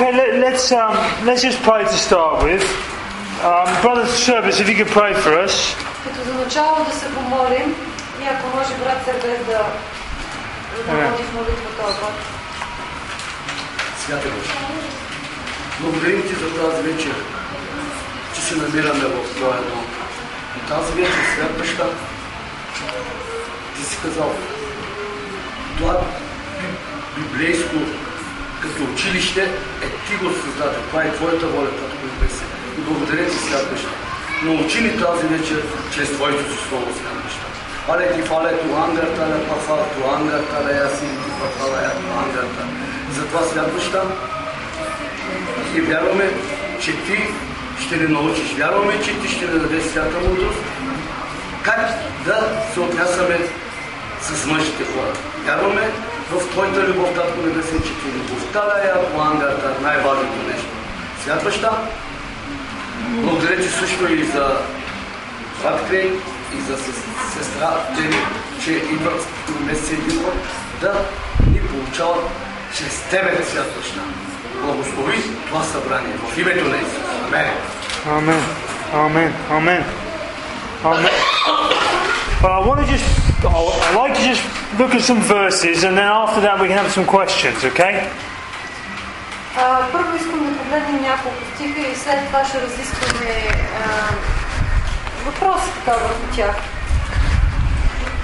Okay, 0.00 0.16
let, 0.16 0.40
let's 0.40 0.72
um, 0.72 0.96
let's 1.28 1.42
just 1.42 1.60
pray 1.60 1.84
to 1.84 1.98
start 2.08 2.42
with. 2.42 2.64
Um, 3.44 3.68
Brother 3.84 4.06
Service, 4.06 4.56
if 4.58 4.66
you 4.66 4.74
could 4.74 4.88
pray 4.88 5.12
for 5.12 5.36
us. 5.36 5.76
Като 6.04 6.24
за 6.24 6.34
начало 6.34 6.84
да 6.84 6.92
се 6.92 7.14
помолим 7.14 7.74
и 8.22 8.26
ако 8.26 8.56
може 8.56 8.74
брат 8.74 8.98
Сергей 9.04 9.38
да, 9.38 9.60
да 10.76 10.92
води 10.92 11.22
в 11.22 11.34
молитва 11.34 11.70
този. 11.80 11.98
Святе 13.98 14.28
Боже, 14.28 14.52
благодарим 15.80 16.22
Ти 16.22 16.34
за 16.34 16.48
тази 16.60 16.82
вечер, 16.82 17.14
че 18.34 18.40
се 18.40 18.56
намираме 18.56 19.04
в 19.04 19.34
Твоя 19.36 19.56
дом. 19.62 19.84
И 20.56 20.68
тази 20.68 20.92
вечер, 20.92 21.20
свят 21.34 21.58
баща, 21.58 21.84
Ти 23.76 23.82
си 23.84 23.98
казал, 24.02 24.34
това 25.78 25.92
би- 25.92 27.22
библейско 27.22 27.76
като 28.62 28.92
училище 28.92 29.42
е 29.84 29.88
Ти 30.06 30.14
го 30.22 30.30
създаде. 30.32 30.78
Това 30.88 31.02
е 31.02 31.12
Твоята 31.12 31.46
воля, 31.46 31.70
като 31.78 31.94
го 32.02 32.28
се. 32.36 32.44
И 32.78 32.80
благодаря 32.80 33.26
Ти, 33.26 33.36
баща. 33.70 33.88
Научи 34.42 34.80
ни 34.80 34.90
тази 34.98 35.26
вечер 35.26 35.62
чрез 35.94 36.12
Твоето 36.12 36.68
слово, 36.68 36.86
баща. 37.24 37.46
Але 37.88 38.12
ти 38.12 38.22
фале 38.22 38.52
ту 38.58 38.76
ангарта, 38.76 39.22
ле 39.30 39.48
пафа, 39.48 39.76
ту 39.94 40.10
ангарта, 40.16 40.64
ле 40.66 40.76
яси, 40.76 41.06
ти 41.22 41.30
пафа, 41.40 41.64
ле 41.72 41.90
ту 42.00 42.08
ангарта. 42.22 42.62
Затова, 43.16 43.42
свят 43.42 43.74
баща, 43.74 44.02
и 45.76 45.80
вярваме, 45.80 46.30
че 46.80 46.92
ти 46.92 47.18
ще 47.86 47.96
ни 47.96 48.06
научиш. 48.06 48.54
Вярваме, 48.58 49.02
че 49.04 49.20
ти 49.20 49.28
ще 49.28 49.46
ни 49.46 49.58
дадеш 49.58 49.84
свята 49.84 50.28
мудрост. 50.28 50.58
Как 51.62 51.80
да 52.24 52.48
се 52.74 52.80
отнасяме 52.80 53.38
с 54.22 54.46
мъжите 54.46 54.84
хора. 54.84 55.12
Вярваме 55.46 55.90
в 56.30 56.50
Твоята 56.50 56.80
любов, 56.88 57.14
Татко 57.14 57.40
Небесен, 57.46 57.78
че 57.82 57.88
ти 57.88 58.06
любовта 58.16 58.60
да 58.60 58.88
е 58.88 59.14
плангарта, 59.14 59.74
най-важното 59.82 60.48
нещо. 60.48 60.68
Свят 61.22 61.44
баща, 61.44 61.70
благодаря 63.08 63.56
ти 63.56 63.68
също 63.68 64.12
и 64.12 64.24
за 64.24 64.56
брат 65.62 65.88
Крей 65.88 66.12
и 66.58 66.60
за 66.60 66.76
сес- 66.78 67.04
сестра 67.38 67.70
Тери, 67.96 68.16
че 68.64 68.70
идват 68.72 69.26
месец 69.66 69.90
един 69.90 70.22
път 70.24 70.34
да 70.80 70.94
ни 71.52 71.60
получават 71.60 72.24
чрез 72.76 73.02
Тебе, 73.10 73.44
свят 73.44 73.66
баща. 73.76 74.00
Благослови 74.62 75.22
това 75.48 75.62
събрание 75.62 76.12
в 76.32 76.38
името 76.38 76.64
на 76.68 76.76
Исус. 76.76 77.04
Амин. 77.32 77.50
Amen. 78.06 78.40
Amen. 78.94 79.30
Amen. 79.50 79.82
Amen. 80.84 81.14
But 82.42 82.50
I 82.58 82.60
want 82.66 82.78
to 82.80 82.86
just, 82.92 83.06
I'd 83.43 83.95
like 83.95 84.15
to 84.15 84.23
just 84.31 84.43
look 84.79 84.93
at 84.95 85.01
some 85.01 85.21
verses 85.21 85.83
and 85.83 85.97
then 85.97 86.07
after 86.07 86.41
that 86.41 86.59
we 86.61 86.67
can 86.67 86.77
have 86.77 86.91
some 86.91 87.05
questions, 87.05 87.63
okay? 87.71 88.07
А, 89.57 89.87
първо 89.91 90.15
искам 90.15 90.39
да 90.45 90.57
погледнем 90.57 91.01
няколко 91.01 91.37
стиха 91.55 91.79
и 91.79 91.95
след 91.95 92.25
това 92.27 92.45
ще 92.45 92.61
разискваме 92.61 93.35
а, 93.85 94.13
въпроси 95.25 95.69
така 95.85 95.97
върху 95.97 96.35
тях. 96.35 96.55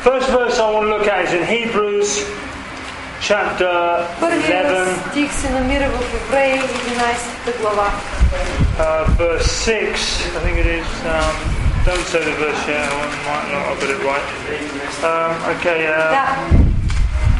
First 0.03 0.29
verse 0.29 0.57
I 0.59 0.67
want 0.73 0.83
to 0.87 0.91
look 0.95 1.07
at 1.07 1.19
is 1.25 1.33
in 1.39 1.43
Hebrews 1.55 2.09
chapter 3.21 4.05
Първият 4.19 4.67
11, 4.67 5.09
стих 5.09 5.33
се 5.33 5.49
намира 5.49 5.89
в 5.89 6.13
Евреи 6.15 6.61
11 6.61 7.61
глава. 7.61 7.91
uh, 8.79 9.05
verse 9.17 9.47
6. 9.65 10.35
I 10.37 10.39
think 10.43 10.57
it 10.57 10.69
is. 10.79 10.87
Um, 11.05 11.54
don't 11.85 12.05
say 12.07 12.23
the 12.23 12.31
verse 12.37 12.67
yet, 12.67 12.85
I 12.85 12.95
might 13.27 13.47
not 13.51 13.63
have 13.69 13.79
got 13.81 13.89
it 13.89 14.01
right. 14.05 14.27
Um, 15.03 15.57
okay, 15.57 15.87
uh, 15.87 16.11
Да, 16.11 16.25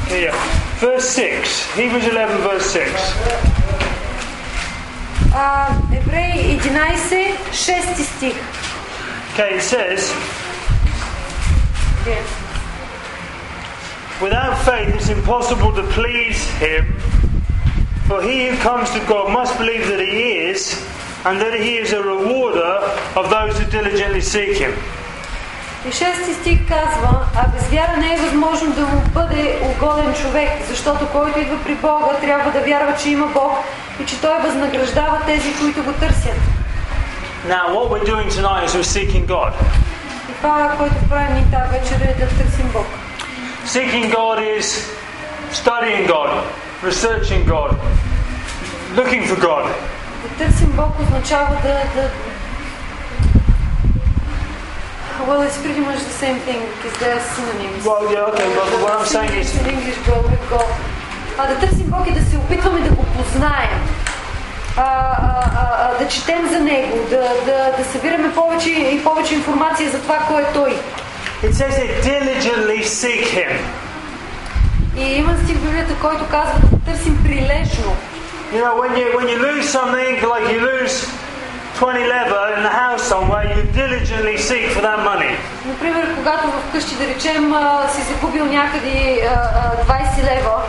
okay, 0.06 0.23
yeah. 0.25 0.36
Verse 0.80 1.08
6. 1.09 1.75
Hebrews 1.75 2.08
11, 2.08 2.38
verse 2.42 2.66
6. 2.66 2.89
а, 5.34 5.78
Евреи 5.92 6.59
11, 6.66 7.38
6 7.52 8.03
стих. 8.03 8.36
Okay, 9.34 9.56
it 9.58 9.61
says, 9.61 10.11
Е, 12.07 12.22
Without 14.22 14.56
faith 14.66 14.94
it's 14.96 15.09
impossible 15.09 15.72
to 15.74 15.84
please 15.94 16.40
him, 16.59 16.85
for 18.07 18.22
he 18.22 18.47
who 18.50 18.57
comes 18.57 18.90
to 18.91 19.00
God 19.07 19.31
must 19.31 19.57
believe 19.57 19.88
that 19.88 20.00
he 20.00 20.50
is, 20.52 20.75
and 21.26 21.41
that 21.41 21.54
he 21.66 21.72
is 21.82 21.91
a 21.92 22.03
rewarder 22.12 22.75
of 23.19 23.25
those 23.34 23.59
who 23.59 23.64
diligently 23.78 24.22
seek 24.34 24.56
him. 24.64 24.75
И 25.88 25.92
шести 25.92 26.34
стих 26.34 26.59
казва, 26.69 27.26
а 27.37 27.48
без 27.48 27.69
вяра 27.69 27.97
не 27.97 28.14
е 28.14 28.16
възможно 28.16 28.72
да 28.72 28.81
му 28.81 29.00
бъде 29.14 29.59
угоден 29.62 30.15
човек, 30.15 30.50
защото 30.69 31.06
който 31.06 31.38
идва 31.38 31.59
при 31.65 31.75
Бога, 31.75 32.06
трябва 32.20 32.50
да 32.50 32.60
вярва, 32.60 32.94
че 33.03 33.10
има 33.10 33.26
Бог 33.26 33.53
и 34.03 34.06
че 34.06 34.20
Той 34.20 34.38
възнаграждава 34.38 35.20
тези, 35.26 35.56
които 35.60 35.82
го 35.82 35.92
търсят. 35.92 36.41
Now, 37.48 37.65
what 37.75 37.86
we're 37.91 38.09
doing 38.12 38.28
tonight 38.38 38.65
is 38.66 38.72
we're 38.75 38.92
seeking 38.97 39.26
God. 39.26 39.53
И 40.31 40.32
това, 40.42 40.75
което 40.78 40.94
правим 41.09 41.34
ни 41.34 41.44
тази 41.53 41.70
вечер 41.78 42.00
е 42.00 42.15
да 42.20 42.26
търсим 42.28 42.69
Бог. 42.72 42.86
Seeking 43.66 44.15
God 44.15 44.38
is 44.59 44.66
studying 45.53 46.06
God, 46.15 46.31
researching 46.84 47.42
God, 47.54 47.70
looking 48.97 49.22
for 49.28 49.38
God. 49.41 49.65
Да 50.26 50.44
търсим 50.44 50.72
Бог 50.72 51.00
означава 51.00 51.56
да... 51.62 52.00
да... 52.00 52.10
Well, 55.28 55.42
it's 55.48 55.59
pretty 55.64 55.82
much 55.88 56.00
the 56.10 56.16
same 56.25 56.38
thing 56.47 56.60
because 56.75 56.97
they're 57.00 57.22
synonyms. 57.34 57.82
Well, 57.88 58.04
yeah, 58.14 58.31
okay, 58.31 58.48
but 58.59 58.69
what 58.82 58.92
I'm 58.97 59.06
saying 59.15 59.32
is, 59.41 59.48
In 59.60 59.66
English 59.75 59.98
go 60.09 60.16
with 60.31 60.44
go. 60.50 60.62
А, 61.38 61.47
да 61.47 61.54
търсим 61.59 61.86
Бог 61.86 62.06
и 62.06 62.12
да 62.12 62.31
се 62.31 62.36
опитваме 62.36 62.81
да 62.81 62.91
го 62.91 63.04
познаем. 63.04 63.70
А, 64.76 64.82
а, 64.82 65.50
а, 65.82 65.98
да 65.98 66.09
четем 66.09 66.48
за 66.48 66.60
Него, 66.60 66.97
да, 67.10 67.28
да, 67.47 67.76
да 67.78 67.84
събираме 67.92 68.34
повече 68.34 68.70
и 68.70 69.04
повече 69.04 69.34
информация 69.34 69.91
за 69.91 69.98
това, 69.98 70.19
кой 70.19 70.42
е 70.42 70.47
Той. 70.54 70.76
it 71.42 71.54
says 71.54 71.76
they 71.76 71.88
diligently 72.10 72.82
seek 72.82 73.25
him. 73.38 73.53
И 74.97 75.03
има 75.03 75.36
стих 75.44 75.56
в 75.56 75.62
Библията, 75.65 75.94
който 76.00 76.25
казва 76.31 76.60
да 76.72 76.92
търсим 76.92 77.22
прилежно. 77.25 77.97
You 78.53 78.59
know, 78.63 78.75
when 78.81 78.91
you 79.00 79.07
when 79.18 79.28
you 79.31 79.38
lose 79.50 79.66
something, 79.78 80.13
like 80.34 80.46
you 80.53 80.59
lose 80.72 80.96
20 81.75 82.06
leather 82.06 82.44
in 82.57 82.63
the 82.63 82.75
house 82.84 83.03
somewhere, 83.13 83.46
you 83.56 83.63
diligently 83.72 84.38
seek 84.38 84.66
for 84.75 84.81
that 84.81 85.00
money. 85.03 85.31
Например, 85.66 86.16
когато 86.16 86.47
вкъщи, 86.47 86.96
да 86.96 87.07
речем, 87.07 87.53
а, 87.53 87.88
си 87.96 88.02
загубил 88.02 88.46
някъде 88.46 89.22
а, 89.25 89.40
а, 89.90 89.94
20 89.94 90.24
лева 90.24 90.62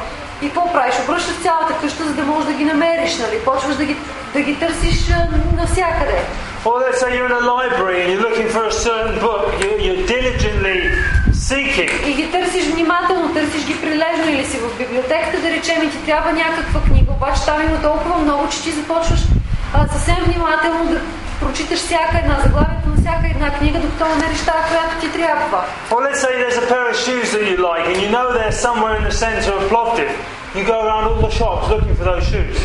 и 0.42 0.46
какво 0.46 0.72
правиш? 0.72 0.94
Обръщаш 1.04 1.36
цялата 1.42 1.74
къща, 1.80 2.04
за 2.04 2.14
да 2.14 2.22
можеш 2.22 2.46
да 2.46 2.54
ги 2.54 2.64
намериш, 2.64 3.18
нали? 3.18 3.38
Почваш 3.44 3.76
да 3.76 3.84
ги, 3.84 3.96
да 4.34 4.40
ги 4.40 4.58
търсиш 4.58 5.10
а, 5.10 5.28
навсякъде. 5.56 6.22
Or 6.64 6.78
let's 6.78 7.00
say 7.00 7.10
you're 7.16 7.26
in 7.26 7.32
a 7.32 7.46
library 7.56 7.98
and 8.02 8.08
you're 8.12 8.24
looking 8.28 8.48
for 8.56 8.64
a 8.72 8.76
certain 8.88 9.18
book, 9.26 9.44
you, 9.62 9.70
you're 9.86 10.06
diligently 10.16 10.78
seeking. 11.49 11.91
И 12.07 12.13
ги 12.13 12.31
търсиш 12.31 12.65
внимателно, 12.65 13.33
търсиш 13.33 13.65
ги 13.65 13.81
прилежно 13.81 14.25
или 14.29 14.45
си 14.45 14.57
в 14.57 14.77
библиотеката, 14.77 15.41
да 15.41 15.49
речем, 15.49 15.83
и 15.83 15.91
ти 15.91 15.97
трябва 16.05 16.31
някаква 16.31 16.79
книга, 16.81 17.11
обаче 17.11 17.45
там 17.45 17.61
има 17.61 17.81
толкова 17.81 18.17
много, 18.17 18.49
че 18.49 18.63
ти 18.63 18.71
започваш 18.71 19.19
а, 19.73 19.87
съвсем 19.87 20.17
внимателно 20.25 20.85
да 20.91 21.01
прочиташ 21.41 21.79
всяка 21.79 22.17
една 22.23 22.37
заглавието 22.43 22.89
на 22.89 22.95
всяка 23.01 23.27
една 23.35 23.49
книга, 23.57 23.79
докато 23.79 24.05
намериш 24.09 24.39
тази, 24.39 24.63
която 24.71 24.93
ти 25.01 25.11
трябва. 25.11 25.61
Or 25.91 25.99
let's 26.07 26.21
say 26.25 26.33
there's 26.43 26.59
a 26.63 26.67
pair 26.73 26.85
of 26.91 26.97
shoes 27.05 27.27
that 27.35 27.43
you 27.51 27.57
like 27.69 27.85
and 27.91 27.97
you 28.03 28.09
know 28.15 28.27
they're 28.37 28.59
somewhere 28.67 28.93
in 28.99 29.03
the 29.09 29.15
centre 29.25 29.53
of 29.57 29.61
Plovdiv. 29.71 30.09
You 30.57 30.63
go 30.73 30.77
around 30.85 31.03
all 31.09 31.19
the 31.27 31.33
shops 31.39 31.65
looking 31.73 31.95
for 31.99 32.05
those 32.11 32.25
shoes. 32.31 32.57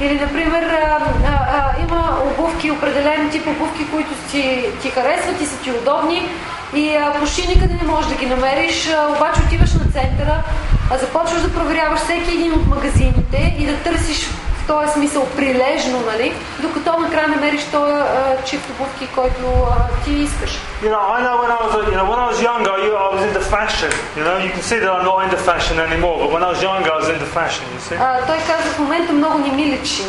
Или, 0.00 0.14
например, 0.20 0.62
а, 0.62 0.98
а, 1.26 1.34
а, 1.56 1.82
има 1.82 2.18
обувки, 2.24 2.70
определен 2.70 3.30
тип 3.30 3.46
обувки, 3.46 3.90
които 3.90 4.10
ти, 4.30 4.64
ти 4.82 4.90
харесват 4.90 5.40
и 5.40 5.46
са 5.46 5.56
ти 5.56 5.70
удобни 5.70 6.28
и 6.74 6.96
а, 6.96 7.12
почти 7.20 7.48
никъде 7.48 7.74
не 7.82 7.90
можеш 7.90 8.10
да 8.10 8.16
ги 8.16 8.26
намериш, 8.26 8.88
а, 8.88 9.08
обаче 9.16 9.40
отиваш 9.46 9.72
на 9.72 9.92
центъра, 9.92 10.42
а, 10.90 10.98
започваш 10.98 11.42
да 11.42 11.54
проверяваш 11.54 12.00
всеки 12.00 12.30
един 12.30 12.52
от 12.52 12.66
магазините 12.66 13.56
и 13.58 13.66
да 13.66 13.76
търсиш 13.76 14.28
в 14.64 14.66
този 14.66 14.92
смисъл 14.92 15.26
прилежно, 15.36 16.00
нали, 16.12 16.32
докато 16.58 16.98
накрая 16.98 17.28
намериш 17.28 17.64
този 17.64 17.92
а, 17.92 18.36
чип 18.44 18.60
обувки, 18.70 19.06
който 19.14 19.66
а, 19.70 20.04
ти 20.04 20.10
искаш. 20.12 20.50
You 20.82 20.90
know, 20.90 21.02
I 21.16 21.18
know 21.24 21.36
when 21.42 21.50
I 21.56 21.58
was, 21.64 21.72
you 21.92 21.96
know, 21.98 22.06
when 22.12 22.20
I 22.24 22.26
was 22.32 22.40
younger, 22.50 22.74
you, 22.84 22.92
I 23.04 23.08
was 23.14 23.22
into 23.28 23.42
fashion. 23.56 23.92
You 24.18 24.24
know, 24.26 24.36
you 24.44 24.50
can 24.54 24.62
see 24.68 24.78
that 24.82 24.90
I'm 24.94 25.04
not 25.10 25.18
into 25.26 25.40
fashion 25.50 25.76
anymore, 25.88 26.16
but 26.22 26.28
when 26.34 26.42
I 26.46 26.50
was 26.54 26.60
younger, 26.70 26.90
I 26.96 26.98
was 27.02 27.08
into 27.14 27.28
fashion. 27.38 27.64
You 27.74 27.80
see. 27.88 27.96
А, 28.00 28.26
той 28.26 28.38
каза, 28.38 28.70
в 28.74 28.78
момента 28.78 29.12
много 29.12 29.38
не 29.38 29.52
ми 29.52 29.66
личи, 29.66 30.02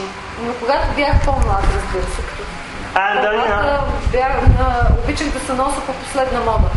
но 0.46 0.54
когато 0.54 0.88
бях 0.96 1.26
по-млад, 1.26 1.64
разбира 1.76 2.08
се, 2.16 2.22
And 2.96 3.20
uh, 3.20 3.32
you 3.34 3.48
know, 3.50 3.80
бях, 4.12 4.38
а, 4.60 4.88
обичах 5.04 5.28
да 5.28 5.40
се 5.40 5.54
нося 5.54 5.82
по 5.88 5.94
последна 5.94 6.40
мода. 6.40 6.70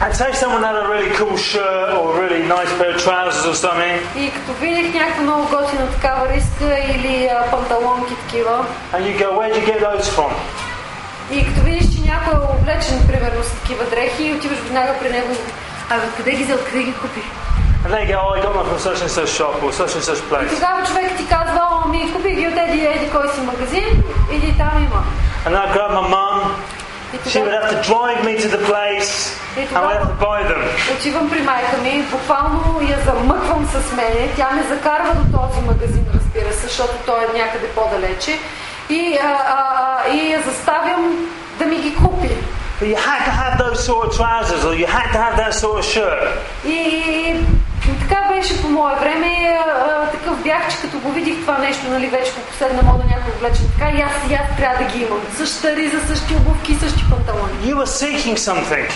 and 0.00 0.14
say 0.14 0.32
someone 0.32 0.62
had 0.62 0.76
a 0.84 0.86
really 0.94 1.10
cool 1.18 1.36
shirt 1.36 1.88
or 1.98 2.04
a 2.14 2.20
really 2.22 2.42
nice 2.56 2.72
pair 2.78 2.90
of 2.94 2.98
trousers 3.06 3.44
or 3.50 3.54
something, 3.66 3.98
И 4.16 4.30
като 4.30 4.52
видях 4.60 4.94
някаква 4.94 5.22
много 5.22 5.42
готина 5.48 5.86
такава 5.90 6.28
риска 6.28 6.78
или 6.94 7.26
а, 7.26 7.50
панталонки 7.50 8.14
такива, 8.24 8.64
and 8.94 9.00
you 9.06 9.18
go, 9.22 9.28
where'd 9.38 9.54
you 9.58 9.66
get 9.72 9.80
those 9.80 10.08
from? 10.16 10.30
и 11.30 11.46
като 11.46 11.60
видиш, 11.60 11.86
че 11.94 12.00
някой 12.10 12.34
е 12.34 12.52
облечен, 12.54 13.06
примерно, 13.06 13.42
с 13.44 13.50
такива 13.60 13.84
дрехи, 13.84 14.24
и 14.24 14.34
отиваш 14.34 14.58
веднага 14.58 14.92
при 15.00 15.10
него, 15.10 15.32
абе, 15.90 16.02
къде 16.16 16.30
ги 16.32 16.44
взел, 16.44 16.58
къде 16.66 16.82
ги 16.82 16.92
купи? 16.94 17.22
And 17.84 17.90
they 17.94 18.06
go, 18.12 18.16
oh, 18.24 18.34
I 18.36 18.40
got 18.44 18.52
them 18.56 18.66
from 18.70 18.80
such 18.88 19.00
and 19.06 19.10
such 19.18 19.30
shop 19.38 19.54
or 19.64 19.72
such 19.80 19.92
and 19.98 20.04
such 20.10 20.20
И 20.22 20.28
place. 20.30 20.54
тогава 20.54 20.86
човек 20.86 21.16
ти 21.16 21.26
казва, 21.26 21.60
о, 21.84 21.88
ми 21.88 22.12
купи 22.12 22.30
ги 22.30 22.46
от 22.48 22.56
еди, 22.56 22.80
еди 22.86 23.10
кой 23.10 23.28
си 23.28 23.40
магазин, 23.40 24.02
иди 24.32 24.54
там 24.58 24.72
има. 24.78 25.02
And 25.44 25.56
I'd 25.56 25.72
grab 25.72 25.90
my 26.00 26.06
mum. 26.16 26.38
She 27.26 27.40
would 27.40 27.52
have 27.52 27.70
to 27.74 27.80
drive 27.90 28.20
me 28.24 28.36
to 28.44 28.48
the 28.48 28.62
place, 28.70 29.32
and 29.56 29.80
we'd 29.86 29.96
have 29.96 30.08
to 30.12 30.18
buy 30.20 30.42
them. 30.50 30.62
отивам 30.92 31.30
при 31.30 31.40
майка 31.42 31.76
ми, 31.82 32.02
буквално 32.02 32.80
я 32.80 32.98
замъквам 33.04 33.66
с 33.66 33.96
мене, 33.96 34.28
тя 34.36 34.50
ме 34.50 34.62
закарва 34.62 35.14
до 35.14 35.38
този 35.38 35.60
магазин, 35.66 36.04
разбира 36.14 36.52
се, 36.52 36.66
защото 36.66 36.92
той 37.06 37.24
е 37.24 37.38
някъде 37.38 37.68
по-далече 37.68 38.38
и, 38.90 39.18
а, 39.22 39.26
а, 39.26 40.10
и 40.10 40.32
я 40.32 40.42
заставям 40.42 41.28
да 41.58 41.64
ми 41.64 41.76
ги 41.76 41.96
купи. 41.96 42.30
But 42.80 42.86
you 42.86 42.96
had 42.96 43.24
to 43.24 43.32
have 43.42 43.58
those 43.58 43.78
sort 43.88 44.06
of 44.06 44.10
trousers, 44.20 44.62
or 44.64 44.72
you 44.82 44.86
had 44.86 45.08
to 45.14 45.18
have 45.24 45.34
that 45.42 45.52
sort 45.62 45.78
of 45.80 45.84
shirt. 45.94 46.28
И, 46.64 46.70
и 46.70 47.36
така 48.08 48.34
беше 48.34 48.62
по 48.62 48.68
мое 48.68 48.94
време. 49.00 49.58
А, 49.66 50.10
такъв 50.10 50.42
бях, 50.42 50.70
че 50.70 50.76
като 50.82 50.98
го 50.98 51.12
видих 51.12 51.40
това 51.40 51.58
нещо, 51.58 51.90
нали, 51.90 52.06
вече 52.06 52.32
по 52.34 52.40
последна 52.40 52.82
мода 52.82 53.04
някой 53.04 53.32
облечен 53.36 53.66
така, 53.78 53.90
и 53.96 54.00
аз, 54.00 54.30
и 54.30 54.34
аз 54.34 54.56
трябва 54.56 54.84
да 54.84 54.92
ги 54.92 55.02
имам. 55.04 55.20
Същата 55.36 55.76
риза, 55.76 55.98
същи 56.06 56.34
обувки, 56.34 56.74
същи 56.74 57.04
панталони. 57.10 57.52
You 57.64 57.74
were 57.74 57.92
seeking 58.02 58.36
something. 58.36 58.90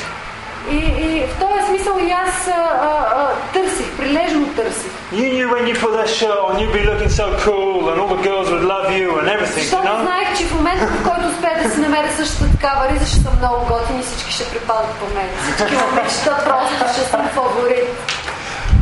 И, 0.71 0.77
и 0.77 1.27
в 1.27 1.41
този 1.41 1.67
смисъл 1.69 1.99
и 2.09 2.11
аз 2.11 2.49
а, 2.49 2.53
а, 2.53 3.29
търсих, 3.53 3.97
прилежно 3.99 4.47
търсих. 4.47 4.93
You 5.13 5.29
knew 5.35 5.47
when 5.55 5.65
you 5.71 5.75
put 5.85 5.93
that 5.99 6.09
shirt 6.19 6.39
on, 6.47 6.53
you'd 6.61 6.75
be 6.81 6.85
looking 6.91 7.13
so 7.21 7.27
cool, 7.47 7.79
and 7.91 7.97
all 8.01 8.11
the 8.17 8.23
girls 8.29 8.47
would 8.53 8.67
love 8.75 8.87
you 9.01 9.09
and 9.19 9.27
everything, 9.35 9.65
you 9.65 9.71
Защото 9.71 9.87
know? 9.89 10.03
знаех, 10.03 10.39
че 10.39 10.45
в 10.45 10.55
момента, 10.55 10.87
в 10.87 11.03
който 11.09 11.25
успея 11.33 11.57
да 11.63 11.71
си 11.71 11.81
намеря 11.81 12.11
същата 12.17 12.51
такава 12.51 12.83
риза, 12.91 13.07
ще 13.07 13.21
съм 13.27 13.35
много 13.39 13.59
готин 13.73 14.01
и 14.01 14.03
всички 14.03 14.33
ще 14.33 14.45
припадат 14.51 14.93
по 15.01 15.07
мен. 15.15 15.29
Всички 15.43 15.75
момичета 15.85 16.33
просто 16.49 16.73
ще 16.95 17.03
съм 17.11 17.29
фаворит. 17.35 17.89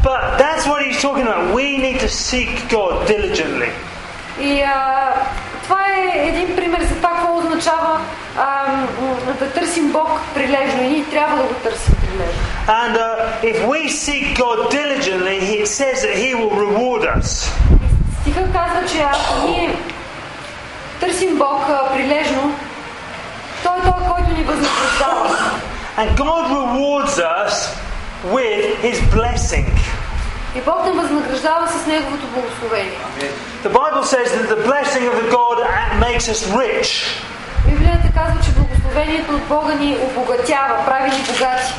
But 0.02 0.38
that's 0.38 0.67
what 0.67 0.81
he's 0.87 1.00
talking 1.02 1.26
about. 1.29 1.55
We 1.55 1.76
need 1.79 2.00
to 2.00 2.08
seek 2.08 2.69
God 2.70 3.06
diligently. 3.06 3.70
И 4.41 4.62
а, 4.62 5.12
това 5.62 5.79
е 5.88 6.29
един 6.29 6.56
пример 6.56 6.82
за 6.82 6.94
това, 6.94 7.11
какво 7.11 7.37
означава 7.38 8.00
а, 8.38 8.67
м, 9.00 9.17
да 9.38 9.50
търсим 9.50 9.93
Бог 9.93 10.08
прилежно 10.35 10.82
и 10.82 10.88
ние 10.88 11.05
трябва 11.05 11.37
да 11.37 11.43
го 11.43 11.55
търсим 11.55 11.94
прилежно. 11.94 12.41
And 12.69 12.97
uh, 12.97 13.43
if 13.43 13.56
we 13.69 13.88
seek 13.88 14.25
God 14.38 14.70
diligently, 14.70 15.38
it 15.61 15.67
says 15.69 15.97
that 16.05 16.14
He 16.25 16.35
will 16.35 16.50
reward 16.67 17.02
us. 17.19 17.50
Стиха 18.20 18.41
казва, 18.52 18.87
че 18.93 18.99
ако 19.02 19.49
ние 19.49 19.75
търсим 21.00 21.38
Бог 21.38 21.62
а, 21.69 21.93
прилежно, 21.94 22.55
Той 23.64 23.79
е 23.79 23.82
Той, 23.82 24.06
който 24.14 24.31
ни 24.37 24.43
възнаграждава. 24.43 25.37
And 25.99 26.08
God 26.17 26.44
rewards 26.50 27.17
us 27.44 27.55
with 28.25 28.65
His 28.83 28.99
blessing. 29.15 29.67
И 30.57 30.61
Бог 30.61 30.85
ни 30.87 30.93
възнаграждава 30.93 31.69
с 31.69 31.87
Неговото 31.87 32.27
благословение. 32.27 32.99
The 33.65 33.71
Bible 33.71 34.05
says 34.05 34.29
that 34.37 34.49
the 34.49 34.63
blessing 34.71 35.05
of 35.11 35.15
the 35.23 35.29
God 35.31 35.59
makes 36.07 36.29
us 36.29 36.41
rich. 36.63 36.91
Библията 37.67 38.09
казва, 38.15 38.41
че 38.45 38.51
благословението 38.51 39.35
от 39.35 39.43
Бога 39.49 39.75
ни 39.75 39.97
обогатява, 40.03 40.85
прави 40.87 41.11
ни 41.11 41.23
богати. 41.33 41.73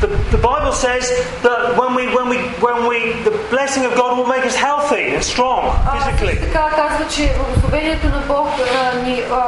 The, 0.00 0.08
the 0.36 0.42
Bible 0.50 0.72
says 0.86 1.04
that 1.46 1.58
when 1.80 1.90
we, 1.98 2.04
when 2.16 2.26
we, 2.32 2.38
when 2.66 2.78
we, 2.90 2.98
the 3.28 3.34
blessing 3.54 3.84
of 3.88 3.92
God 4.00 4.10
will 4.18 4.30
make 4.36 4.44
us 4.50 4.56
healthy 4.68 5.04
and 5.14 5.22
strong 5.34 5.62
А, 5.86 6.00
също 6.00 6.10
physically. 6.10 6.40
така 6.52 6.70
казва, 6.76 7.04
че 7.16 7.32
благословението 7.38 8.06
на 8.06 8.22
Бог 8.28 8.48
а, 8.58 8.96
ни 8.96 9.22
а, 9.30 9.34
а, 9.34 9.40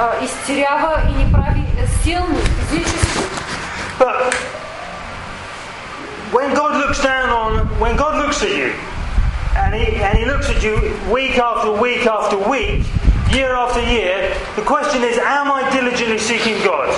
а, 0.00 0.24
изцерява 0.24 0.92
и 1.10 1.24
ни 1.24 1.32
прави 1.32 1.62
силни 2.02 2.38
физически. 2.70 3.18
But 3.98 4.34
when 6.31 6.53
God 6.53 6.77
looks 6.77 7.01
down 7.01 7.29
on, 7.29 7.67
when 7.79 7.95
God 7.95 8.17
looks 8.23 8.41
at 8.41 8.49
you, 8.49 8.73
and 9.55 9.75
he, 9.75 10.01
and 10.01 10.17
he 10.17 10.25
looks 10.25 10.49
at 10.49 10.63
you 10.63 10.75
week 11.11 11.37
after 11.37 11.71
week 11.71 12.05
after 12.05 12.37
week, 12.37 12.85
year 13.31 13.53
after 13.53 13.81
year, 13.81 14.35
the 14.55 14.63
question 14.63 15.03
is, 15.03 15.17
am 15.17 15.51
I 15.51 15.69
diligently 15.71 16.17
seeking 16.17 16.57
God? 16.63 16.89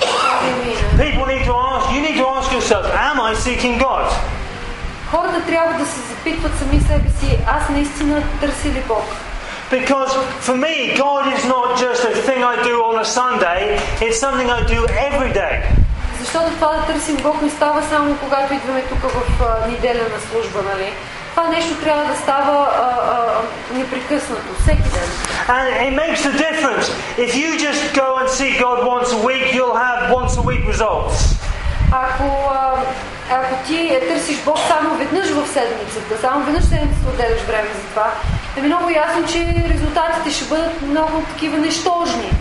Амин. 0.00 0.76
People 0.98 1.26
need 1.26 1.44
to 1.44 1.54
ask, 1.54 1.94
you 1.94 2.00
need 2.00 2.16
to 2.16 2.26
ask 2.26 2.52
yourself, 2.52 2.86
am 2.94 3.20
I 3.20 3.34
seeking 3.34 3.78
God? 3.78 4.10
Хората 5.10 5.46
трябва 5.46 5.78
да 5.78 5.86
се 5.86 6.00
запитват 6.00 6.58
сами 6.58 6.80
себе 6.80 7.10
си, 7.20 7.38
аз 7.46 7.68
наистина 7.68 8.22
търся 8.40 8.68
ли 8.68 8.82
Бог? 8.88 9.04
Because 9.70 10.12
for 10.40 10.56
me, 10.56 10.96
God 10.96 11.26
is 11.36 11.44
not 11.44 11.76
just 11.76 12.02
a 12.04 12.14
thing 12.26 12.42
I 12.42 12.56
do 12.62 12.74
on 12.88 12.96
a 13.00 13.04
Sunday, 13.04 13.78
it's 14.00 14.18
something 14.18 14.48
I 14.48 14.60
do 14.74 14.80
every 15.08 15.32
day. 15.32 15.56
Защото 16.23 16.49
това 16.49 16.67
да 16.67 16.93
търсим 16.93 17.15
Бог 17.15 17.41
не 17.41 17.49
става 17.49 17.83
само 17.83 18.17
когато 18.17 18.53
идваме 18.53 18.81
тук 18.81 19.11
в 19.11 19.43
а, 19.43 19.67
неделя 19.67 20.03
на 20.13 20.19
служба, 20.27 20.59
нали? 20.71 20.93
Това 21.29 21.47
нещо 21.47 21.75
трябва 21.83 22.05
да 22.05 22.15
става 22.17 22.69
а, 22.75 22.81
а, 22.81 23.77
непрекъснато, 23.77 24.61
всеки 24.61 24.89
ден. 24.95 25.09
And 25.47 25.67
it 25.87 25.93
makes 26.03 26.21
a 26.31 26.33
difference. 26.47 26.85
If 27.25 27.31
you 27.41 27.49
just 27.67 27.83
go 28.01 28.07
and 28.19 28.27
see 28.39 28.51
God 28.65 28.77
once 28.95 29.09
a 29.17 29.21
week, 29.29 29.45
you'll 29.55 29.79
have 29.87 29.99
once 30.19 30.33
a 30.41 30.43
week 30.49 30.63
results. 30.73 31.17
Ако, 31.91 32.51
а, 32.53 32.73
ако 33.31 33.67
ти 33.67 33.99
търсиш 34.09 34.37
Бог 34.45 34.59
само 34.67 34.95
веднъж 34.95 35.29
в 35.29 35.47
седмицата, 35.47 36.21
само 36.21 36.45
веднъж 36.45 36.63
седмицата 36.63 37.09
отделяш 37.13 37.41
време 37.41 37.69
за 37.75 37.89
това, 37.89 38.11
е 38.57 38.61
много 38.61 38.89
ясно, 38.89 39.27
че 39.27 39.39
резултатите 39.73 40.31
ще 40.31 40.45
бъдат 40.45 40.81
много 40.81 41.23
такива 41.33 41.57
нещожни. 41.57 42.31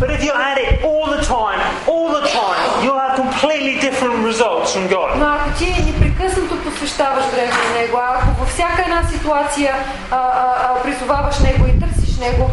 But 0.00 0.10
if 0.12 0.22
you 0.22 0.32
add 0.32 0.58
it 0.58 0.84
all 0.84 1.06
the 1.10 1.22
time, 1.36 1.60
all 1.88 2.08
the 2.18 2.24
time, 2.40 2.84
you'll 2.84 3.02
have 3.06 3.16
completely 3.16 3.74
different 3.86 4.24
results 4.30 4.72
from 4.74 4.86
God. 4.88 5.18
Но 5.18 5.26
ако 5.26 5.58
ти 5.58 5.66
непрекъснато 5.86 6.56
посвещаваш 6.64 7.24
време 7.24 7.50
на 7.50 7.80
Него, 7.80 7.98
ако 8.02 8.40
във 8.40 8.48
всяка 8.48 8.82
една 8.82 9.02
ситуация 9.12 9.74
а, 10.10 10.16
а, 10.16 10.20
а, 10.68 10.82
призоваваш 10.82 11.38
Него 11.38 11.66
и 11.66 11.80
търсиш 11.80 12.18
Него, 12.18 12.50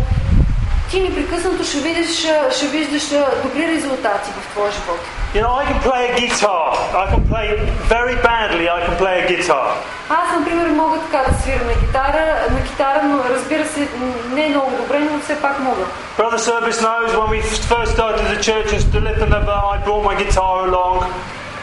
ти 0.89 0.99
непрекъснато 0.99 1.63
ще, 1.63 1.77
видиш, 1.77 2.17
ще 2.51 2.67
виждаш 2.67 3.09
добри 3.43 3.67
резултати 3.75 4.29
в 4.31 4.51
твоя 4.51 4.71
живот. 4.71 4.99
You 5.35 5.41
know, 5.43 5.53
I 5.61 5.65
can 5.69 5.79
play 5.89 6.03
a 6.11 6.15
guitar. 6.21 6.67
I 7.03 7.05
can 7.11 7.23
play 7.33 7.47
very 7.95 8.15
badly. 8.29 8.65
I 8.77 8.79
can 8.85 8.95
play 9.03 9.15
a 9.23 9.27
guitar. 9.31 9.67
Аз, 10.09 10.39
например, 10.39 10.67
мога 10.67 10.99
така 10.99 11.31
да 11.31 11.41
свиря 11.41 11.65
на 11.65 11.73
гитара, 11.73 12.35
на 12.51 12.59
гитара, 12.59 13.01
но 13.03 13.19
разбира 13.29 13.65
се, 13.65 13.87
не 14.33 14.49
много 14.49 14.71
добре, 14.77 14.99
но 14.99 15.19
все 15.19 15.41
пак 15.41 15.59
мога. 15.59 15.85
Brother 16.17 16.37
Service 16.37 16.79
knows 16.81 17.09
when 17.19 17.29
we 17.35 17.41
first 17.71 17.91
started 17.97 18.25
the 18.33 18.39
church 18.47 18.69
in 18.75 18.79
Stolipinova, 18.87 19.55
I 19.73 19.77
brought 19.85 20.03
my 20.09 20.15
guitar 20.23 20.55
along, 20.67 20.97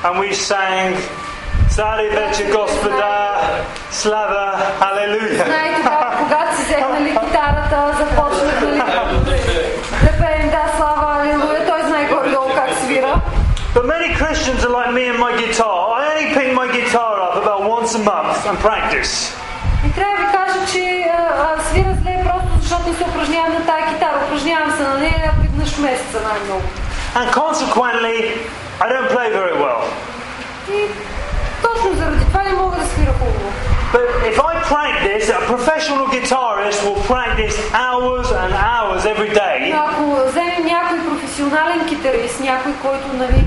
and 0.04 0.12
we 0.22 0.28
sang 0.50 0.96
"Sali 1.70 2.08
Veche 2.16 2.44
Господа, 2.56 3.14
Slava, 4.00 4.46
Hallelujah." 4.80 5.44
Знаете 5.44 5.82
как, 5.82 6.18
когато 6.18 6.56
си 6.56 6.62
взехнали 6.62 7.10
гитарата, 7.10 7.78
започнах 7.98 8.60
нали, 8.60 8.82
да 10.02 10.12
пеем 10.20 10.50
да 10.50 10.64
слава, 10.76 11.22
алилуя, 11.22 11.66
той 11.66 11.82
знае 11.88 12.04
горе-долу 12.06 12.50
как 12.54 12.70
свира. 12.84 13.20
But 13.74 13.84
many 13.94 14.08
Christians 14.20 14.60
are 14.66 14.74
like 14.80 14.92
me 14.98 15.04
and 15.12 15.18
my 15.26 15.32
guitar. 15.42 15.76
I 15.98 16.00
only 16.12 16.26
pick 16.36 16.50
my 16.60 16.68
guitar 16.76 17.14
up 17.26 17.34
about 17.42 17.60
once 17.76 17.90
a 18.00 18.02
month 18.12 18.38
and 18.48 18.56
practice. 18.68 19.14
И 19.86 19.92
трябва 19.92 20.16
да 20.16 20.22
ви 20.22 20.28
кажа, 20.32 20.72
че 20.72 21.06
а, 21.18 21.56
а, 21.58 21.62
свира 21.62 21.94
зле 22.02 22.24
просто 22.24 22.48
защото 22.60 22.88
не 22.88 22.94
се 22.94 23.04
упражнявам 23.04 23.52
на 23.52 23.66
тази 23.66 23.94
гитара. 23.94 24.16
Упражнявам 24.26 24.70
се 24.76 24.82
на 24.82 24.94
нея 24.98 25.32
веднъж 25.42 25.68
в 25.68 25.78
месеца 25.78 26.20
най-много. 26.28 26.62
And 27.14 27.30
consequently, 27.30 28.16
I 28.80 28.86
don't 28.92 29.08
play 29.14 29.28
very 29.40 29.56
well. 29.64 29.80
Това 32.32 32.42
не 32.42 32.52
мога 32.52 32.76
да 32.76 32.86
свира 32.86 33.12
хубаво. 33.12 33.52
But 33.94 34.06
if 34.30 34.36
I 34.50 34.54
practice, 34.74 35.26
a 35.38 35.40
professional 35.52 36.06
guitarist 36.16 36.78
will 36.86 37.00
practice 37.14 37.56
hours 37.84 38.28
and 38.42 38.52
hours 38.70 39.02
every 39.14 39.28
Но 39.28 39.40
day. 39.40 39.72
ако 39.86 40.02
вземем 40.28 40.64
някой 40.64 40.98
професионален 41.08 41.88
китарист, 41.88 42.40
някой, 42.40 42.72
който 42.82 43.06
нали, 43.14 43.44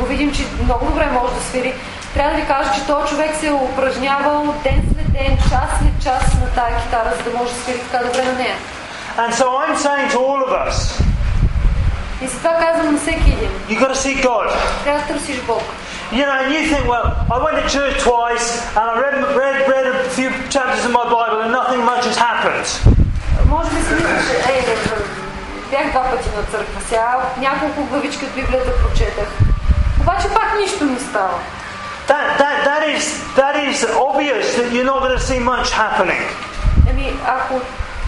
го 0.00 0.06
видим, 0.06 0.32
че 0.32 0.42
много 0.64 0.86
добре 0.86 1.06
може 1.12 1.34
да 1.34 1.40
свири, 1.40 1.74
трябва 2.14 2.30
да 2.30 2.40
ви 2.40 2.46
кажа, 2.46 2.70
че 2.74 2.86
този 2.86 3.08
човек 3.08 3.30
се 3.40 3.46
е 3.46 3.52
упражнявал 3.52 4.54
ден 4.64 4.82
след 4.94 5.12
ден, 5.12 5.38
час 5.50 5.68
след 5.78 6.02
час 6.02 6.34
на 6.40 6.46
тая 6.54 6.82
китара, 6.82 7.10
за 7.16 7.30
да 7.30 7.38
може 7.38 7.52
да 7.52 7.60
свири 7.60 7.78
така 7.78 8.04
добре 8.04 8.22
на 8.24 8.32
нея. 8.32 8.56
And 9.18 9.32
so 9.40 9.44
I'm 9.62 9.76
saying 9.86 10.08
to 10.14 10.18
all 10.28 10.40
of 10.46 10.52
us, 10.68 11.00
И 12.24 12.26
затова 12.26 12.50
казвам 12.58 12.92
на 12.94 13.00
всеки 13.00 13.30
един. 13.30 13.50
you've 13.68 13.82
got 13.84 13.92
to 13.94 13.98
see 14.06 14.24
God. 14.26 14.48
Трябва 14.84 15.00
да 15.00 15.06
търсиш 15.06 15.40
Бог. 15.40 15.62
You 16.13 16.25
know, 16.25 16.41
and 16.41 16.53
you 16.53 16.61
think, 16.71 16.83
well, 16.87 17.07
I 17.35 17.37
went 17.45 17.55
to 17.61 17.65
church 17.69 17.95
twice 18.01 18.47
and 18.77 18.85
I 18.91 18.95
read, 19.03 19.15
read, 19.37 19.57
read 19.73 19.85
a 19.93 20.09
few 20.17 20.29
chapters 20.49 20.83
in 20.87 20.91
my 20.91 21.05
Bible 21.15 21.39
and 21.45 21.51
nothing 21.51 21.81
much 21.91 22.03
has 22.09 22.17
happened. 22.17 22.67
Може 23.45 23.69
би 23.69 23.81
си 23.81 23.93
мислиш, 23.93 24.29
е, 24.47 24.75
бях 25.71 25.91
два 25.91 26.03
пъти 26.03 26.29
на 26.37 26.43
църква, 26.43 26.81
сега 26.89 27.17
няколко 27.37 27.83
главички 27.83 28.25
от 28.25 28.31
Библията 28.31 28.71
прочетах. 28.77 29.27
Обаче 30.01 30.27
пак 30.27 30.59
нищо 30.59 30.85
не 30.85 30.99
става. 30.99 31.39
That, 32.07 32.39
that, 32.41 32.57
that, 32.69 32.83
is, 32.95 33.03
that 33.41 33.55
is 33.67 33.77
obvious 34.07 34.45
that 34.57 34.67
you're 34.73 34.89
not 34.91 34.99
going 35.03 35.17
to 35.19 35.23
see 35.29 35.39
much 35.39 35.69
happening. 35.71 36.23
Ами, 36.89 37.13
ако 37.27 37.53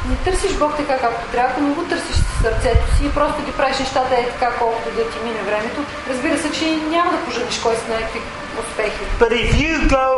не 0.09 0.15
търсиш 0.15 0.53
Бог 0.53 0.77
така 0.77 0.97
както 0.97 1.31
трябва, 1.31 1.51
ако 1.51 1.61
не 1.61 1.69
го 1.69 1.83
търсиш 1.83 2.15
с 2.15 2.24
сърцето 2.42 2.84
си 2.96 3.02
и 3.06 3.10
просто 3.18 3.38
ги 3.46 3.52
правиш 3.52 3.78
нещата 3.78 4.14
е 4.14 4.30
така, 4.34 4.48
колкото 4.58 4.88
да 4.96 5.02
ти 5.10 5.18
мине 5.24 5.40
времето, 5.50 5.80
разбира 6.10 6.38
се, 6.38 6.52
че 6.52 6.64
няма 6.94 7.10
да 7.10 7.18
пожалиш 7.24 7.58
кой 7.62 7.74
знае 7.86 8.00
какви 8.00 8.20
успехи. 8.62 9.02
But 9.24 9.32
if 9.42 9.50
you 9.62 9.74
go, 9.98 10.08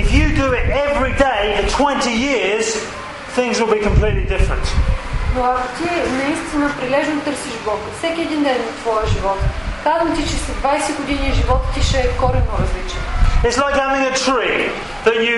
if 0.00 0.06
you 0.16 0.26
do 0.42 0.46
it 0.60 0.66
every 0.86 1.14
day 1.28 1.42
for 1.56 1.84
20 1.84 2.10
years, 2.28 2.66
things 3.36 3.54
will 3.60 3.72
be 3.78 3.82
completely 3.88 4.24
different. 4.34 4.66
Но 5.34 5.44
ако 5.44 5.68
ти 5.76 5.84
наистина 6.10 6.72
прилежно 6.80 7.20
търсиш 7.20 7.52
Бог, 7.64 7.80
всеки 7.98 8.20
един 8.20 8.42
ден 8.42 8.56
от 8.56 8.76
твоя 8.80 9.06
живот, 9.06 9.38
казвам 9.84 10.16
ти, 10.16 10.22
че 10.22 10.36
след 10.36 10.56
20 10.56 10.96
години 10.96 11.32
живота 11.34 11.66
ти 11.74 11.82
ще 11.82 11.98
е 11.98 12.08
коренно 12.08 12.54
различен. 12.60 13.00
It's 13.44 13.58
like 13.58 13.76
having 13.84 14.04
a 14.12 14.14
tree 14.26 14.70
that 15.04 15.18
you 15.26 15.36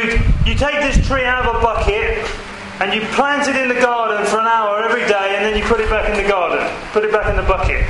you 0.49 0.55
take 0.67 0.79
this 0.87 0.97
tree 1.09 1.27
out 1.33 1.41
of 1.45 1.49
a 1.55 1.59
bucket 1.67 2.07
and 2.82 2.94
you 2.94 3.02
plant 3.18 3.48
it 3.48 3.56
in 3.56 3.68
the 3.68 3.80
garden 3.80 4.26
for 4.26 4.40
an 4.40 4.48
hour 4.48 4.84
every 4.84 5.06
day 5.08 5.36
and 5.36 5.46
then 5.46 5.56
you 5.58 5.64
put 5.64 5.80
it 5.80 5.90
back 5.90 6.10
in 6.10 6.16
the 6.22 6.28
garden, 6.28 6.62
put 6.94 7.04
it 7.04 7.12
back 7.12 7.28
in 7.30 7.36
the 7.36 7.48
bucket. 7.54 7.86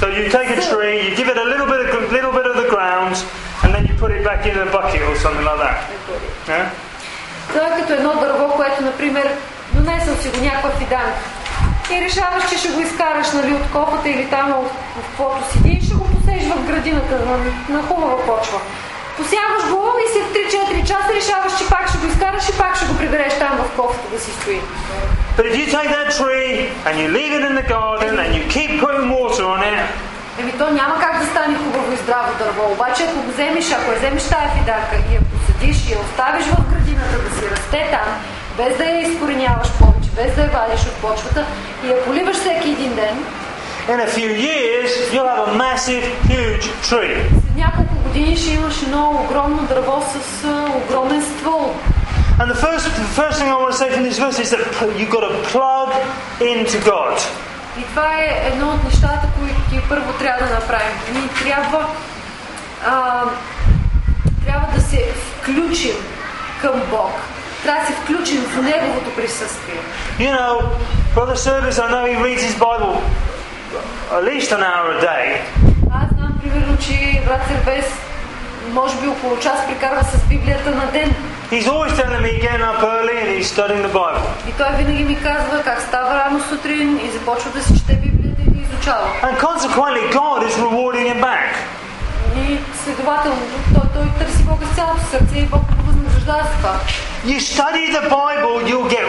So 0.00 0.08
you 0.08 0.30
take 0.30 0.48
a 0.56 0.60
tree, 0.68 0.96
you 1.06 1.14
give 1.14 1.28
it 1.28 1.36
a 1.36 1.44
little 1.44 1.66
bit 1.66 1.80
of 1.84 2.10
little 2.10 2.32
bit 2.32 2.46
of 2.46 2.56
the 2.56 2.68
ground, 2.74 3.14
and 3.62 3.74
then 3.74 3.84
you 3.86 3.94
put 3.94 4.10
it 4.16 4.24
back 4.24 4.46
in 4.46 4.56
a 4.56 4.64
bucket 4.76 5.02
or 5.02 5.14
something 5.24 5.44
like 5.44 5.60
that. 5.64 5.76
Yeah? 6.48 6.70
Това 7.48 7.66
е 7.66 7.80
като 7.80 7.92
едно 7.92 8.14
дърво, 8.14 8.48
което, 8.56 8.82
например, 8.82 9.30
донесъл 9.72 10.16
си 10.16 10.28
го 10.28 10.44
някаква 10.44 10.70
фиданка. 10.70 11.20
И 11.92 12.00
решаваш, 12.00 12.50
че 12.50 12.58
ще 12.58 12.68
го 12.68 12.80
изкараш 12.80 13.32
нали, 13.32 13.54
от 13.54 13.70
кофата 13.72 14.08
или 14.08 14.26
там 14.30 14.50
от, 14.50 14.70
в 14.70 15.08
каквото 15.08 15.52
седи 15.52 15.70
и 15.70 15.86
ще 15.86 15.94
го 15.94 16.04
посееш 16.04 16.42
в 16.42 16.66
градината 16.66 17.14
на, 17.14 17.36
на 17.76 17.82
хубава 17.82 18.16
почва. 18.26 18.60
Посяваш 19.17 19.63
го 19.71 19.81
и 20.03 20.05
след 20.13 20.27
3-4 20.33 20.87
часа 20.87 21.13
решаваш, 21.13 21.57
че 21.57 21.69
пак 21.69 21.89
ще 21.89 21.97
го 21.97 22.05
изкараш 22.07 22.49
и 22.49 22.57
пак 22.57 22.75
ще 22.75 22.85
го 22.85 22.97
прибереш 22.97 23.33
там 23.39 23.57
в 23.57 23.75
кофата 23.75 24.07
да 24.13 24.19
си 24.19 24.31
стои. 24.31 24.61
But 25.37 25.45
if 25.49 25.55
you 25.59 25.67
take 25.77 25.89
that 25.97 26.09
tree 26.19 26.51
and 26.85 26.93
you 27.01 27.07
leave 27.17 27.33
it 27.39 27.43
in 27.49 27.55
the 27.61 27.67
garden 27.75 28.13
and 28.23 28.29
you 28.37 28.43
keep 28.55 28.71
putting 28.83 29.07
water 29.17 29.45
on 29.55 29.61
it, 29.71 29.79
Еми 30.39 30.51
то 30.51 30.71
няма 30.71 30.99
как 30.99 31.19
да 31.19 31.25
стане 31.25 31.57
хубаво 31.57 31.93
и 31.93 31.95
здраво 31.95 32.31
дърво. 32.39 32.71
Обаче 32.71 33.03
ако 33.03 33.15
го 33.15 33.31
вземеш, 33.31 33.71
ако 33.71 33.91
я 33.91 33.97
вземеш 33.97 34.23
тая 34.23 34.49
фиданка 34.49 34.95
и 35.09 35.15
я 35.15 35.21
посадиш 35.31 35.77
и 35.87 35.91
я 35.93 35.99
оставиш 35.99 36.45
в 36.45 36.69
градината 36.71 37.17
да 37.25 37.29
си 37.35 37.43
расте 37.51 37.87
там, 37.91 38.09
без 38.57 38.77
да 38.77 38.85
я 38.85 39.01
изкореняваш 39.01 39.69
повече, 39.79 40.09
без 40.15 40.35
да 40.35 40.41
я 40.41 40.49
вадиш 40.49 40.81
от 40.81 40.93
почвата 40.93 41.45
и 41.83 41.87
я 41.87 42.05
поливаш 42.05 42.37
всеки 42.37 42.69
един 42.69 42.95
ден, 42.95 43.15
in 43.87 43.99
a 43.99 44.07
few 44.07 44.29
years 44.29 44.89
you'll 45.13 45.27
have 45.27 45.47
a 45.47 45.57
massive, 45.57 46.03
huge 46.27 46.65
tree. 46.89 47.17
след 47.31 47.55
няколко 47.55 47.95
години 47.95 48.37
ще 48.37 48.51
имаш 48.51 48.81
едно 48.81 49.09
огромно 49.23 49.67
дърво 49.67 50.01
с 50.01 50.43
а, 50.45 50.71
огромен 50.75 51.21
ствол. 51.21 51.75
And 52.39 52.47
the 52.53 52.59
first, 52.65 52.85
the 52.85 53.21
first 53.21 53.35
thing 53.39 53.49
I 53.49 53.57
want 53.61 53.71
to 53.75 53.77
say 53.83 53.89
from 53.95 54.03
this 54.03 54.19
verse 54.25 54.39
is 54.45 54.49
that 54.53 54.61
pl- 54.77 54.93
you've 54.99 55.13
got 55.17 55.23
to 55.29 55.33
plug 55.53 55.89
into 56.41 56.77
God. 56.91 57.15
И 57.79 57.83
това 57.83 58.13
е 58.13 58.51
едно 58.53 58.67
от 58.69 58.83
нещата, 58.83 59.27
които 59.39 59.61
ти 59.69 59.81
първо 59.89 60.13
трябва 60.13 60.47
да 60.47 60.53
направим. 60.53 60.95
Ние 61.13 61.27
трябва, 61.43 61.85
а, 62.85 63.23
трябва 64.45 64.67
да 64.75 64.81
се 64.81 65.05
включим 65.41 65.95
към 66.61 66.81
Бог. 66.89 67.11
Трябва 67.63 67.81
да 67.81 67.87
се 67.87 67.93
включим 67.93 68.41
в 68.41 68.61
Неговото 68.61 69.15
присъствие. 69.15 69.79
You 70.19 70.31
know, 70.37 70.61
Brother 71.15 71.35
Service, 71.35 71.77
I 71.79 71.87
know 71.91 72.05
he 72.05 72.15
reads 72.25 72.43
his 72.49 72.55
Bible 72.55 73.01
at 74.11 74.23
least 74.23 74.51
an 74.51 74.63
hour 74.69 74.87
a 74.95 75.01
day. 75.01 75.25
Аз 75.91 76.07
знам, 76.17 76.39
примерно, 76.41 76.77
че 76.77 77.21
брат 77.25 77.41
Сербес 77.47 77.85
може 78.71 78.95
би 79.01 79.07
около 79.07 79.37
час 79.37 79.67
прекарва 79.67 80.03
с 80.03 80.27
Библията 80.29 80.69
на 80.71 80.85
ден. 80.91 81.15
He's 81.51 81.67
always 81.73 81.93
telling 82.01 82.21
me 82.27 82.31
getting 82.45 82.65
up 82.71 82.81
early 82.95 83.15
and 83.21 83.29
he's 83.35 83.47
studying 83.55 83.83
the 83.87 83.93
Bible. 83.93 84.21
И 84.49 84.51
той 84.57 84.67
винаги 84.77 85.03
ми 85.03 85.15
казва 85.15 85.63
как 85.63 85.81
става 85.81 86.13
рано 86.15 86.39
сутрин 86.49 86.99
и 87.05 87.11
започва 87.11 87.51
да 87.51 87.63
си 87.63 87.79
чете 87.79 87.93
Библията 87.93 88.41
и 88.41 88.49
да 88.49 88.61
изучава. 88.61 89.07
And 89.23 89.37
consequently, 89.37 90.03
God 90.13 90.39
is 90.47 90.53
rewarding 90.65 91.05
him 91.11 91.21
back. 91.21 91.49
И 92.37 92.57
следователно, 92.83 93.41
той, 93.73 93.83
той 93.93 94.25
търси 94.25 94.43
Бога 94.43 94.65
с 94.71 94.75
цялото 94.75 95.01
сърце 95.11 95.37
и 95.39 95.45
Бог 95.45 95.61
го 95.61 95.83
възнаграждава 95.87 96.43
с 96.43 96.57
това. 96.57 96.79
You 97.25 97.39
study 97.39 97.85
the 97.97 98.03
Bible, 98.09 98.55
you'll 98.69 98.89
get. 98.95 99.05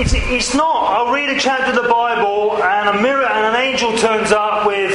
It's, 0.00 0.14
it's 0.14 0.54
not. 0.54 0.76
I'll 0.94 1.12
read 1.18 1.28
a 1.36 1.38
chapter 1.38 1.70
of 1.74 1.76
the 1.82 1.88
Bible 2.00 2.62
and 2.62 2.84
a 2.94 2.96
mirror 3.06 3.28
and 3.36 3.44
an 3.50 3.56
angel 3.68 3.90
turns 4.06 4.32
up 4.32 4.66
with 4.66 4.94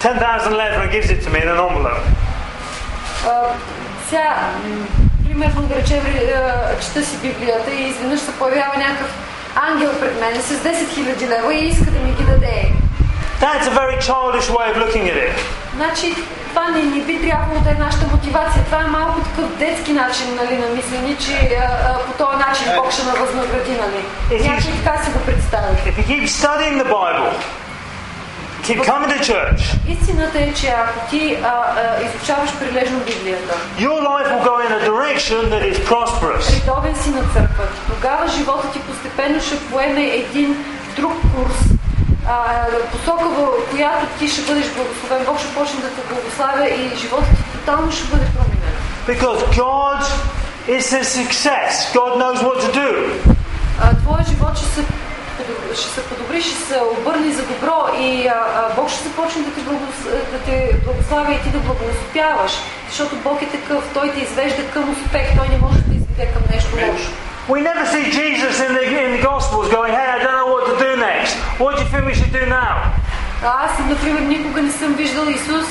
10,000 0.00 0.56
letter 0.56 0.80
and 0.82 0.90
gives 0.90 1.10
it 1.10 1.20
to 1.24 1.30
me 1.30 1.40
in 1.42 1.48
an 1.48 1.58
envelope. 1.58 2.02
А, 3.26 3.30
сега, 4.08 4.36
м, 4.64 4.86
примерно, 5.24 5.62
да 5.62 5.74
речем, 5.76 6.00
а, 6.36 6.80
чета 6.80 7.04
си 7.04 7.16
Библията 7.22 7.70
и 7.74 7.82
изведнъж 7.88 8.20
се 8.20 8.32
появява 8.32 8.76
някакъв 8.76 9.10
ангел 9.54 9.90
пред 10.00 10.20
мен 10.20 10.42
с 10.42 10.48
10 10.48 10.74
000 10.74 11.28
лева 11.28 11.54
и 11.54 11.66
иска 11.66 11.90
да 11.90 12.00
ми 12.00 12.12
ги 12.12 12.24
даде. 12.24 12.72
That's 13.40 13.66
a 13.66 13.74
very 13.82 13.98
childish 14.08 14.48
way 14.56 14.66
of 14.72 14.76
looking 14.84 15.06
at 15.12 15.16
it. 15.26 15.32
Значи, 15.81 16.15
това 16.49 16.67
не, 16.69 16.83
не 16.83 17.01
би 17.03 17.21
трябвало 17.21 17.59
да 17.59 17.69
е 17.71 17.83
нашата 17.85 18.07
мотивация. 18.07 18.63
Това 18.65 18.79
е 18.81 18.87
малко 18.87 19.21
такъв 19.21 19.57
детски 19.57 19.93
начин 19.93 20.35
нали, 20.35 20.57
на 20.57 20.67
мислене, 20.75 21.17
че 21.17 21.57
а, 21.59 21.63
а, 21.63 21.97
по 22.05 22.11
този 22.23 22.37
начин 22.37 22.65
Бог 22.75 22.91
ще 22.91 23.03
ме 23.03 23.11
възнагради. 23.11 23.71
Нали. 23.71 24.01
You- 24.31 24.49
Някой 24.49 24.71
така 24.83 25.03
си 25.03 25.11
го 25.11 25.19
представи. 25.19 25.75
If 25.91 25.95
you 25.99 26.05
keep 26.11 26.25
studying 26.41 26.75
the 26.83 26.87
Bible, 26.97 27.31
keep 28.65 28.79
coming 28.91 29.09
to 29.15 29.19
church, 29.31 29.61
Истината 29.87 30.39
е, 30.39 30.53
че 30.53 30.67
ако 30.67 31.09
ти 31.09 31.37
а, 31.43 31.47
а, 31.47 32.03
изучаваш 32.05 32.49
прилежно 32.59 32.99
Библията, 32.99 33.53
your 33.79 33.99
life 34.09 34.27
will 34.31 34.43
go 34.49 34.55
in 34.67 34.71
a 34.79 34.81
direction 34.91 35.41
that 35.53 35.63
is 35.73 35.77
prosperous. 35.89 36.61
редовен 36.61 36.95
си 36.95 37.09
на 37.09 37.21
църква, 37.21 37.63
тогава 37.87 38.27
живота 38.27 38.71
ти 38.73 38.79
постепенно 38.79 39.41
ще 39.41 39.59
поеме 39.59 40.01
един 40.03 40.65
друг 40.95 41.13
курс, 41.35 41.57
а, 42.31 42.67
посока, 42.91 43.25
в 43.29 43.69
която 43.71 44.05
ти 44.19 44.27
ще 44.27 44.41
бъдеш 44.41 44.65
благословен. 44.75 45.25
Бог 45.25 45.39
ще 45.39 45.53
почне 45.55 45.79
да 45.81 45.89
те 45.89 46.01
благославя 46.13 46.67
и 46.69 46.97
живота 46.97 47.25
ти 47.37 47.43
тотално 47.53 47.91
ще 47.91 48.07
бъде 48.07 48.25
променен. 48.35 48.75
Because 49.07 49.41
God 49.65 50.01
is 50.77 50.87
a 51.01 51.03
success. 51.17 51.71
God 51.99 52.11
knows 52.21 52.37
what 52.47 52.57
to 52.65 52.69
do. 52.83 52.89
А, 53.81 53.95
твоя 54.01 54.23
живот 54.29 54.57
ще 54.57 54.69
се, 54.75 54.81
ще 55.75 55.89
се 55.95 56.01
подобри, 56.09 56.41
ще 56.41 56.55
се 56.55 56.79
обърне 56.97 57.33
за 57.33 57.43
добро 57.43 57.77
и 57.99 58.27
а, 58.27 58.31
а, 58.59 58.75
Бог 58.75 58.89
ще 58.89 59.03
започне 59.03 59.41
да 59.41 59.51
те, 59.51 59.61
благос... 59.61 59.97
да 60.31 60.39
те 60.45 60.75
благославя 60.85 61.33
и 61.33 61.41
ти 61.43 61.49
да 61.49 61.59
благоуспяваш. 61.59 62.51
Защото 62.89 63.15
Бог 63.15 63.41
е 63.41 63.45
такъв, 63.57 63.83
Той 63.93 64.11
те 64.11 64.19
извежда 64.19 64.63
към 64.73 64.89
успех, 64.89 65.27
Той 65.37 65.47
не 65.49 65.57
може 65.57 65.79
да 65.87 65.95
изведе 65.95 66.25
към 66.33 66.43
нещо 66.51 66.71
лошо. 66.75 67.11
We 67.49 67.61
never 67.61 67.85
see 67.85 68.11
Jesus 68.11 68.61
in 68.61 68.73
the, 68.73 68.85
in 68.85 69.17
the 69.17 69.23
Gospels 69.23 69.67
going, 69.69 69.93
hey, 69.93 70.09
I 70.15 70.19
don't 70.23 70.37
know 70.37 70.53
what 70.53 70.69
to 70.69 70.75
do 70.77 70.95
next. 70.95 71.33
What 71.59 71.75
do 71.75 71.81
you 71.81 71.89
think 71.89 72.05
we 72.05 72.13
should 72.13 72.31
do 72.31 72.45
now? 72.45 72.93
Аз, 73.43 73.71
например, 73.89 74.21
никога 74.21 74.61
не 74.61 74.71
съм 74.71 74.93
виждал 74.93 75.25
Исус 75.25 75.65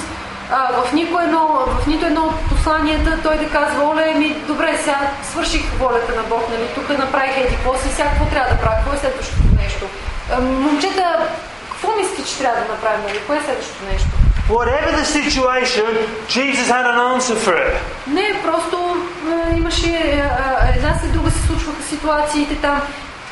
а, 0.51 0.83
в, 0.83 0.93
нико 0.93 1.21
едно, 1.21 1.47
в 1.67 1.87
нито 1.87 2.07
едно 2.07 2.23
от 2.23 2.49
посланията 2.49 3.19
той 3.23 3.39
да 3.39 3.49
казва, 3.49 3.85
оле, 3.85 4.15
ми, 4.15 4.35
добре, 4.47 4.79
сега 4.79 5.11
свърших 5.23 5.63
волята 5.79 6.17
на 6.17 6.23
Бог, 6.23 6.43
нали, 6.51 6.69
тук 6.75 6.99
направих 6.99 7.37
еди, 7.39 7.55
какво 7.55 7.79
си, 7.79 7.89
сега 7.89 8.09
какво 8.09 8.25
трябва 8.25 8.55
да 8.55 8.61
правя, 8.61 8.77
какво 8.77 8.93
е 8.93 8.99
следващото 8.99 9.43
нещо? 9.63 9.85
А, 10.33 10.41
момчета, 10.41 11.29
какво 11.71 11.97
мислите, 11.97 12.31
че 12.31 12.39
трябва 12.39 12.61
да 12.61 12.73
направим, 12.73 13.01
нали, 13.09 13.19
кое 13.27 13.37
е 13.37 13.41
следващото 13.41 13.85
нещо? 13.93 14.09
Whatever 14.51 14.91
the 14.97 15.05
situation, 15.05 15.87
Jesus 16.27 16.67
had 16.69 16.85
an 16.85 16.99
answer 16.99 17.37
for 17.37 17.55
it. 17.55 17.75
Не, 18.07 18.41
просто 18.45 18.97
а, 19.31 19.57
имаше 19.57 20.25
а, 20.31 20.69
една 20.77 20.99
след 21.01 21.13
друга 21.13 21.31
се 21.31 21.47
случваха 21.47 21.83
ситуациите 21.83 22.55
там 22.55 22.83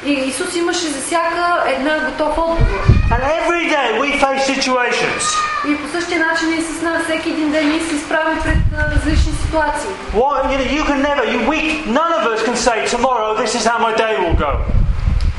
и 0.07 0.13
Исус 0.13 0.57
имаше 0.57 0.87
за 0.87 1.01
всяка 1.01 1.65
една 1.67 1.99
готов 1.99 2.39
отговор. 2.39 2.81
And 3.11 3.23
every 3.41 3.65
day 3.69 3.99
we 4.01 4.21
face 4.21 4.47
situations. 4.47 5.23
И 5.69 5.77
по 5.77 5.89
същия 5.89 6.19
начин 6.27 6.59
и 6.59 6.63
с 6.63 6.83
нас 6.83 7.05
всеки 7.05 7.31
един 7.31 7.51
ден 7.51 7.69
ние 7.69 7.81
се 7.81 7.95
изправим 7.95 8.39
пред 8.45 8.57
а, 8.79 8.95
различни 8.95 9.33
ситуации. 9.33 9.91
What, 10.15 10.45
you 10.51 10.59
know, 10.59 10.79
you 10.79 10.85
can 10.85 11.03
never, 11.03 11.25
you, 11.33 11.39
we, 11.51 11.59
none 12.01 12.13
of 12.19 12.23
us 12.33 12.41
can 12.47 12.57
say 12.57 12.87
tomorrow 12.97 13.29
this 13.43 13.55
is 13.59 13.65
how 13.71 13.79
my 13.87 13.93
day 14.05 14.15
will 14.23 14.39
go. 14.47 14.53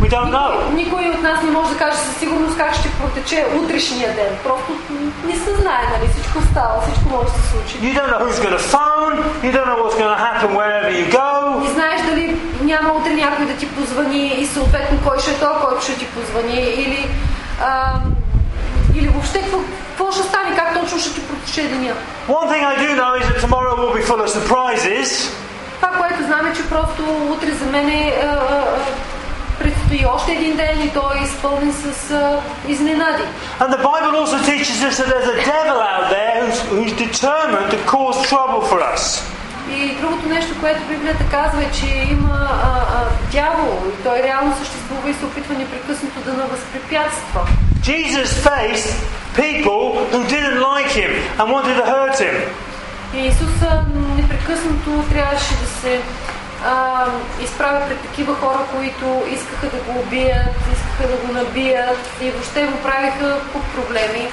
We 0.02 0.08
don't 0.10 0.32
know. 0.32 0.74
Никой, 0.74 1.10
от 1.10 1.22
нас 1.22 1.44
не 1.44 1.52
може 1.52 1.70
да 1.74 1.78
каже 1.78 1.98
със 1.98 2.18
сигурност 2.18 2.58
как 2.58 2.74
ще 2.76 2.90
протече 2.90 3.46
утрешния 3.64 4.16
ден. 4.16 4.32
Просто 4.44 4.72
не 5.26 5.36
се 5.36 5.56
знае, 5.56 5.84
нали? 5.92 6.10
Всичко 6.14 6.42
става, 6.52 6.82
всичко 6.82 7.10
може 7.10 7.26
да 7.26 7.32
се 7.32 7.50
случи. 7.52 7.78
You 7.78 7.94
don't 7.98 8.10
know 8.12 8.20
who's 8.24 8.40
going 8.46 8.58
to 8.60 8.66
phone. 8.74 9.14
You 9.46 9.52
don't 9.56 9.68
know 9.70 9.80
what's 9.84 9.98
going 10.02 10.14
to 10.18 10.22
happen 10.28 10.50
wherever 10.60 10.90
you 11.00 11.06
go. 11.20 11.60
Не 11.64 11.70
знаеш 11.70 12.02
дали 12.02 12.42
няма 12.62 12.94
утре 12.94 13.14
някой 13.14 13.46
да 13.46 13.54
ти 13.54 13.68
позвани 13.68 14.28
и 14.28 14.48
съответно 14.48 15.00
кой 15.08 15.20
ще 15.20 15.32
е 15.32 15.40
той, 15.40 15.54
който 15.64 15.84
ще 15.84 15.96
ти 15.98 16.06
позвани 16.06 16.60
или, 16.60 17.10
а, 17.62 17.94
или 18.96 19.08
въобще 19.08 19.42
какво, 19.42 19.58
какво 19.90 20.12
ще 20.12 20.24
стане, 20.24 20.56
как 20.56 20.80
точно 20.82 21.00
ще 21.00 21.14
ти 21.14 21.28
протече 21.28 21.62
деня. 21.62 21.94
One 22.28 22.48
thing 22.52 22.64
I 22.74 22.76
do 22.86 22.90
know 23.02 23.12
is 23.22 23.26
that 23.30 23.40
tomorrow 23.46 23.74
will 23.82 23.94
be 24.00 24.04
full 24.10 24.22
of 24.26 24.30
surprises. 24.40 25.34
Това, 25.76 25.90
което 25.90 26.24
знам 26.24 26.46
е, 26.48 26.54
че 26.54 26.70
просто 26.70 27.04
утре 27.32 27.52
за 27.52 27.66
мен 27.66 27.90
е, 27.90 28.20
а, 28.24 28.28
а, 28.28 28.66
предстои 29.60 30.06
още 30.16 30.32
един 30.32 30.56
ден 30.56 30.82
и 30.82 30.90
той 30.90 31.20
е 31.20 31.24
изпълнен 31.24 31.74
с 31.74 32.16
изненади. 32.68 33.24
And 33.60 33.70
the 33.78 33.82
Bible 33.92 34.14
also 34.22 34.38
teaches 34.52 34.78
us 34.88 34.94
that 35.00 35.08
there's 35.14 35.32
a 35.38 35.40
devil 35.54 35.78
out 35.94 36.06
there 36.18 36.36
who's, 36.44 36.60
who's 36.74 36.94
determined 37.08 37.70
to 37.76 37.80
cause 37.94 38.18
trouble 38.32 38.62
for 38.70 38.80
us. 38.96 39.04
И 39.72 39.96
другото 40.02 40.30
нещо, 40.30 40.52
което 40.60 40.80
Библията 40.90 41.24
казва 41.32 41.64
е, 41.64 41.72
че 41.72 41.88
има 42.12 42.50
а, 42.64 42.68
а, 42.68 43.06
дявол 43.32 43.78
и 43.90 44.04
той 44.04 44.24
реално 44.24 44.58
съществува 44.58 45.10
и 45.10 45.14
се 45.14 45.26
опитва 45.26 45.54
непрекъснато 45.54 46.20
да 46.26 46.34
навъзпрепятства. 46.34 47.42
Jesus 47.84 48.30
faced 48.50 48.90
people 49.36 49.82
who 50.12 50.20
didn't 50.36 50.60
like 50.72 50.92
him 51.02 51.12
and 51.38 51.46
wanted 51.56 51.76
to 51.82 51.86
hurt 51.94 52.18
him. 52.20 52.36
И 53.14 53.28
Исус 53.28 53.56
непрекъснато 54.18 55.04
трябваше 55.12 55.54
да 55.62 55.68
се 55.82 56.02
а, 56.66 57.06
изправя 57.44 57.86
пред 57.88 58.00
такива 58.00 58.36
хора, 58.36 58.60
които 58.76 59.24
искаха 59.32 59.68
да 59.78 59.78
го 59.78 60.00
убият, 60.00 60.56
искаха 60.74 61.08
да 61.12 61.28
го 61.28 61.34
набият 61.34 62.10
и 62.22 62.32
въобще 62.32 62.64
му 62.64 62.78
правиха 62.78 63.40
куп 63.54 63.64
проблеми. 63.76 64.28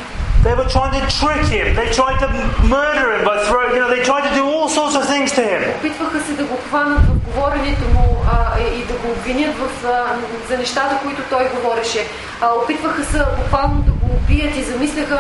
They 0.44 0.54
were 0.54 0.70
trying 0.76 0.94
to 1.00 1.04
trick 1.20 1.44
him. 1.54 1.66
They 1.80 1.88
tried 2.00 2.18
to 2.24 2.28
murder 2.76 3.06
him 3.14 3.22
by 3.24 3.36
throwing, 3.48 3.70
you 3.74 3.80
know, 3.82 3.90
they 3.96 4.04
tried 4.10 4.24
to 4.30 4.34
do 4.40 4.44
all 4.54 4.68
sorts 4.78 4.94
of 4.98 5.04
things 5.12 5.28
to 5.38 5.42
him. 5.50 5.60
Опитваха 5.78 6.20
се 6.20 6.32
да 6.32 6.44
го 6.44 6.56
хванат 6.68 6.98
в 6.98 7.18
говоренето 7.26 7.84
му 7.94 8.16
а, 8.32 8.60
и 8.60 8.84
да 8.84 8.94
го 8.94 9.08
обвинят 9.10 9.54
в, 9.58 9.86
а, 9.86 10.16
за 10.48 10.58
нещата, 10.58 10.98
които 11.02 11.22
той 11.30 11.48
говореше. 11.48 12.06
А, 12.40 12.46
опитваха 12.62 13.04
се 13.04 13.18
буквално 13.18 13.82
да 13.82 13.92
го 13.92 14.06
убият 14.16 14.56
и 14.56 14.62
замисляха, 14.62 15.18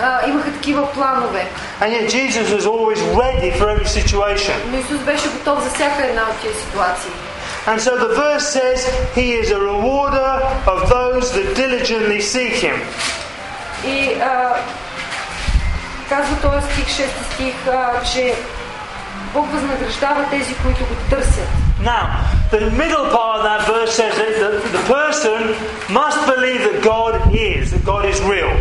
а, 0.00 0.28
имаха 0.28 0.52
такива 0.52 0.92
планове. 0.92 1.46
And 1.80 1.92
yet 1.92 2.08
Jesus 2.10 2.46
was 2.56 2.66
always 2.66 3.00
ready 3.22 3.50
for 3.58 3.66
every 3.74 3.88
situation. 4.00 4.54
Но 4.70 4.78
Исус 4.78 5.00
беше 5.00 5.28
готов 5.28 5.64
за 5.64 5.70
всяка 5.70 6.06
една 6.06 6.22
от 6.22 6.36
тези 6.42 6.58
ситуации. 6.60 7.12
And 7.66 7.80
so 7.80 7.96
the 7.96 8.12
verse 8.24 8.46
says, 8.58 8.78
He 9.14 9.26
is 9.40 9.50
a 9.58 9.60
rewarder 9.72 10.32
of 10.72 10.78
those 10.96 11.24
that 11.36 11.46
diligently 11.54 12.20
seek 12.20 12.54
Him. 12.66 12.76
И 13.86 14.20
а, 14.20 14.54
казва 16.08 16.36
този 16.42 16.72
стих, 16.72 16.88
6 16.88 17.34
стих, 17.34 17.54
а, 17.66 18.04
че 18.12 18.34
Бог 19.34 19.52
възнаграждава 19.52 20.24
тези, 20.30 20.54
които 20.54 20.80
го 20.80 20.94
търсят. 21.10 21.48
Now, 21.84 22.04
the 22.52 22.70
middle 22.70 23.06
part 23.10 23.38
of 23.38 23.42
that 23.50 23.66
verse 23.66 23.92
says 24.00 24.14
that 24.22 24.34
the, 24.44 24.52
the 24.78 24.84
person 24.98 25.40
must 25.90 26.20
believe 26.32 26.60
that 26.68 26.80
God 26.94 27.12
is, 27.34 27.72
that 27.72 27.84
God 27.84 28.04
is 28.12 28.20
real. 28.22 28.52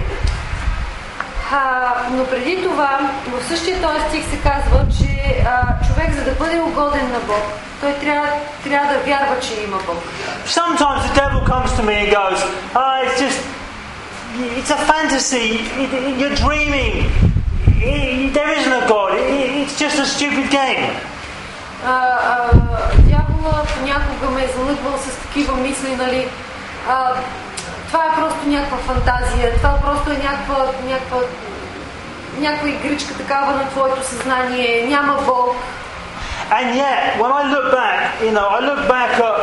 А, 1.52 1.92
но 2.10 2.26
преди 2.26 2.62
това, 2.62 2.98
в 3.28 3.48
същия 3.48 3.82
този 3.82 4.00
стих 4.08 4.30
се 4.30 4.36
казва, 4.36 4.80
че 4.98 5.42
а, 5.46 5.86
човек, 5.86 6.14
за 6.14 6.24
да 6.24 6.30
бъде 6.30 6.60
угоден 6.60 7.12
на 7.12 7.18
Бог, 7.20 7.42
той 7.80 7.92
трябва, 7.92 8.28
трябва 8.64 8.92
да 8.94 8.98
вярва, 8.98 9.40
че 9.40 9.54
има 9.60 9.76
Бог. 9.86 10.02
Sometimes 10.46 11.00
the 11.06 11.14
devil 11.20 11.40
comes 11.52 11.70
to 11.78 11.82
me 11.88 11.94
and 12.02 12.10
goes, 12.20 12.40
oh, 12.74 13.04
it's 13.04 13.18
just, 13.24 13.40
it's 14.58 14.70
a 14.78 14.80
fantasy, 14.92 15.48
you're 16.20 16.36
dreaming, 16.46 16.92
there 18.36 18.50
isn't 18.58 18.76
a 18.82 18.86
God, 18.94 19.10
It- 19.14 19.52
it's 19.62 19.76
just 19.84 19.96
a 20.04 20.06
stupid 20.16 20.46
game. 20.60 20.84
Дявола 23.08 23.62
понякога 23.74 24.30
ме 24.34 24.42
е 24.42 24.48
залъгвал 24.56 24.94
с 24.98 25.16
такива 25.22 25.56
мисли, 25.56 25.96
нали? 25.96 26.28
Това 27.96 28.08
е 28.08 28.16
просто 28.16 28.48
някаква 28.48 28.78
фантазия, 28.78 29.56
това 29.56 29.74
просто 29.84 30.10
е 30.10 30.14
някаква, 30.14 30.66
някаква, 30.88 31.18
някаква 32.38 32.68
игричка 32.68 33.14
такава 33.14 33.52
на 33.52 33.68
твоето 33.68 34.06
съзнание, 34.06 34.86
няма 34.88 35.22
Бог. 35.26 35.56
And 36.50 36.66
yet, 36.82 37.00
when 37.20 37.30
I 37.40 37.42
look 37.54 37.66
back, 37.80 37.98
you 38.24 38.32
know, 38.36 38.48
I 38.58 38.60
look 38.68 38.82
back 38.94 39.12
at 39.28 39.36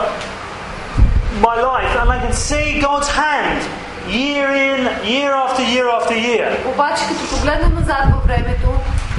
my 1.47 1.55
life 1.71 1.93
and 2.01 2.07
I 2.15 2.17
can 2.23 2.35
see 2.49 2.67
God's 2.87 3.09
hand 3.21 3.59
year 4.19 4.47
in, 4.69 4.79
year 5.13 5.31
after 5.43 5.63
year 5.73 5.87
after 5.97 6.15
year. 6.29 6.49
Обаче 6.73 7.03
като 7.09 7.35
погледна 7.35 7.69
назад 7.69 8.03
във 8.13 8.23
времето 8.27 8.69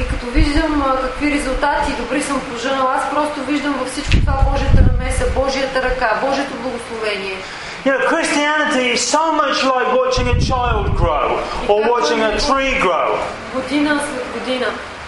и 0.00 0.08
като 0.08 0.26
виждам 0.26 0.84
какви 1.02 1.30
резултати 1.30 1.92
добри 1.92 2.22
съм 2.22 2.40
поженал, 2.40 2.88
аз 2.96 3.10
просто 3.10 3.40
виждам 3.40 3.72
във 3.72 3.88
всичко 3.88 4.16
това 4.16 4.38
Божията 4.50 4.82
намеса, 4.92 5.24
Божията 5.34 5.82
ръка, 5.82 6.10
Божието 6.26 6.54
благословение. 6.62 7.36
You 7.85 7.91
know, 7.93 8.01
Christianity 8.07 8.85
is 8.95 9.01
so 9.01 9.31
much 9.31 9.63
like 9.63 9.87
watching 9.95 10.27
a 10.27 10.39
child 10.39 10.95
grow 10.95 11.27
or 11.69 11.77
watching 11.89 12.19
a 12.19 12.37
tree 12.39 12.73
grow. 12.85 13.17
Година 13.53 14.01
след 14.13 14.33
година. 14.33 14.67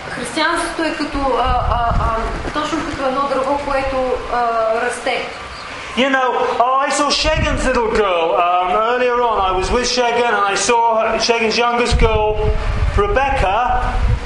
Християнството 0.10 0.84
е 0.84 0.94
като, 0.94 1.18
а, 1.40 1.64
а, 1.72 1.94
а, 2.00 2.18
точно 2.54 2.80
като 2.90 3.08
едно 3.08 3.22
дърво, 3.22 3.60
което 3.66 3.98
а, 4.34 4.46
расте. 4.82 5.28
You 5.98 6.10
know, 6.10 6.30
oh, 6.60 6.88
I 6.88 6.90
saw 6.90 7.10
Shagan's 7.10 7.66
little 7.66 7.92
girl 7.92 8.26
um, 8.48 8.70
earlier 8.92 9.18
on. 9.30 9.38
I 9.50 9.52
was 9.52 9.70
with 9.76 9.88
Shagan 9.96 10.34
and 10.40 10.46
I 10.54 10.56
saw 10.56 10.84
her, 11.02 11.20
Shagan's 11.20 11.58
youngest 11.58 12.00
girl, 12.00 12.28
Rebecca. 12.96 13.56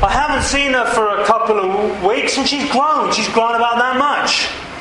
I 0.04 0.12
haven't 0.22 0.44
seen 0.44 0.74
her 0.74 0.86
for 0.86 1.06
a 1.20 1.26
couple 1.26 1.58
of 1.66 2.04
weeks 2.04 2.38
and 2.38 2.48
she's 2.48 2.70
grown. 2.72 3.12
She's 3.12 3.30
grown 3.30 3.56
about 3.56 3.78
that 3.84 3.98
much. 3.98 4.32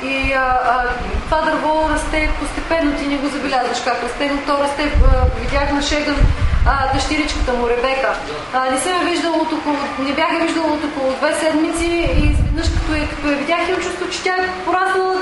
И 0.02 0.32
а, 0.32 0.60
а, 0.64 0.84
това 1.24 1.40
дърво 1.40 1.88
расте 1.90 2.30
постепенно, 2.40 2.98
ти 2.98 3.06
не 3.06 3.16
го 3.16 3.28
забелязваш 3.28 3.78
как 3.84 4.02
расте, 4.02 4.30
но 4.34 4.54
то 4.54 4.62
расте. 4.62 4.92
Видях 5.40 5.72
на 5.72 5.82
Шеган 5.82 6.16
а, 6.66 6.94
дъщеричката 6.94 7.52
му, 7.52 7.68
Ребека. 7.68 8.14
А, 8.54 8.70
не 8.70 8.78
съм 8.80 8.92
я 8.92 9.04
виждала 9.10 9.36
от 9.36 9.52
около, 9.52 9.76
не 9.98 10.12
бях 10.12 10.32
я 10.32 10.40
виждала 10.40 10.66
от 10.66 10.84
около 10.84 11.12
две 11.12 11.34
седмици 11.34 11.86
и 11.86 12.26
изведнъж 12.26 12.68
като 12.68 12.94
я, 12.94 13.08
като 13.08 13.28
я 13.28 13.36
видях 13.36 13.68
имам 13.68 13.80
чувство, 13.80 14.10
че 14.10 14.22
тя 14.22 14.34
е 14.34 14.64
пораснала 14.64 15.14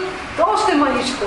още 0.55 0.75
маличко. 0.75 1.25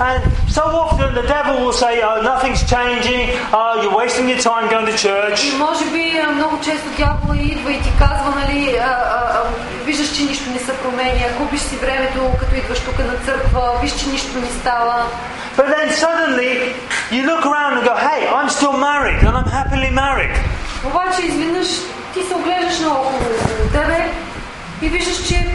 And 0.00 0.22
so 0.56 0.62
often 0.84 1.14
the 1.14 1.26
devil 1.36 1.56
will 1.64 1.76
say, 1.84 1.94
oh, 2.02 2.20
nothing's 2.32 2.62
changing. 2.74 3.30
Oh, 3.58 3.80
you're 3.80 3.96
wasting 4.02 4.26
your 4.32 4.42
time 4.50 4.64
going 4.68 4.86
to 4.86 4.96
church. 5.06 5.54
И 5.54 5.56
може 5.58 5.84
би 5.84 6.22
много 6.34 6.60
често 6.60 6.88
дявола 6.96 7.36
идва 7.36 7.72
и 7.72 7.82
ти 7.82 7.92
казва, 7.98 8.34
нали, 8.40 8.78
виждаш, 9.84 10.16
че 10.16 10.22
нищо 10.22 10.50
не 10.50 10.58
се 10.58 10.72
променя, 10.78 11.26
губиш 11.38 11.60
си 11.60 11.76
времето, 11.76 12.20
като 12.40 12.54
идваш 12.54 12.80
тук 12.80 12.98
на 12.98 13.16
църква, 13.26 13.78
виж, 13.82 13.92
че 13.92 14.08
нищо 14.08 14.38
не 14.38 14.50
става. 14.60 15.06
But 15.56 15.66
then 15.74 15.88
suddenly 16.04 16.74
you 17.14 17.22
look 17.30 17.46
around 17.46 17.72
and 17.78 17.84
go, 17.86 17.94
hey, 17.94 18.26
I'm 18.26 18.48
still 18.48 18.76
married 18.88 19.18
and 19.26 19.34
I'm 19.40 19.50
happily 19.58 19.90
married. 19.90 20.34
Обаче 20.84 21.26
изведнъж 21.26 21.68
ти 22.14 22.22
се 22.28 22.34
оглеждаш 22.34 22.80
наоколо 22.80 23.06
около 23.06 23.68
тебе 23.72 24.10
и 24.82 24.88
виждаш, 24.88 25.28
че 25.28 25.46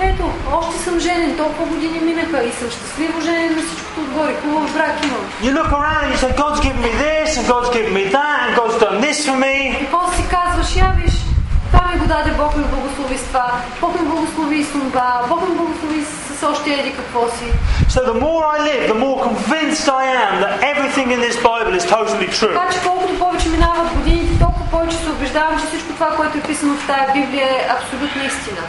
ето, 0.00 0.32
още 0.52 0.78
съм 0.84 1.00
женен, 1.00 1.36
толкова 1.36 1.66
години 1.66 2.00
минаха 2.00 2.44
и 2.44 2.52
съм 2.52 2.70
щастливо 2.70 3.20
женен 3.20 3.56
на 3.56 3.62
всичкото 3.62 4.00
отгоре, 4.00 4.34
хубав 4.42 4.72
брак 4.72 5.04
имам. 5.04 5.24
You 5.42 5.52
look 5.58 5.72
around 5.72 6.04
and 6.04 6.12
you 6.12 6.18
say, 6.24 6.32
God's 6.42 6.60
given 6.60 6.80
me 6.88 6.92
this 7.06 7.30
and 7.38 7.44
God's 7.52 7.70
given 7.76 7.92
me 7.98 8.04
that 8.16 8.38
and 8.44 8.52
God's 8.58 8.76
done 8.84 9.00
this 9.00 9.18
for 9.26 9.36
me. 9.44 9.82
И 9.82 9.86
после 9.90 10.16
си 10.16 10.28
казваш, 10.30 10.76
я 10.76 10.92
виж, 10.96 11.14
това 11.72 11.84
ми 11.92 11.98
го 12.00 12.06
даде 12.06 12.30
Бог 12.30 12.56
ми 12.56 12.64
благослови 12.64 13.18
с 13.18 13.24
това, 13.24 13.52
Бог 13.80 14.00
ми 14.00 14.08
благослови 14.08 14.64
с 14.64 14.72
това, 14.72 15.22
Бог 15.28 15.48
ми 15.48 15.54
благослови 15.56 16.04
с, 16.04 16.46
още 16.52 16.70
еди 16.70 16.92
какво 16.96 17.28
си. 17.36 17.44
So 17.94 18.00
the 18.12 18.18
more 18.26 18.42
I 18.54 18.58
live, 18.70 18.82
the 18.94 19.00
more 19.06 19.18
convinced 19.30 19.86
I 20.02 20.04
am 20.22 20.32
that 20.44 20.52
everything 20.72 21.08
in 21.14 21.20
this 21.26 21.36
Bible 21.50 21.74
is 21.80 21.84
totally 21.96 22.28
true. 22.38 22.54
Така 22.54 22.72
че 22.72 22.80
колкото 22.88 23.18
повече 23.18 23.48
минават 23.48 23.88
годините, 23.94 24.38
толкова 24.38 24.66
повече 24.70 24.96
се 24.96 25.10
убеждавам, 25.10 25.60
че 25.60 25.66
всичко 25.66 25.92
това, 25.92 26.10
което 26.16 26.38
е 26.38 26.40
писано 26.40 26.74
в 26.74 26.86
тая 26.86 27.12
Библия 27.14 27.46
е 27.46 27.68
абсолютна 27.76 28.22
истина. 28.24 28.62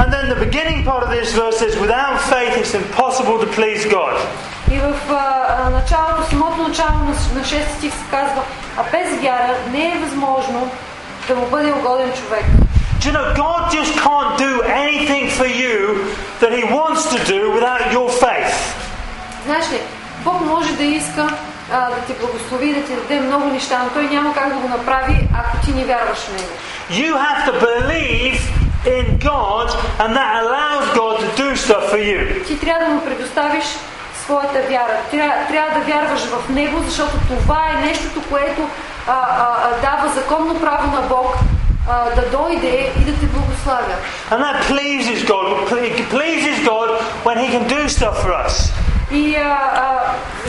And 0.00 0.08
then 0.14 0.24
the 0.34 0.40
beginning 0.46 0.84
part 0.84 1.02
of 1.06 1.10
this 1.10 1.34
verse 1.40 1.58
says, 1.62 1.74
without 1.86 2.18
faith 2.32 2.54
it's 2.60 2.74
impossible 2.82 3.36
to 3.44 3.48
please 3.58 3.82
God. 3.98 4.14
И 4.70 4.78
в 4.78 4.94
а, 5.10 5.70
началото, 5.70 6.30
самото 6.30 6.62
начало 6.68 6.98
на, 6.98 7.14
на 7.34 7.44
6 7.44 7.76
стих 7.76 7.92
се 7.94 8.04
казва, 8.10 8.42
а 8.76 8.82
без 8.82 9.20
вяра 9.22 9.54
не 9.72 9.88
е 9.88 9.98
възможно 9.98 10.70
да 11.28 11.34
му 11.34 11.46
бъде 11.46 11.72
угоден 11.72 12.12
човек. 12.12 12.44
Do 13.00 13.08
you 13.08 13.14
know, 13.18 13.34
God 13.34 13.60
just 13.78 13.92
can't 14.06 14.32
do 14.38 14.52
anything 14.84 15.24
for 15.38 15.48
you 15.62 15.78
that 16.40 16.52
He 16.58 16.62
wants 16.78 17.02
to 17.12 17.18
do 17.32 17.40
without 17.56 17.82
your 17.96 18.08
faith. 18.24 18.54
Знаеш 19.46 19.70
ли, 19.72 19.80
Бог 20.24 20.40
може 20.40 20.72
да 20.72 20.84
иска 20.84 21.28
а, 21.72 21.90
да 21.90 21.96
те 22.06 22.12
благослови, 22.12 22.74
да 22.74 22.82
ти 22.82 22.94
даде 22.94 23.20
много 23.20 23.46
неща, 23.46 23.80
но 23.84 23.90
Той 23.90 24.04
няма 24.04 24.34
как 24.34 24.48
да 24.48 24.54
го 24.54 24.68
направи, 24.68 25.28
ако 25.38 25.66
ти 25.66 25.72
не 25.72 25.84
вярваш 25.84 26.18
в 26.18 26.32
Него. 26.32 26.52
You 26.90 27.12
have 27.26 27.40
to 27.48 27.52
believe 27.60 28.40
in 28.84 29.18
God 29.18 29.68
and 30.02 30.10
that 30.18 30.32
allows 30.44 30.84
God 31.00 31.14
to 31.22 31.28
do 31.42 31.48
stuff 31.56 31.84
for 31.92 31.98
you. 31.98 32.46
Ти 32.46 32.58
трябва 32.58 32.86
да 32.86 32.94
му 32.94 33.00
предоставиш 33.04 33.64
своята 34.24 34.60
вяра. 34.68 34.96
Трябва, 35.10 35.34
трябва 35.50 35.78
да 35.78 35.84
вярваш 35.84 36.20
в 36.20 36.48
Него, 36.48 36.82
защото 36.84 37.12
това 37.28 37.60
е 37.70 37.86
нещото, 37.86 38.22
което 38.30 38.62
а, 39.08 39.12
а, 39.12 39.70
дава 39.82 40.08
законно 40.14 40.60
право 40.60 40.86
на 40.96 41.00
Бог 41.00 41.36
а, 41.90 42.04
да 42.20 42.38
дойде 42.38 42.92
и 43.00 43.04
да 43.04 43.12
те 43.20 43.26
благославя. 43.26 43.94
And 44.30 44.40
that 44.40 44.58
pleases 44.72 45.24
God. 45.32 45.46
It 45.72 46.08
pleases 46.10 46.56
God 46.72 46.88
when 47.24 47.36
He 47.42 47.48
can 47.54 47.64
do 47.68 47.80
stuff 47.88 48.16
for 48.24 48.32
us. 48.46 48.72
И, 49.12 49.36
а, 49.36 49.58
а, 49.74 50.00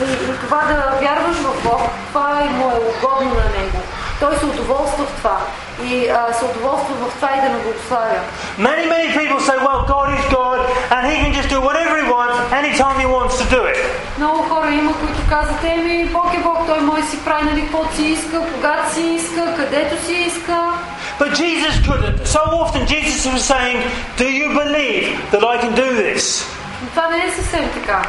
и, 0.04 0.38
това 0.46 0.58
да 0.58 1.06
вярваш 1.06 1.38
в 1.38 1.64
Бог, 1.64 1.82
това 2.08 2.42
е 2.42 2.50
му 2.50 2.72
е 2.72 2.74
угодно 2.74 3.30
на 3.30 3.60
Него. 3.60 3.78
Той 4.20 4.36
се 4.36 4.46
удоволства 4.46 5.06
в 5.06 5.18
това. 5.18 5.38
И 5.84 6.10
а, 6.10 6.34
се 6.34 6.46
удоволства 6.46 6.96
в 6.96 7.14
това 7.16 7.30
и 7.38 7.42
да 7.42 7.50
ме 7.50 7.64
благославя. 7.64 8.20
Many, 8.58 8.86
many 8.96 9.10
people 9.20 9.40
say, 9.40 9.58
well, 9.68 9.82
God 9.96 10.08
is 10.18 10.26
God 10.40 10.60
and 10.94 11.02
He 11.12 11.16
can 11.24 11.34
just 11.40 11.50
do 11.56 11.60
whatever 11.68 11.94
He 12.02 12.06
wants 12.16 12.36
anytime 12.60 12.96
He 13.04 13.08
wants 13.18 13.34
to 13.42 13.46
do 13.56 13.62
it. 13.72 13.78
Много 14.18 14.44
хора 14.44 14.72
има, 15.34 15.42
които 15.42 15.64
казват, 15.64 15.64
еми, 15.64 16.06
Бог 16.06 16.34
е 16.34 16.40
Бог, 16.40 16.58
Той 16.68 16.82
може 16.82 17.04
си 17.04 17.18
прави, 17.26 17.46
нали, 17.46 17.62
каквото 17.62 17.96
си 17.96 18.04
иска, 18.04 18.42
когато 18.54 18.94
си 18.94 19.02
иска, 19.02 19.56
където 19.56 20.06
си 20.06 20.14
иска. 20.14 20.74
But 21.20 21.32
Jesus 21.36 21.76
couldn't. 21.88 22.18
So 22.26 22.40
often 22.64 22.82
Jesus 22.88 23.22
was 23.34 23.44
saying, 23.54 23.80
Do 24.18 24.28
you 24.40 24.48
believe 24.62 25.06
that 25.32 25.42
I 25.54 25.56
can 25.62 25.74
do 25.84 25.90
this? 26.04 26.46
Но 26.82 26.88
това 26.90 27.08
не 27.10 27.26
е 27.26 27.32
съвсем 27.32 27.70
така. 27.74 28.02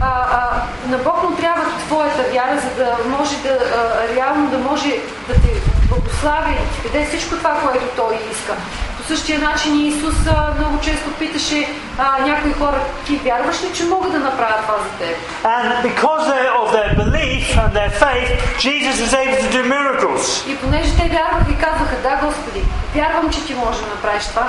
А, 0.00 0.08
а, 0.38 0.62
на 0.90 0.98
Бог 0.98 1.22
му 1.22 1.36
трябва 1.36 1.64
твоята 1.86 2.22
вяра, 2.32 2.60
за 2.60 2.84
да 2.84 2.96
може 3.18 3.36
да 3.36 3.48
а, 3.48 4.14
реално 4.14 4.50
да 4.50 4.58
може 4.58 4.88
да 5.28 5.34
те 5.34 5.52
благослави, 5.88 6.54
да 6.54 6.82
ти 6.82 6.98
даде 6.98 7.06
всичко 7.06 7.36
това, 7.36 7.54
което 7.62 7.86
Той 7.96 8.18
иска. 8.32 8.54
По 9.06 9.16
същия 9.16 9.38
начин 9.38 9.86
Исус 9.86 10.14
а, 10.26 10.54
много 10.58 10.80
често 10.80 11.10
питаше 11.18 11.68
а, 11.98 12.26
някои 12.26 12.52
хора, 12.52 12.80
ти 13.06 13.16
вярваш 13.16 13.62
ли, 13.62 13.72
че 13.74 13.84
мога 13.84 14.10
да 14.10 14.18
направя 14.18 14.62
това 14.62 14.74
за 14.78 15.06
теб? 15.06 15.16
And 15.44 15.82
because 15.82 16.26
of 16.60 16.66
their 16.76 16.92
belief 17.02 17.44
and 17.62 17.72
their 17.72 17.92
faith, 18.04 18.30
Jesus 18.58 18.96
was 19.04 19.12
able 19.22 19.38
to 19.44 19.50
do 19.56 19.62
miracles. 19.74 20.50
И 20.50 20.56
понеже 20.56 20.96
те 20.96 21.08
вярваха 21.08 21.50
и 21.50 21.54
казваха, 21.54 21.96
да, 22.02 22.26
Господи, 22.26 22.64
вярвам, 22.94 23.30
че 23.30 23.46
ти 23.46 23.54
можеш 23.54 23.80
да 23.82 23.86
направиш 23.86 24.26
това, 24.26 24.48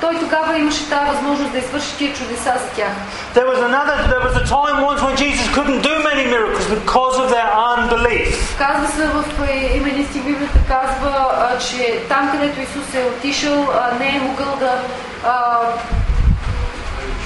той 0.00 0.18
тогава 0.18 0.58
имаше 0.58 0.90
тази 0.90 1.10
възможност 1.10 1.52
да 1.52 1.58
извърши 1.58 1.96
тия 1.98 2.14
чудеса 2.14 2.52
за 2.62 2.68
тях. 2.76 2.92
There 3.34 3.48
was 3.52 3.60
another. 3.70 3.96
There 4.12 4.22
was 4.28 4.34
a 4.42 4.46
time 4.56 4.76
once 4.90 5.00
when 5.06 5.16
Jesus 5.24 5.46
couldn't 5.56 5.80
do 5.90 5.94
many 6.10 6.24
miracles 6.34 6.66
because 6.78 7.14
of 7.22 7.26
their 7.36 7.50
unbelief. 7.72 8.58
Казва 8.58 8.88
се 8.88 9.06
в 9.06 9.24
е, 9.48 9.80
в 9.80 10.24
Библията, 10.24 10.58
казва, 10.68 11.28
че 11.60 12.02
там, 12.08 12.30
където 12.32 12.60
Исус 12.60 12.94
е 12.94 13.04
отишъл, 13.04 13.68
не 13.98 14.08
е 14.08 14.20
могъл 14.20 14.56
да, 14.56 14.78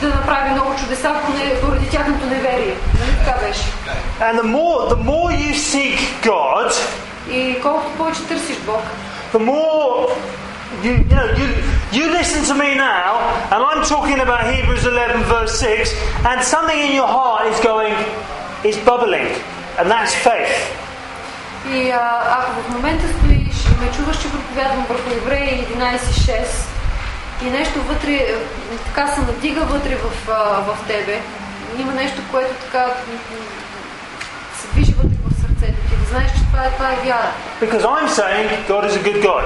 да 0.00 0.08
направи 0.08 0.50
много 0.50 0.74
чудеса 0.76 1.14
поради 1.61 1.90
тяхното 1.90 2.26
неверие. 2.26 2.76
Нали 3.00 3.16
така 3.24 3.46
беше? 3.46 3.64
And 4.20 4.38
the 4.40 4.48
more, 4.58 4.88
the 4.94 5.00
more 5.11 5.30
you 5.32 5.54
seek 5.54 5.98
God, 6.24 6.72
И 7.30 7.61
колкото 7.62 7.96
повече 7.96 8.26
търсиш 8.28 8.56
Бог, 8.56 8.82
the 9.35 9.38
more 9.38 10.08
you, 10.85 10.92
you 11.08 11.16
know 11.18 11.28
you 11.40 11.46
you 11.96 12.04
listen 12.11 12.40
to 12.50 12.54
me 12.54 12.74
now, 12.74 13.20
and 13.52 13.61
I'm 13.68 13.82
talking 13.85 14.20
about 14.20 14.40
Hebrews 14.52 14.85
11 14.87 15.22
verse 15.24 15.54
6, 15.61 15.92
and 16.28 16.42
something 16.42 16.78
in 16.78 16.92
your 16.94 17.06
heart 17.06 17.46
is 17.52 17.58
going, 17.61 17.94
is 18.64 18.76
bubbling, 18.88 19.28
and 19.78 19.90
that's 19.90 20.14
faith. 20.14 20.56
И 21.70 21.90
а, 21.90 22.22
ако 22.38 22.62
в 22.62 22.68
момента 22.68 23.04
стоиш 23.08 23.56
и 23.66 23.85
ме 23.85 23.92
чуваш, 23.96 24.22
че 24.22 24.30
проповядвам 24.30 24.87
върху 24.88 25.11
Евреи 25.11 25.66
11.6 25.66 26.44
и 27.46 27.50
нещо 27.50 27.80
вътре, 27.82 28.12
е, 28.12 28.35
така 28.87 29.06
се 29.08 29.20
надига 29.20 29.61
вътре 29.61 29.94
в, 29.96 30.28
а, 30.30 30.61
в 30.61 30.87
тебе, 30.87 31.20
има 31.78 31.92
нещо, 31.92 32.22
което 32.30 32.54
така 32.54 32.78
м, 32.78 33.12
м, 33.30 33.44
се 34.61 34.68
движи 34.68 34.92
вътре 34.92 35.16
в 35.26 35.40
сърцето 35.40 35.88
ти, 35.88 35.96
да 35.96 36.04
знаеш, 36.11 36.30
че 36.30 36.44
това 36.52 36.64
е, 36.64 36.70
това 36.70 36.92
е 36.92 36.96
вяра. 36.96 37.32
Because 37.61 37.85
I'm 37.85 38.08
saying 38.08 38.48
God 38.68 38.82
is 38.88 38.94
a 38.96 39.02
good 39.08 39.22
God. 39.22 39.44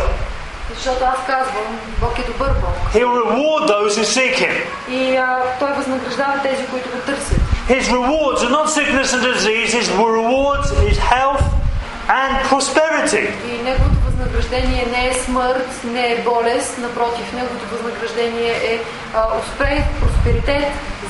Защото 0.77 1.05
аз 1.05 1.27
казвам, 1.27 1.81
Бог 2.01 2.19
е 2.19 2.23
добър 2.23 2.49
Бог. 2.49 2.77
He'll 2.95 3.17
reward 3.25 3.63
those 3.75 3.93
who 3.99 4.05
seek 4.05 4.35
Him. 4.45 4.55
И 4.91 5.17
а, 5.17 5.39
Той 5.59 5.73
възнаграждава 5.73 6.35
тези, 6.43 6.67
които 6.67 6.89
го 6.91 6.99
търсят. 6.99 7.41
His 7.69 7.85
rewards 7.99 8.41
are 8.47 8.55
not 8.59 8.69
sickness 8.79 9.09
and 9.17 9.23
disease, 9.33 9.71
His 9.81 9.89
rewards 10.19 10.69
is 10.91 10.99
health 11.15 11.45
and 12.09 12.33
prosperity. 12.51 13.25
И 13.51 13.63
Неговото 13.63 13.97
възнаграждение 14.07 14.87
не 14.93 15.09
е 15.09 15.15
смърт, 15.15 15.69
не 15.85 16.13
е 16.13 16.23
болест, 16.23 16.79
напротив, 16.79 17.33
Неговото 17.33 17.65
възнаграждение 17.73 18.51
е 18.51 18.81
а, 19.15 19.27
успех, 19.41 19.85
просперитет, 20.01 20.67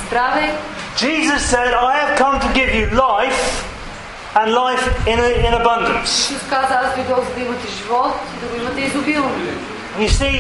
здраве, 0.07 0.55
Jesus 0.97 1.41
said, 1.53 1.75
I 1.75 1.95
have 2.03 2.13
come 2.17 2.41
to 2.41 2.49
give 2.59 2.71
you 2.79 2.87
life 3.09 3.76
and 4.39 4.53
life 4.53 4.85
in, 5.07 5.19
in 5.47 5.55
abundance. 5.55 6.05
Исус 6.05 6.43
каза, 6.51 6.75
аз 6.85 6.95
дойдох 6.97 7.25
за 7.29 7.35
да 7.35 7.41
имате 7.41 7.69
живот 7.69 8.15
и 8.35 8.41
да 8.41 8.47
го 8.47 8.57
имате 8.63 8.81
изобилно. 8.81 9.31
You 9.99 10.09
see, 10.09 10.39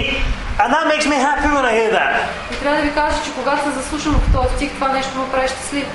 and 0.62 0.68
that 0.74 0.86
makes 0.92 1.06
me 1.12 1.16
happy 1.28 1.48
when 1.56 1.64
I 1.64 1.72
hear 1.80 1.90
that. 2.00 2.12
И 2.52 2.60
трябва 2.60 2.76
да 2.76 2.82
ви 2.82 2.94
кажа, 2.94 3.16
че 3.24 3.30
когато 3.32 3.64
се 3.64 3.70
заслушам 3.70 4.14
в 4.14 4.36
този 4.36 4.54
стих, 4.56 4.70
това 4.74 4.88
нещо 4.88 5.18
ме 5.18 5.30
прави 5.32 5.48
щастлив. 5.48 5.86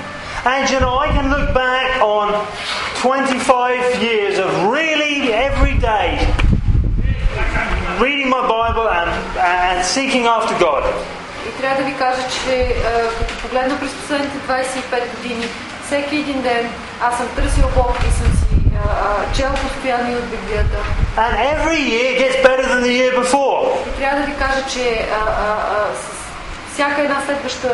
And 0.44 0.68
you 0.72 0.80
know, 0.80 0.94
I 1.06 1.08
can 1.16 1.26
look 1.34 1.54
back 1.54 1.88
on 2.18 2.28
25 3.02 4.02
years 4.08 4.34
of 4.44 4.50
really 4.76 5.32
every 5.48 5.74
day 5.90 6.10
reading 8.04 8.28
my 8.36 8.42
Bible 8.56 8.86
and, 9.00 9.10
and 9.38 9.84
seeking 9.84 10.24
after 10.36 10.54
God. 10.66 10.84
И 11.48 11.60
трябва 11.60 11.82
да 11.82 11.90
ви 11.90 11.94
кажа, 11.94 12.22
че 12.28 12.54
е, 12.54 12.74
като 13.18 13.34
погледна 13.42 13.78
през 13.80 13.92
последните 13.92 14.36
25 14.48 15.16
години, 15.16 15.48
всеки 15.92 16.16
един 16.16 16.42
ден 16.42 16.70
аз 17.02 17.16
съм 17.16 17.28
търсил 17.36 17.64
Бог 17.76 17.96
и 18.08 18.10
съм 18.18 18.32
си 18.38 18.54
е, 18.54 18.78
е, 18.78 19.36
чел 19.36 19.50
постоянно 19.62 20.12
и 20.12 20.14
от 20.14 20.24
Библията. 20.30 20.78
And 21.16 21.34
every 21.54 21.80
year 21.92 22.10
gets 22.20 22.36
better 22.46 22.66
than 22.72 22.80
the 22.88 22.94
year 23.00 23.12
before. 23.22 23.58
И 23.88 23.98
трябва 23.98 24.20
да 24.20 24.26
ви 24.26 24.34
кажа, 24.34 24.62
че 24.72 24.80
е, 24.80 25.08
а, 25.12 25.24
а, 25.24 25.50
а, 25.72 25.94
с 26.02 26.21
всяка 26.72 27.02
една 27.02 27.20
следваща 27.26 27.68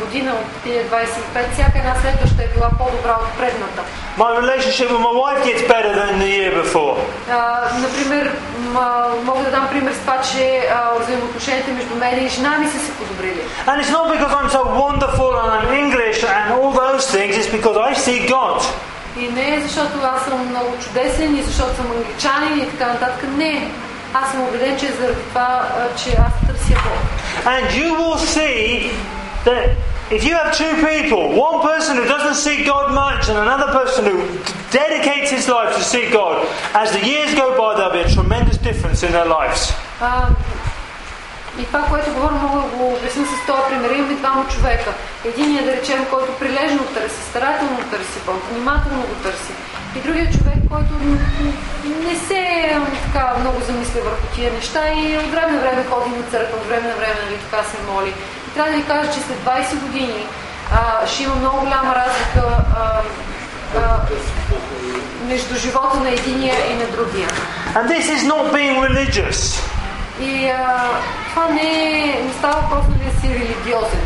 година 0.00 0.32
от 0.32 0.62
тия 0.64 0.84
25, 0.84 1.52
всяка 1.52 1.78
една 1.78 1.94
следваща 2.02 2.42
е 2.42 2.46
била 2.46 2.68
по-добра 2.78 3.16
от 3.22 3.38
предната. 3.38 3.82
My 4.18 4.30
relationship 4.42 4.88
with 4.94 5.02
my 5.08 5.14
wife 5.24 5.40
gets 5.48 5.62
better 5.74 5.92
than 6.00 6.12
the 6.22 6.30
year 6.38 6.52
before. 6.62 6.96
Например, 7.80 8.32
мога 9.24 9.44
да 9.44 9.50
дам 9.50 9.68
пример 9.68 9.92
с 9.92 9.98
това, 9.98 10.20
че 10.32 10.68
взаимоотношенията 11.00 11.70
между 11.70 11.94
мен 11.94 12.26
и 12.26 12.28
жена 12.28 12.58
ми 12.58 12.66
са 12.66 12.78
се 12.78 12.92
подобрили. 12.92 13.40
And 13.66 13.82
it's 13.82 13.92
not 13.96 14.06
because 14.14 14.32
I'm 14.40 14.50
so 14.58 14.62
wonderful 14.84 15.30
and 15.42 15.50
I'm 15.56 15.68
English 15.84 16.18
and 16.36 16.46
all 16.56 16.70
those 16.84 17.04
things, 17.14 17.32
it's 17.40 17.50
because 17.56 17.76
I 17.90 17.92
see 18.06 18.28
God. 18.36 18.58
И 19.18 19.28
не 19.28 19.54
е 19.54 19.60
защото 19.60 19.98
аз 20.16 20.24
съм 20.24 20.48
много 20.48 20.78
чудесен 20.84 21.36
и 21.36 21.42
защото 21.42 21.76
съм 21.76 21.86
англичанин 21.90 22.58
и 22.58 22.70
така 22.70 22.86
нататък. 22.92 23.24
Не. 23.36 23.70
Аз 24.14 24.30
съм 24.30 24.40
убеден, 24.40 24.78
че 24.78 24.86
е 24.86 24.92
заради 24.92 25.22
това, 25.28 25.62
че 25.96 26.08
аз 26.10 26.46
търся 26.46 26.74
Бог. 26.84 26.98
And 27.45 27.73
you 27.73 27.95
will 27.95 28.17
see 28.17 28.91
that 29.45 29.75
if 30.11 30.23
you 30.23 30.33
have 30.35 30.55
two 30.55 30.73
people, 30.89 31.21
one 31.33 31.61
person 31.61 31.97
who 31.97 32.05
doesn't 32.05 32.35
see 32.35 32.63
God 32.63 32.93
much 32.93 33.29
and 33.29 33.37
another 33.37 33.71
person 33.71 34.05
who 34.05 34.17
dedicates 34.71 35.29
his 35.31 35.47
life 35.47 35.75
to 35.75 35.83
see 35.83 36.09
God, 36.11 36.47
as 36.73 36.91
the 36.91 37.03
years 37.05 37.33
go 37.35 37.57
by, 37.57 37.75
there'll 37.75 37.91
be 37.91 38.01
a 38.01 38.09
tremendous 38.09 38.57
difference 38.57 39.03
in 39.03 39.11
their 39.11 39.25
lives. 39.25 39.73
А, 40.01 40.29
и 41.59 41.65
това, 41.65 41.81
което 41.81 42.11
говоря, 42.11 42.33
мога 42.33 42.61
да 42.61 42.67
го 42.77 42.93
обясня 42.93 43.25
с 43.25 43.45
този 43.47 43.61
пример. 43.69 43.89
Имаме 43.89 44.15
двама 44.15 44.45
човека. 44.47 44.93
Единият, 45.25 45.65
да 45.65 45.71
речем, 45.71 46.05
който 46.11 46.33
прилежно 46.39 46.83
търси, 46.93 47.21
старателно 47.29 47.77
търси 47.91 48.19
Бог, 48.25 48.35
внимателно 48.51 49.01
го 49.01 49.15
търси. 49.23 49.53
И 49.96 50.00
другият 50.00 50.32
човек, 50.32 50.58
който 50.70 50.92
не 52.06 52.16
се 52.16 52.42
м, 52.78 52.86
така 53.06 53.34
много 53.40 53.60
замисля 53.66 54.00
върху 54.04 54.26
тия 54.34 54.52
неща 54.52 54.80
и 54.88 55.18
от 55.18 55.30
време 55.30 55.52
на 55.52 55.60
време 55.60 55.84
ходи 55.90 56.10
на 56.10 56.22
църква, 56.22 56.56
от 56.56 56.68
време 56.68 56.88
на 56.88 56.94
време 56.94 57.14
нали, 57.24 57.38
така 57.50 57.62
се 57.62 57.76
моли. 57.92 58.12
И 58.48 58.54
трябва 58.54 58.70
да 58.70 58.76
ви 58.76 58.84
кажа, 58.84 59.12
че 59.12 59.20
след 59.20 59.38
20 59.38 59.80
години 59.80 60.26
а, 60.72 61.06
ще 61.06 61.22
има 61.22 61.34
много 61.34 61.58
голяма 61.58 61.94
разлика 61.94 62.64
а, 62.76 63.00
а, 63.78 64.00
между 65.28 65.54
живота 65.54 66.00
на 66.00 66.10
единия 66.10 66.54
и 66.70 66.74
на 66.74 66.86
другия. 66.96 67.28
And 67.74 67.86
this 67.88 68.06
is 68.16 68.22
not 68.32 68.52
being 68.52 68.76
religious. 68.88 69.62
И 70.20 70.48
а, 70.48 70.84
това 71.30 71.48
не, 71.48 72.00
е, 72.00 72.22
не 72.26 72.32
става 72.38 72.82
нали, 72.88 73.10
да 73.10 73.20
си 73.20 73.34
религиозен. 73.34 74.00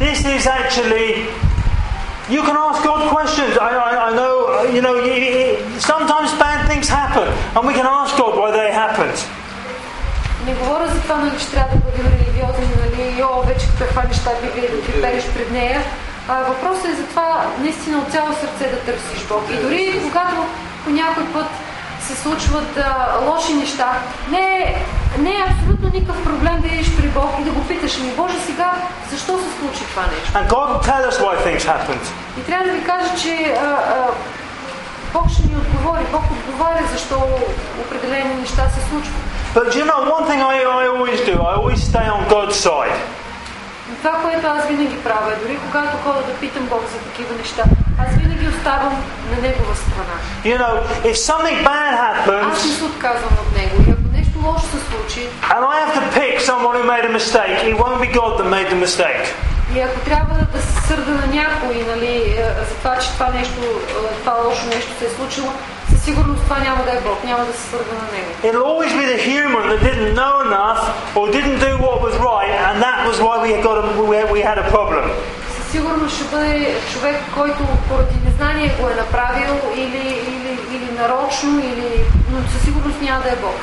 This 0.00 0.38
is 0.38 0.40
actually. 0.40 1.43
You 2.28 2.42
can 2.42 2.56
ask 2.56 2.82
God 2.82 3.10
questions. 3.12 3.58
I, 3.58 3.70
I, 3.88 4.08
I 4.08 4.10
know, 4.16 4.34
uh, 4.48 4.62
you 4.74 4.80
know, 4.80 4.96
sometimes 5.78 6.32
bad 6.40 6.66
things 6.66 6.88
happen, 6.88 7.28
and 7.54 7.66
we 7.68 7.74
can 7.74 7.84
ask 7.84 8.16
God 8.16 8.32
why 8.40 8.50
they 8.50 8.72
happened. 8.72 9.18
Не 10.46 10.54
говоря 10.54 10.88
за 10.88 11.00
това, 11.00 11.16
нали, 11.16 11.38
че 11.38 11.50
трябва 11.50 11.76
да 11.76 11.80
бъдем 11.84 12.06
религиозни, 12.12 12.68
нали, 12.84 13.22
о, 13.22 13.42
вече 13.42 13.66
каква 13.78 14.02
неща 14.02 14.30
Библия 14.42 14.70
да 14.70 14.82
трепериш 14.82 15.24
пред 15.24 15.50
нея. 15.50 15.80
А, 16.28 16.42
въпросът 16.42 16.84
е 16.84 16.94
за 16.94 17.02
това 17.06 17.46
наистина 17.58 17.98
от 17.98 18.12
цяло 18.12 18.28
сърце 18.32 18.70
да 18.70 18.78
търсиш 18.78 19.24
Бог. 19.28 19.42
И 19.50 19.56
дори 19.62 20.00
когато 20.02 20.36
по 20.84 20.90
някой 20.90 21.24
път 21.24 21.46
се 22.06 22.16
случват 22.16 22.76
а, 22.76 23.06
лоши 23.26 23.54
неща, 23.54 23.92
не, 24.30 24.38
е- 24.38 24.84
не 25.18 25.30
е 25.30 25.44
абсолютно 25.48 25.73
никакъв 25.94 26.24
проблем 26.24 26.56
да 26.60 26.68
идеш 26.68 26.88
при 26.98 27.08
Бог 27.18 27.30
и 27.40 27.44
да 27.44 27.50
го 27.50 27.62
питаш, 27.70 27.98
ми 27.98 28.10
Боже 28.16 28.38
сега, 28.46 28.70
защо 29.12 29.32
се 29.38 29.50
случи 29.58 29.82
това 29.90 30.04
нещо? 30.12 30.28
And 30.38 30.46
God 30.54 30.66
will 30.70 30.82
tell 30.90 31.02
us 31.10 31.16
why 31.24 31.34
things 31.46 31.64
happened. 31.74 32.04
И 32.38 32.40
трябва 32.46 32.64
да 32.64 32.72
ви 32.72 32.84
кажа, 32.84 33.10
че 33.22 33.32
а, 33.60 33.66
а, 33.66 34.06
Бог 35.12 35.30
ще 35.30 35.42
ни 35.42 35.56
отговори. 35.56 36.04
Бог 36.12 36.24
отговаря 36.30 36.84
защо 36.92 37.16
определени 37.84 38.34
неща 38.34 38.62
се 38.74 38.80
случват. 38.90 39.20
But 39.54 39.66
you 39.78 39.84
know 39.90 39.98
one 40.16 40.24
thing 40.30 40.40
I, 40.52 40.56
I 40.82 40.84
always 40.94 41.18
do? 41.30 41.34
I 41.50 41.52
always 41.60 41.80
stay 41.90 42.06
on 42.16 42.22
God's 42.34 42.56
side. 42.66 42.96
Това, 44.02 44.12
което 44.22 44.46
аз 44.46 44.66
винаги 44.66 44.96
правя, 45.04 45.32
дори 45.42 45.58
когато 45.66 45.96
ходя 45.96 46.18
да 46.18 46.34
питам 46.40 46.66
Бог 46.66 46.82
за 46.92 46.98
такива 46.98 47.34
неща, 47.38 47.62
аз 47.98 48.14
винаги 48.16 48.48
оставам 48.48 48.94
на 49.30 49.36
Негова 49.42 49.74
страна. 49.76 50.16
You 50.44 50.58
know, 50.60 50.72
if 51.10 51.16
something 51.30 51.58
bad 51.64 51.94
Аз 51.94 52.26
не 52.26 52.32
happens 52.32 52.78
се 52.78 52.84
отказвам 52.84 53.32
от 53.42 53.56
Него. 53.56 53.93
И 54.44 54.46
ако 54.46 54.56
нещо 54.56 54.66
лошо 54.66 54.66
се 54.66 54.90
случи, 54.90 55.28
and 55.42 55.64
I 55.64 55.76
have 55.82 55.94
to 55.94 56.04
pick 56.20 56.40
someone 56.40 56.74
who 56.76 56.84
made 56.84 57.04
a 57.04 57.12
mistake, 57.18 57.64
it 57.64 57.76
won't 57.76 58.00
be 58.00 58.08
God 58.20 58.38
that 58.38 58.48
made 58.56 58.68
the 58.68 58.78
mistake. 58.86 59.24
и 59.76 59.80
ако 59.80 60.00
трябва 60.00 60.34
да 60.52 60.62
се 60.62 60.86
сърда 60.88 61.10
на 61.10 61.26
някой, 61.26 61.84
нали, 61.88 62.16
е, 62.16 62.44
за 62.68 62.74
това, 62.82 62.98
че 62.98 63.08
това 63.12 63.28
нещо, 63.28 63.60
е, 63.60 64.14
това 64.20 64.32
лошо 64.46 64.66
нещо 64.66 64.90
се 64.98 65.06
е 65.06 65.08
случило, 65.08 65.48
със 65.90 66.04
сигурност 66.04 66.42
това 66.42 66.58
няма 66.58 66.84
да 66.84 66.90
е 66.90 67.00
Бог, 67.00 67.24
няма 67.24 67.44
да 67.44 67.52
се 67.52 67.70
сърда 67.70 67.94
на 68.02 68.06
Него. 68.14 68.30
It'll 68.44 68.66
always 68.72 68.92
be 69.00 69.06
the 69.14 69.20
human 69.30 69.64
that 69.70 69.80
didn't 69.88 70.14
know 70.20 70.34
enough 70.48 70.82
or 71.16 71.24
didn't 71.36 71.58
do 71.66 71.72
what 71.86 71.98
was 72.06 72.14
right, 72.32 72.54
and 72.66 72.74
that 72.86 72.98
was 73.08 73.16
why 73.26 73.36
we 73.44 73.48
got 73.68 73.76
a, 73.82 73.84
we 74.10 74.16
we 74.34 74.40
had 74.50 74.58
a 74.64 74.66
problem. 74.76 75.04
Със 75.56 75.72
сигурност 75.72 76.16
ще 76.16 76.24
бъде 76.24 76.74
човек, 76.92 77.16
който 77.34 77.58
поради 77.88 78.14
незнание 78.24 78.74
го 78.80 78.88
е 78.88 78.94
направил 78.94 79.54
или, 79.76 80.06
или, 80.32 80.58
или 80.74 80.88
нарочно, 81.00 81.58
или... 81.58 82.04
но 82.30 82.38
със 82.52 82.62
сигурност 82.64 83.00
няма 83.02 83.22
да 83.22 83.28
е 83.28 83.36
Бог. 83.36 83.58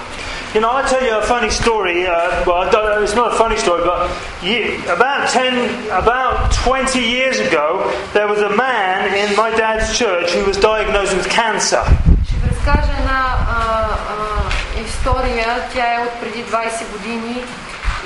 You 0.55 0.61
know, 0.61 0.71
I'll 0.71 0.89
tell 0.89 1.05
you 1.05 1.19
a 1.19 1.23
funny 1.23 1.51
story. 1.51 2.07
Uh, 2.07 2.45
well, 2.47 2.59
I 2.65 2.71
don't, 2.71 3.03
it's 3.03 3.15
not 3.15 3.33
a 3.35 3.37
funny 3.37 3.57
story, 3.57 3.83
but 3.85 4.11
ye 4.43 4.77
about 4.87 5.29
10, 5.29 5.91
about 5.91 6.53
20 6.53 7.01
years 7.01 7.39
ago, 7.41 7.93
there 8.15 8.29
was 8.29 8.41
a 8.41 8.57
man 8.57 9.15
in 9.15 9.37
my 9.37 9.51
dad's 9.51 9.97
church 9.97 10.33
who 10.33 10.45
was 10.47 10.57
diagnosed 10.57 11.15
with 11.17 11.29
cancer. 11.29 11.83
Ще 12.27 12.37
ви 12.37 12.51
разкажа 12.51 12.93
една 12.99 13.23
а, 13.51 13.89
а, 14.15 14.81
история. 14.81 15.47
Тя 15.75 15.95
е 15.95 15.99
от 15.99 16.13
преди 16.21 16.45
20 16.45 16.93
години. 16.93 17.45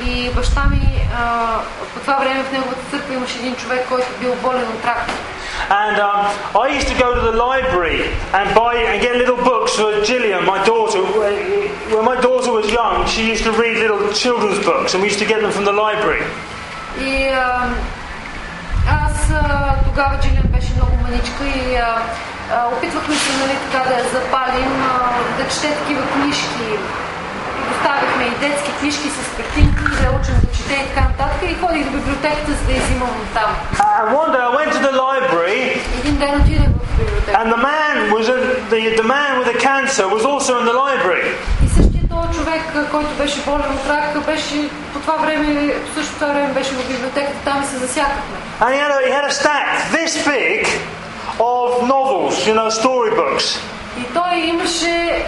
И 0.06 0.30
баща 0.30 0.64
ми, 0.70 1.08
а, 1.18 1.58
по 1.94 2.00
това 2.00 2.16
време 2.16 2.42
в 2.42 2.52
неговата 2.52 2.80
църква 2.90 3.14
имаше 3.14 3.38
един 3.38 3.56
човек, 3.56 3.88
който 3.88 4.06
бил 4.20 4.34
болен 4.34 4.68
от 4.68 4.84
рак. 4.84 5.06
And 5.68 6.00
um, 6.00 6.24
I 6.64 6.66
used 6.78 6.88
to 6.88 6.98
go 6.98 7.14
to 7.14 7.20
the 7.20 7.36
library 7.48 8.00
and 8.32 8.46
buy 8.54 8.76
and 8.76 9.00
get 9.00 9.16
little 9.16 9.36
books 9.36 9.72
for 9.76 10.02
Gillian, 10.08 10.44
my 10.46 10.64
daughter. 10.64 11.02
When 11.94 12.04
my 12.04 12.18
daughter 12.20 12.33
was 12.55 12.71
young, 12.71 13.05
she 13.13 13.21
used 13.33 13.43
to 13.43 13.51
read 13.51 13.75
little 13.83 14.01
children's 14.23 14.59
books, 14.69 14.93
and 14.93 14.99
we 15.03 15.07
used 15.11 15.19
to 15.19 15.29
get 15.33 15.39
them 15.43 15.51
from 15.51 15.65
the 15.69 15.75
library. 15.85 16.23
И 17.01 17.27
а, 17.27 17.69
аз 19.05 19.31
а, 19.31 19.75
тогава 19.85 20.17
Джилиан 20.21 20.47
беше 20.55 20.71
много 20.75 20.95
маничка 21.03 21.43
и 21.59 21.75
а, 21.75 22.01
а, 22.53 22.67
опитвахме 22.73 23.15
се 23.15 23.31
нали, 23.41 23.55
така 23.65 23.89
да 23.89 23.95
я 23.95 24.03
запалим, 24.03 24.73
а, 24.83 24.93
да 25.37 25.43
чете 25.49 25.75
такива 25.79 26.03
книжки. 26.13 26.67
Доставяхме 27.69 28.23
и 28.25 28.47
детски 28.47 28.71
книжки 28.79 29.09
с 29.09 29.37
картинки, 29.37 29.83
да 29.99 30.03
я 30.07 30.11
учим 30.19 30.35
да 30.41 30.47
чете 30.57 30.73
и 30.73 30.87
така 30.89 31.01
нататък. 31.01 31.39
И 31.51 31.55
ходих 31.61 31.85
до 31.85 31.91
библиотеката, 31.97 32.51
за 32.51 32.63
да 32.67 32.71
я 32.71 32.81
взимам 32.81 33.09
от 33.09 33.29
там. 33.33 33.49
And 33.79 34.07
one 34.21 34.29
day 34.33 34.41
I 34.49 34.51
went 34.57 34.71
to 34.77 34.79
the 34.87 34.93
library, 35.05 35.59
Един 35.99 36.15
ден 36.17 36.41
отидах 36.41 36.67
в 36.67 36.97
библиотека. 36.99 37.37
and 37.39 37.47
the 37.55 37.61
man 37.71 37.95
was 38.15 38.25
in, 38.35 38.41
the 38.73 38.81
the 39.01 39.07
man 39.15 39.31
with 39.39 39.47
the 39.53 39.59
cancer 39.69 40.05
was 40.15 40.23
also 40.31 40.51
in 40.59 40.65
the 40.71 40.77
library. 40.85 41.25
Човек, 42.45 42.89
който 42.91 43.09
беше 43.09 43.39
болен 43.45 43.71
от 43.71 43.89
рак, 43.89 44.25
беше 44.25 44.69
по 44.93 44.99
това 44.99 45.13
време, 45.13 45.73
по 45.85 46.01
същото 46.01 46.25
време 46.25 46.53
беше 46.53 46.69
в 46.69 46.87
библиотеката, 46.87 47.37
там 47.45 47.63
и 47.63 47.65
се 47.65 47.77
засякахме. 47.77 48.37
And 48.61 48.69
he 48.69 48.79
had 48.83 48.91
a, 48.91 48.99
he 49.07 49.11
had 49.19 49.25
a 49.31 49.33
stack 49.41 49.67
this 49.95 50.11
big 50.27 50.61
of 51.39 51.67
novels, 51.93 52.35
you 52.47 52.53
know, 52.53 52.69
storybooks. 52.69 53.59
И 53.99 54.03
той 54.13 54.37
имаше, 54.37 55.25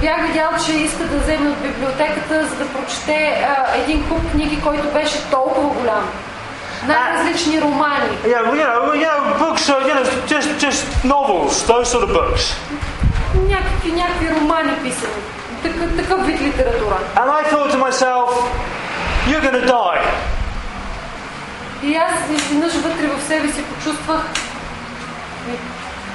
бях 0.00 0.26
видял, 0.26 0.50
че 0.66 0.72
иска 0.72 1.04
да 1.04 1.18
вземе 1.18 1.50
от 1.50 1.58
библиотеката, 1.58 2.46
за 2.46 2.56
да 2.56 2.66
прочете 2.68 3.46
един 3.74 4.08
куп 4.08 4.30
книги, 4.30 4.60
който 4.62 4.88
беше 4.88 5.30
толкова 5.30 5.68
голям. 5.68 6.08
Най-различни 6.86 7.60
романи. 7.60 8.18
Yeah, 8.24 8.44
you 8.44 8.54
know, 8.54 8.94
you 8.94 9.06
know, 9.06 9.38
books 9.38 9.64
are 9.70 9.82
you 9.88 9.94
know 9.94 10.04
just 10.34 10.48
just 10.66 10.82
novels, 11.04 11.54
those 11.70 11.86
sort 11.92 12.04
of 12.08 12.12
books. 12.18 12.44
Някакви, 13.48 13.92
някакви 13.92 14.30
романи 14.30 14.72
писани. 14.82 15.22
Такъв, 15.62 15.96
такъв 15.96 16.26
вид 16.26 16.40
литература. 16.40 16.98
And 17.16 17.28
I 17.30 17.42
thought 17.50 17.70
to 17.72 17.78
myself, 17.78 18.28
you're 19.28 19.40
going 19.40 19.60
to 19.62 19.66
die. 19.66 20.00
И 21.82 21.94
аз 21.96 22.12
изведнъж 22.40 22.72
вътре 22.74 23.06
в 23.06 23.22
себе 23.28 23.52
си 23.52 23.62
почувствах, 23.62 24.20
«Ми, 25.48 25.54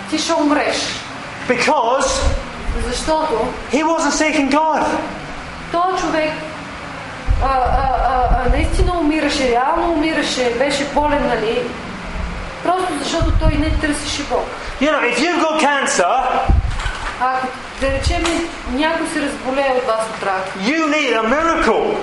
ти 0.10 0.18
ще 0.18 0.34
умреш. 0.34 0.78
Because 1.50 2.22
Защото 2.88 3.48
he 3.74 3.84
wasn't 3.84 4.12
seeking 4.12 4.52
God. 4.52 4.84
този 5.72 6.02
човек 6.04 6.32
а, 7.44 7.48
а, 7.48 7.90
а, 8.46 8.50
наистина 8.50 9.00
умираше, 9.00 9.52
реално 9.52 9.94
умираше, 9.94 10.54
беше 10.60 10.86
болен, 10.94 11.28
нали? 11.28 11.62
Просто 12.64 12.88
защото 13.04 13.32
той 13.40 13.52
не 13.54 13.70
търсеше 13.70 14.24
Бог. 14.24 14.46
You 14.82 14.92
know, 14.92 15.02
if 15.14 15.18
you've 15.20 15.42
got 15.46 15.60
cancer, 15.62 16.16
ако 17.22 17.48
да 17.82 17.88
речем 17.88 18.24
някой 18.70 19.08
се 19.08 19.22
разболее 19.22 19.74
от 19.78 19.84
вас 19.88 20.02
от 20.18 20.24
рак, 20.24 20.44
you 20.60 20.86
need 20.86 21.22
a 21.22 21.24
miracle. 21.36 21.96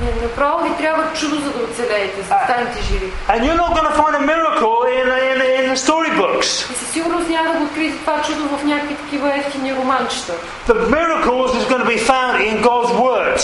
не- 0.00 0.22
направо 0.22 0.64
ви 0.64 0.76
трябва 0.78 1.12
чудо, 1.20 1.36
за 1.36 1.50
да 1.50 1.64
оцелеете, 1.64 2.22
за 2.22 2.28
да 2.28 2.40
станете 2.44 2.82
живи. 2.82 3.12
And 3.28 3.40
you're 3.44 3.56
not 3.62 3.70
going 3.76 3.88
to 3.92 3.96
find 4.02 4.14
a 4.22 4.24
miracle 4.32 4.76
in, 4.96 5.06
in, 5.30 5.38
in 5.60 5.64
the 5.72 5.76
storybooks. 5.86 6.72
И 6.72 6.74
със 6.74 6.88
сигурност 6.92 7.28
няма 7.28 7.52
да 7.52 7.58
го 7.58 7.64
откриете 7.64 7.98
това 7.98 8.22
чудо 8.22 8.56
в 8.56 8.64
някакви 8.64 8.94
такива 8.94 9.36
ефтини 9.36 9.74
романчета. 9.74 10.32
The 10.68 10.74
miracles 10.88 11.48
is 11.58 11.64
going 11.70 11.82
to 11.84 11.90
be 11.96 12.06
found 12.06 12.34
in 12.48 12.62
God's 12.62 12.92
Word. 12.92 13.40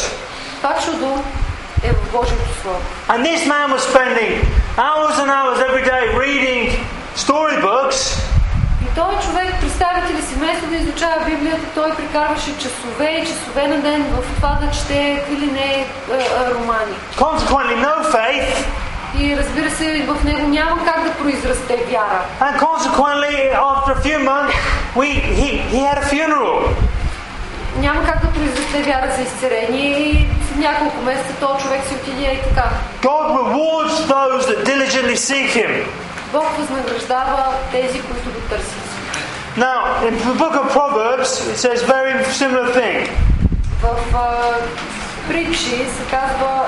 Това 0.57 0.75
чудо 0.85 1.23
е 1.83 1.93
в 1.93 2.13
Божието 2.13 2.45
Слово. 2.63 2.81
And 3.09 3.25
this 3.25 3.47
man 3.47 3.73
was 3.77 3.83
spending 3.93 4.33
hours 4.79 5.15
and 5.23 5.31
hours 5.37 5.59
every 5.69 5.85
day 5.93 6.03
reading 6.25 6.63
storybooks. 7.17 7.99
И 8.91 8.95
този 8.95 9.27
човек, 9.27 9.55
представите 9.61 10.15
ли 10.15 10.23
си, 10.23 10.35
вместо 10.35 10.67
да 10.67 10.77
изучава 10.77 11.25
Библията, 11.27 11.67
той 11.75 11.95
прекарваше 11.95 12.59
часове 12.59 13.11
и 13.23 13.27
часове 13.27 13.69
на 13.69 13.79
ден 13.79 14.03
в 14.03 14.35
това 14.37 14.59
да 14.63 14.71
чете 14.71 15.17
какви 15.19 15.37
ли 15.37 15.53
не 15.53 15.87
а, 16.11 16.15
а, 16.15 16.55
романи. 16.55 16.95
Consequently, 17.17 17.77
no 17.87 18.13
faith. 18.13 18.65
И 19.19 19.37
разбира 19.37 19.71
се, 19.71 20.07
в 20.09 20.25
него 20.25 20.49
няма 20.49 20.85
как 20.85 21.05
да 21.05 21.11
произрасте 21.11 21.77
вяра. 21.77 22.25
And 22.41 22.59
consequently, 22.59 23.37
after 23.53 23.93
a 23.93 24.01
few 24.07 24.19
months, 24.31 24.55
we, 24.97 25.07
he, 25.39 25.49
he 25.73 25.81
had 25.89 25.99
a 25.99 26.07
funeral. 26.13 26.69
Няма 27.79 28.05
как 28.05 28.21
да 28.21 28.33
произрасте 28.33 28.83
вяра 28.83 29.13
за 29.17 29.23
изцерение 29.23 29.99
и 29.99 30.29
няколко 30.57 31.03
месеца 31.03 31.35
този 31.41 31.63
човек 31.63 31.81
си 31.89 31.95
отиде 31.95 32.33
и 32.33 32.49
така. 32.49 32.69
God 33.03 33.27
rewards 33.41 33.97
those 34.15 34.47
that 34.47 34.65
diligently 34.65 35.17
seek 35.17 35.49
Him. 35.61 35.73
Бог 36.33 36.47
възнаграждава 36.59 37.45
тези, 37.73 38.03
които 38.03 38.31
го 38.31 38.41
търсят. 38.49 38.91
Now, 39.57 39.81
in 40.07 40.15
the 40.17 40.35
book 40.43 40.55
of 40.63 40.67
Proverbs, 40.79 41.31
it 41.53 41.59
says 41.65 41.83
very 41.83 42.13
similar 42.41 42.69
thing. 42.79 43.09
В 43.83 44.17
а, 44.17 44.55
притчи 45.29 45.71
се 45.71 46.05
казва 46.11 46.67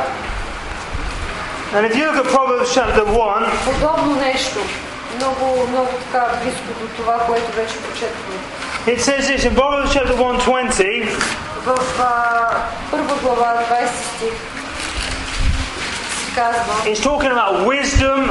And 1.75 1.87
if 1.87 1.97
you 1.97 2.05
look 2.09 2.19
at 2.25 2.29
Proverbs 2.37 2.75
chapter 2.75 3.05
1, 3.05 3.51
подобно 3.65 4.17
нещо. 4.17 4.59
Много, 5.17 5.67
много 5.71 5.89
така 6.05 6.27
близко 6.43 6.67
до 6.81 6.87
това, 6.97 7.19
което 7.27 7.53
вече 7.53 7.75
прочетохме. 7.77 8.35
it 8.87 9.01
says 9.01 9.29
this 9.29 9.45
in 9.45 9.55
Proverbs 9.55 9.93
chapter 9.93 10.17
1:20. 10.17 11.09
В 11.65 12.01
а, 12.01 12.49
първа 12.91 13.15
глава, 13.23 13.55
20 13.71 13.87
стих, 14.17 14.33
се 16.19 16.35
казва, 16.35 16.75
It's 16.85 17.03
talking 17.03 17.33
about 17.33 17.67
wisdom, 17.67 18.31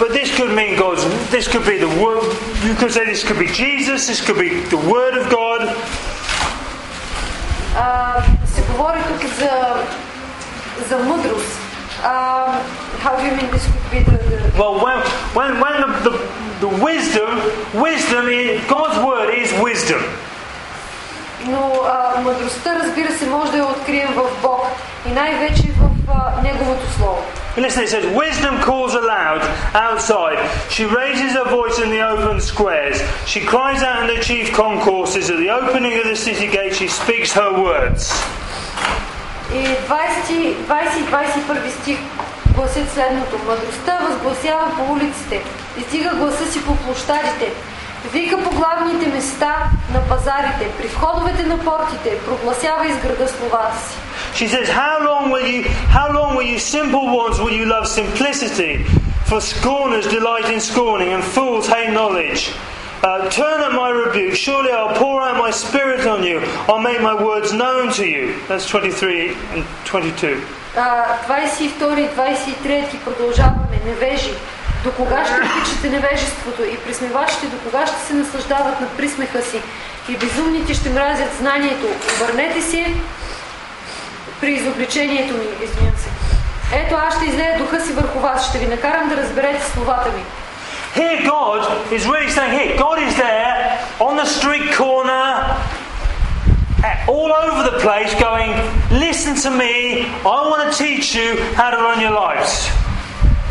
but 0.00 0.10
this 0.10 0.34
could 0.36 0.54
mean 0.54 0.78
God's. 0.78 1.04
This 1.30 1.48
could 1.48 1.64
be 1.66 1.78
the 1.78 1.88
word. 2.02 2.22
You 2.64 2.74
could 2.74 2.92
say 2.92 3.04
this 3.06 3.24
could 3.24 3.38
be 3.38 3.46
Jesus. 3.46 4.06
This 4.06 4.24
could 4.24 4.38
be 4.38 4.60
the 4.60 4.76
Word 4.76 5.16
of 5.16 5.30
God. 5.30 5.62
а, 7.76 8.22
се 8.46 8.62
говори 8.62 8.98
тук 9.08 9.30
за, 9.38 9.50
за 10.88 10.98
мъдрост. 10.98 11.58
А, 12.04 12.46
how 13.02 13.16
do 13.16 13.22
you 13.22 13.32
mean 13.36 13.50
this 13.50 13.66
could 13.66 13.90
be 13.90 14.00
the, 14.10 14.18
the 14.30 14.58
Well, 14.58 14.74
when 14.84 14.98
when 15.38 15.50
when 15.62 15.74
the 15.82 15.90
the, 16.06 16.12
the 16.64 16.72
wisdom, 16.88 17.30
wisdom 17.74 18.28
is 18.28 18.60
God's 18.68 18.98
word 19.08 19.28
is 19.42 19.50
wisdom. 19.68 20.02
Но 21.47 21.71
а, 21.85 22.21
мъдростта, 22.21 22.79
разбира 22.83 23.11
се, 23.13 23.25
може 23.25 23.51
да 23.51 23.57
я 23.57 23.65
открием 23.65 24.09
в 24.13 24.41
Бог 24.41 24.67
и 25.09 25.11
най-вече 25.11 25.63
в 25.79 26.11
а, 26.13 26.41
Неговото 26.41 26.93
Слово. 26.97 27.23
Listen, 27.57 27.83
it 27.83 27.89
says, 27.89 28.05
Wisdom 28.23 28.55
calls 28.61 28.93
aloud 28.95 29.41
outside. 29.73 30.39
She 30.69 30.85
raises 30.85 31.31
her 31.39 31.47
voice 31.59 31.77
in 31.83 31.89
the 31.89 32.01
open 32.13 32.39
squares. 32.39 32.97
She 33.31 33.41
cries 33.41 33.81
out 33.83 33.97
in 34.03 34.07
the 34.15 34.21
chief 34.23 34.53
concourses. 34.53 35.29
At 35.29 35.37
the 35.43 35.51
opening 35.59 35.93
of 36.01 36.05
the 36.11 36.15
city 36.15 36.47
gate, 36.47 36.73
she 36.81 36.87
speaks 36.87 37.29
her 37.33 37.51
words. 37.65 38.01
И 39.53 39.63
20, 39.63 40.55
20 40.67 40.97
и 40.97 41.05
21 41.05 41.81
стих 41.81 41.99
гласят 42.55 42.91
следното. 42.93 43.39
Мъдростта 43.47 43.97
възгласява 44.09 44.71
по 44.77 44.93
улиците, 44.93 45.41
издига 45.79 46.15
гласа 46.15 46.51
си 46.51 46.65
по 46.65 46.75
площадите, 46.75 47.51
вика 48.12 48.42
по 48.42 48.50
главните 48.50 49.10
места 49.10 49.56
на 49.94 50.00
пазарите, 50.08 50.70
при 50.78 50.88
входовете 50.88 51.42
на 51.42 51.58
портите, 51.58 52.18
прогласява 52.26 52.86
из 52.86 52.96
града 52.96 53.28
словата 53.28 53.76
си. 53.88 53.96
She 54.34 54.48
says, 54.48 54.68
How 54.68 54.96
long 55.10 55.30
will 55.32 55.48
you 55.54 55.62
how 55.98 56.08
long 56.18 56.30
will 56.36 56.48
you 56.54 56.58
simple 56.58 57.06
ones 57.22 57.36
will 57.42 57.56
you 57.60 57.66
love 57.74 57.86
simplicity? 58.00 58.74
For 59.30 59.40
scorners 59.40 60.06
delight 60.18 60.48
in 60.54 60.60
scorning 60.60 61.10
and 61.16 61.22
fools 61.34 61.66
hate 61.74 61.92
knowledge. 61.98 62.42
Uh, 63.02 63.28
turn 63.30 63.58
at 63.66 63.72
my 63.72 63.90
rebuke. 63.90 64.34
Surely 64.34 64.72
I'll 64.72 64.94
pour 65.02 65.22
out 65.22 65.36
my 65.46 65.50
spirit 65.50 66.06
on 66.06 66.22
you. 66.22 66.40
I'll 66.68 66.84
make 66.90 67.00
my 67.00 67.14
words 67.28 67.52
known 67.52 67.92
to 67.98 68.04
you. 68.04 68.22
That's 68.48 68.66
23 68.68 69.36
and 69.54 69.64
22. 69.84 70.42
А, 70.76 71.18
22 71.26 71.98
и 71.98 72.08
23 72.08 72.98
продължаваме. 73.04 73.80
Невежи. 73.86 74.30
До 74.83 74.91
кога 74.91 75.25
ще 75.25 75.33
обичате 75.33 75.89
невежеството 75.89 76.63
и 76.63 76.77
присмевачите 76.77 77.45
до 77.45 77.57
кога 77.57 77.87
ще 77.87 77.99
се 78.07 78.13
наслаждават 78.13 78.81
на 78.81 78.87
присмеха 78.87 79.41
си 79.41 79.61
и 80.09 80.17
безумните 80.17 80.73
ще 80.73 80.89
мразят 80.89 81.37
знанието. 81.39 81.85
Обърнете 82.15 82.61
се 82.61 82.93
при 84.41 84.51
изобличението 84.51 85.33
ми, 85.33 85.43
извинявам 85.63 85.97
се. 85.97 86.09
Ето 86.73 86.95
аз 86.95 87.15
ще 87.15 87.25
излея 87.25 87.57
духа 87.57 87.81
си 87.81 87.93
върху 87.93 88.19
вас, 88.19 88.49
ще 88.49 88.57
ви 88.57 88.67
накарам 88.67 89.09
да 89.09 89.17
разберете 89.17 89.65
словата 89.65 90.09
ми. 90.09 90.23
Here, 90.95 91.23
God 91.23 91.61
is 91.97 92.03
really 92.11 92.29
saying, 92.37 92.51
here, 92.59 92.77
God 92.87 92.97
is 93.07 93.15
there 93.15 93.51
on 94.07 94.13
the 94.21 94.29
street 94.37 94.67
corner, 94.81 95.25
all 97.07 97.31
over 97.45 97.61
the 97.69 97.77
place 97.85 98.13
going, 98.27 98.51
Listen 98.91 99.35
to 99.45 99.49
me, 99.51 100.05
I 100.25 100.37
want 100.49 100.61
to 100.67 100.77
teach 100.83 101.15
you 101.15 101.29
how 101.59 101.69
to 101.69 101.77
run 101.77 102.01
your 102.01 102.15
lives. 102.25 102.80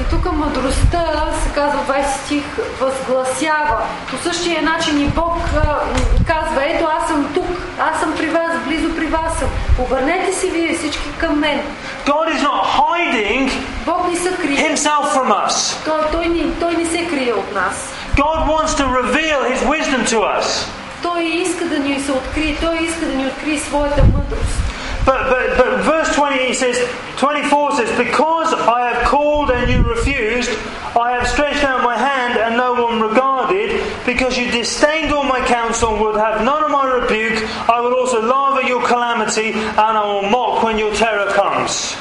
И 0.01 0.05
тук 0.11 0.33
мъдростта, 0.33 1.33
се 1.45 1.51
казва 1.55 1.81
20 1.89 2.25
стих, 2.25 2.45
възгласява. 2.81 3.77
По 4.11 4.17
същия 4.17 4.63
начин 4.63 5.01
и 5.01 5.07
Бог 5.07 5.37
а, 5.57 5.79
казва, 6.27 6.63
ето 6.65 6.89
аз 7.01 7.09
съм 7.09 7.31
тук, 7.35 7.49
аз 7.81 8.01
съм 8.01 8.15
при 8.17 8.27
вас, 8.27 8.53
близо 8.67 8.97
при 8.97 9.07
вас 9.07 9.39
съм. 9.39 9.49
Обърнете 9.79 10.33
се 10.33 10.51
вие 10.51 10.77
всички 10.79 11.09
към 11.19 11.39
мен. 11.41 11.61
God 12.07 12.37
is 12.37 12.41
not 12.49 12.63
hiding 12.79 13.51
Бог 13.87 14.09
ни 14.09 14.17
се 14.17 14.31
крие. 14.37 14.57
himself 14.57 15.05
from 15.15 15.29
us. 15.47 15.85
Той, 15.85 16.01
той, 16.13 16.27
ни, 16.27 16.53
той 16.61 16.73
не 16.73 16.87
се 16.87 17.07
крие 17.07 17.33
от 17.33 17.55
нас. 17.55 17.93
God 18.17 18.39
wants 18.47 18.73
to 18.81 18.85
reveal 19.03 19.41
his 19.53 19.61
wisdom 19.67 20.05
to 20.07 20.19
us. 20.39 20.67
Той 21.03 21.23
иска 21.23 21.65
да 21.65 21.79
ни 21.79 22.01
се 22.01 22.13
открие, 22.13 22.57
той 22.61 22.77
иска 22.77 23.07
да 23.07 23.15
ни 23.15 23.27
открие 23.27 23.59
своята 23.59 24.03
мъдрост. 24.03 24.70
But, 25.06 25.30
but, 25.30 25.58
but 25.58 25.84
verse 25.84 26.14
20 26.16 26.54
says, 26.54 26.78
24 27.18 27.72
says, 27.74 27.98
Because 27.98 28.54
I 28.54 28.92
have 28.92 29.08
called 29.08 29.52
and 29.52 29.70
you 29.70 29.84
refused, 29.84 30.50
I 30.96 31.12
have 31.12 31.28
stretched 31.28 31.64
out 31.64 31.84
my 31.84 31.98
hand 31.98 32.40
and 32.40 32.58
no 32.58 32.74
one 32.74 33.02
regarded, 33.02 33.82
because 34.06 34.38
you 34.38 34.50
disdained 34.52 35.12
all 35.12 35.24
my 35.24 35.42
counsel 35.46 35.94
and 35.94 36.02
would 36.02 36.16
have 36.16 36.44
none 36.44 36.64
of 36.64 36.72
my 36.72 36.86
rebuke, 37.00 37.44
I 37.70 37.80
will 37.82 37.94
also 37.94 38.22
laugh 38.22 38.58
at 38.62 38.68
your 38.68 38.86
calamity 38.86 39.54
and 39.54 39.94
I 40.02 40.06
will 40.06 40.30
mock 40.30 40.64
when 40.64 40.78
your 40.78 40.94
terror 40.96 41.30
comes. 41.34 41.96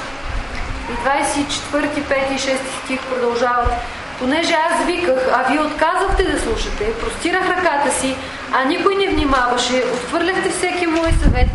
И 0.90 0.96
24, 1.02 1.88
5 2.08 2.32
и 2.34 2.38
6 2.38 2.60
стих 2.84 3.00
продължават. 3.00 3.72
Понеже 4.18 4.54
аз 4.70 4.86
виках, 4.86 5.18
а 5.32 5.50
вие 5.50 5.60
отказахте 5.60 6.22
да 6.24 6.40
слушате, 6.40 6.92
простирах 7.00 7.48
ръката 7.48 7.90
си, 8.00 8.16
а 8.52 8.64
никой 8.64 8.94
не 8.94 9.08
внимаваше, 9.08 9.84
отхвърляхте 9.94 10.50
всеки 10.50 10.86
мой 10.86 11.12
съвет 11.22 11.48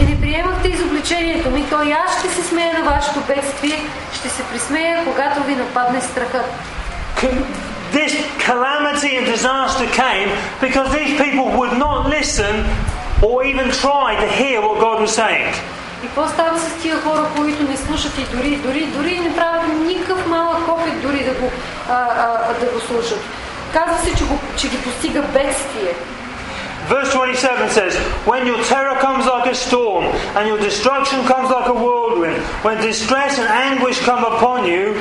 и 0.00 0.04
не 0.04 0.20
приемахте 0.20 0.68
изобличението 0.68 1.50
ми, 1.50 1.64
то 1.70 1.82
и 1.82 1.92
аз 1.92 2.18
ще 2.18 2.28
се 2.28 2.42
смея 2.42 2.72
на 2.78 2.90
вашето 2.90 3.20
бедствие, 3.20 3.80
ще 4.14 4.28
се 4.28 4.42
присмея, 4.42 5.04
когато 5.04 5.42
ви 5.42 5.54
нападне 5.54 6.00
страхът. 6.00 6.46
This 7.92 8.12
calamity 8.48 9.10
and 9.18 9.26
disaster 9.34 9.86
came 10.02 10.28
because 10.60 10.88
these 10.98 11.12
people 11.22 11.46
would 11.58 11.74
not 11.86 11.98
listen 12.16 12.54
or 13.28 13.36
even 13.52 13.66
try 13.84 14.08
to 14.22 14.28
hear 14.40 14.56
what 14.66 14.76
God 14.86 14.96
was 15.04 15.12
saying. 15.22 15.54
И 16.04 16.06
какво 16.06 16.28
става 16.28 16.58
с 16.58 16.82
тия 16.82 16.96
хора, 16.96 17.26
които 17.36 17.62
не 17.62 17.76
слушат 17.76 18.18
и 18.18 18.36
дори, 18.36 18.56
дори, 18.56 18.86
дори 18.86 19.20
не 19.20 19.36
правят 19.36 19.86
никакъв 19.86 20.26
малък 20.26 20.68
опит 20.68 21.02
дори 21.02 21.24
да 21.24 21.30
го, 21.30 21.50
а, 21.90 21.94
а, 21.94 22.54
да 22.60 22.66
го 22.66 22.80
слушат. 22.80 23.20
Казва 23.72 23.98
се, 24.04 24.16
че, 24.16 24.24
го, 24.24 24.38
че 24.56 24.68
ги 24.68 24.76
постига 24.82 25.22
бедствие. 25.22 25.92
Verse 26.87 27.13
27 27.13 27.69
says, 27.69 27.95
When 28.27 28.45
your 28.45 28.61
terror 28.63 28.95
comes 28.99 29.25
like 29.25 29.49
a 29.49 29.55
storm, 29.55 30.05
and 30.35 30.47
your 30.47 30.59
destruction 30.59 31.23
comes 31.25 31.49
like 31.49 31.67
a 31.67 31.73
whirlwind, 31.73 32.41
when 32.63 32.77
distress 32.81 33.39
and 33.39 33.47
anguish 33.47 33.99
come 33.99 34.23
upon 34.23 34.65
you, 34.65 34.93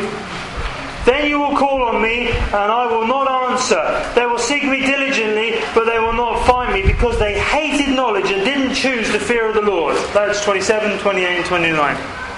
then 1.04 1.26
you 1.26 1.40
will 1.40 1.56
call 1.56 1.82
on 1.82 2.02
me, 2.02 2.28
and 2.28 2.68
I 2.70 2.86
will 2.86 3.06
not 3.06 3.26
answer. 3.50 3.82
They 4.14 4.26
will 4.26 4.38
seek 4.38 4.64
me 4.64 4.80
diligently, 4.86 5.58
but 5.74 5.84
they 5.86 5.98
will 5.98 6.12
not 6.12 6.46
find 6.46 6.72
me, 6.72 6.82
because 6.82 7.18
they 7.18 7.38
hated 7.38 7.96
knowledge 7.96 8.30
and 8.30 8.44
didn't 8.44 8.74
choose 8.74 9.10
the 9.10 9.18
fear 9.18 9.48
of 9.48 9.54
the 9.54 9.62
Lord. 9.62 9.96
That's 10.12 10.44
27, 10.44 10.98
28, 10.98 11.38
and 11.38 11.46
29. 11.46 11.96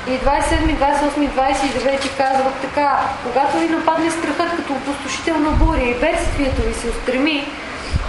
И 0.08 0.18
27, 0.18 0.76
28 0.76 1.64
и 1.64 1.70
29 1.70 2.16
казват 2.16 2.54
така, 2.60 3.00
когато 3.22 3.58
ви 3.58 3.66
нападне 3.66 4.10
страхът 4.10 4.56
като 4.56 4.72
опустошителна 4.72 5.50
буря 5.50 5.82
и 5.82 5.94
бедствието 5.94 6.62
ви 6.62 6.74
се 6.74 6.88
устреми, 6.88 7.46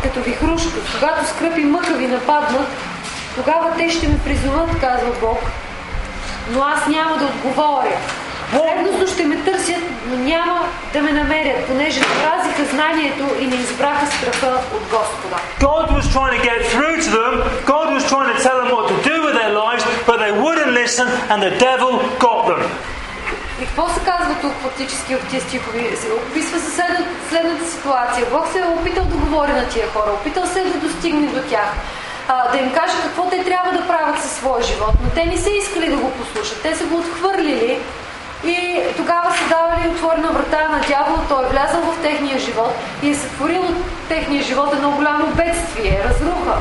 като 0.08 0.20
ви 0.20 0.32
хрушка, 0.32 0.78
когато 0.94 1.28
скръп 1.28 1.58
и 1.58 1.64
мъка 1.64 1.92
ви 1.92 2.06
нападнат, 2.06 2.68
тогава 3.36 3.76
те 3.78 3.90
ще 3.90 4.08
ме 4.08 4.18
призоват, 4.24 4.80
казва 4.80 5.12
Бог, 5.20 5.38
но 6.50 6.62
аз 6.62 6.86
няма 6.86 7.16
да 7.18 7.24
отговоря. 7.24 7.96
Редностно 8.54 9.06
ще 9.06 9.24
ме 9.24 9.36
търсят, 9.36 9.82
но 10.06 10.16
няма 10.16 10.60
да 10.92 11.02
ме 11.02 11.12
намерят, 11.12 11.66
понеже 11.66 12.00
запазиха 12.00 12.64
знанието 12.76 13.24
и 13.40 13.46
не 13.46 13.56
избраха 13.56 14.06
страха 14.06 14.60
от 14.76 14.82
Господа. 14.82 15.36
God 15.60 15.86
was 15.98 16.06
trying 16.16 16.34
to 16.38 16.42
get 16.50 16.60
through 16.72 16.96
to 17.06 17.10
them, 17.20 17.34
God 17.74 17.88
was 17.96 18.04
trying 18.12 18.30
to 18.34 18.38
tell 18.46 18.56
them 18.60 18.70
what 18.76 18.86
to 18.92 18.98
do 19.10 19.16
with 19.26 19.34
their 19.40 19.52
lives, 19.64 19.84
but 20.08 20.16
they 20.24 20.32
wouldn't 20.44 20.72
listen, 20.82 21.06
and 21.30 21.38
the 21.48 21.54
devil 21.68 21.90
got 22.26 22.40
them. 22.50 22.62
И 23.60 23.64
какво 23.66 23.88
се 23.88 24.00
казва 24.00 24.34
тук 24.40 24.52
фактически 24.62 25.14
в 25.14 25.30
тези 25.30 25.46
стихови? 25.46 25.96
Описва 26.30 26.58
се 26.58 26.70
следната, 26.70 27.10
следната 27.28 27.70
ситуация. 27.70 28.26
Бог 28.32 28.46
се 28.52 28.58
е 28.58 28.64
опитал 28.64 29.04
да 29.04 29.16
говори 29.16 29.52
на 29.52 29.68
тия 29.68 29.88
хора, 29.88 30.10
опитал 30.20 30.46
се 30.46 30.64
да 30.64 30.78
достигне 30.78 31.26
до 31.26 31.42
тях, 31.42 31.70
а, 32.28 32.50
да 32.52 32.58
им 32.58 32.72
каже 32.72 32.92
какво 33.02 33.30
те 33.30 33.44
трябва 33.44 33.72
да 33.72 33.86
правят 33.86 34.22
със 34.22 34.32
своя 34.32 34.62
живот, 34.62 34.92
но 35.04 35.10
те 35.10 35.24
не 35.24 35.36
са 35.36 35.50
искали 35.50 35.88
да 35.88 35.96
го 35.96 36.10
послушат. 36.10 36.62
Те 36.62 36.74
са 36.74 36.84
го 36.84 36.98
отхвърлили 36.98 37.78
и 38.44 38.80
тогава 38.96 39.32
са 39.32 39.48
давали 39.48 39.88
отворена 39.88 40.28
врата 40.28 40.68
на 40.68 40.80
дявола, 40.88 41.18
той 41.28 41.44
е 41.44 41.48
влязъл 41.48 41.80
в 41.80 42.02
техния 42.02 42.38
живот 42.38 42.74
и 43.02 43.10
е 43.10 43.14
сътворил 43.14 43.62
от 43.62 43.76
техния 44.08 44.42
живот 44.42 44.72
едно 44.72 44.90
голямо 44.90 45.26
бедствие, 45.26 46.02
разруха. 46.08 46.56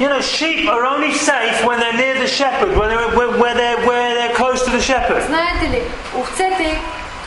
You 0.00 0.08
know, 0.08 0.22
sheep 0.22 0.66
are 0.74 0.86
only 0.94 1.12
safe 1.12 1.56
when 1.68 1.78
they're 1.82 2.00
near 2.04 2.16
the 2.24 2.30
shepherd, 2.40 2.72
when 2.78 2.88
they're, 2.88 3.10
where 3.42 3.54
they're, 3.60 3.80
where 3.88 4.14
they're 4.16 4.34
close 4.40 4.49
shepherd. 4.76 5.26
Знаете 5.26 5.70
ли, 5.70 5.82
овцете 6.16 6.80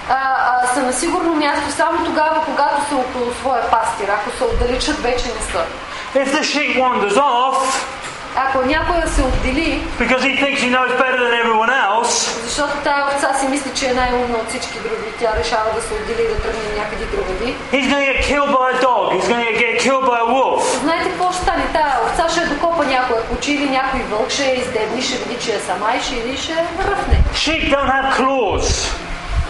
а, 0.09 0.13
а, 0.13 0.67
са 0.73 0.83
на 0.83 0.93
сигурно 0.93 1.35
място 1.35 1.71
само 1.71 2.05
тогава, 2.05 2.45
когато 2.45 2.89
са 2.89 2.95
около 2.95 3.33
своя 3.39 3.69
пастир. 3.71 4.09
Ако 4.09 4.37
се 4.37 4.43
отдалечат, 4.43 4.99
вече 4.99 5.25
не 5.25 5.41
са. 5.51 5.65
If 6.15 6.27
the 6.35 6.43
sheep 6.43 6.77
wanders 6.77 7.17
off 7.17 7.57
Ако 8.35 8.65
някоя 8.65 9.07
се 9.07 9.21
отдели, 9.21 9.81
because 9.99 10.21
he 10.21 10.33
thinks 10.41 10.59
he 10.65 10.69
knows 10.75 10.91
better 11.03 11.19
than 11.25 11.33
everyone 11.43 11.71
else, 11.87 12.13
защото 12.43 12.73
тая 12.83 13.05
овца 13.07 13.33
си 13.39 13.47
мисли, 13.47 13.71
че 13.75 13.85
е 13.89 13.93
най-умна 13.93 14.37
от 14.37 14.49
всички 14.49 14.77
други, 14.79 15.09
тя 15.19 15.29
решава 15.39 15.69
да 15.75 15.81
се 15.81 15.93
отдели 15.93 16.21
и 16.25 16.27
да 16.27 16.41
тръгне 16.41 16.69
някъде 16.77 17.05
другади. 17.05 17.55
he's 17.71 17.87
going 17.91 18.03
to 18.05 18.13
get 18.13 18.21
killed 18.29 18.51
by 18.57 18.65
a 18.75 18.81
dog, 18.87 19.05
he's 19.15 19.27
going 19.33 19.45
to 19.53 19.57
get 19.63 19.73
killed 19.83 20.05
by 20.09 20.17
a 20.25 20.27
wolf. 20.35 20.81
Знаете 20.83 21.09
какво 21.09 21.31
ще 21.31 21.41
стане? 21.41 21.63
Тая 21.73 21.93
овца 22.05 22.29
ще 22.29 22.45
докопа 22.45 22.85
някоя 22.85 23.21
куче 23.23 23.51
или 23.51 23.69
някой 23.69 23.99
вълк, 23.99 24.29
ще 24.29 24.45
я 24.45 24.55
издебни, 24.55 25.01
ще 25.01 25.15
види, 25.17 25.37
че 25.45 25.51
е 25.55 25.59
сама 25.59 25.87
и 25.99 26.03
ще 26.03 26.15
иде 26.15 26.29
и 26.29 26.37
ще 26.37 26.51
я 26.51 26.67
ръфне. 26.91 27.17
Sheep 27.33 27.63
don't 27.73 27.89
have 27.95 28.07
claws. 28.17 28.67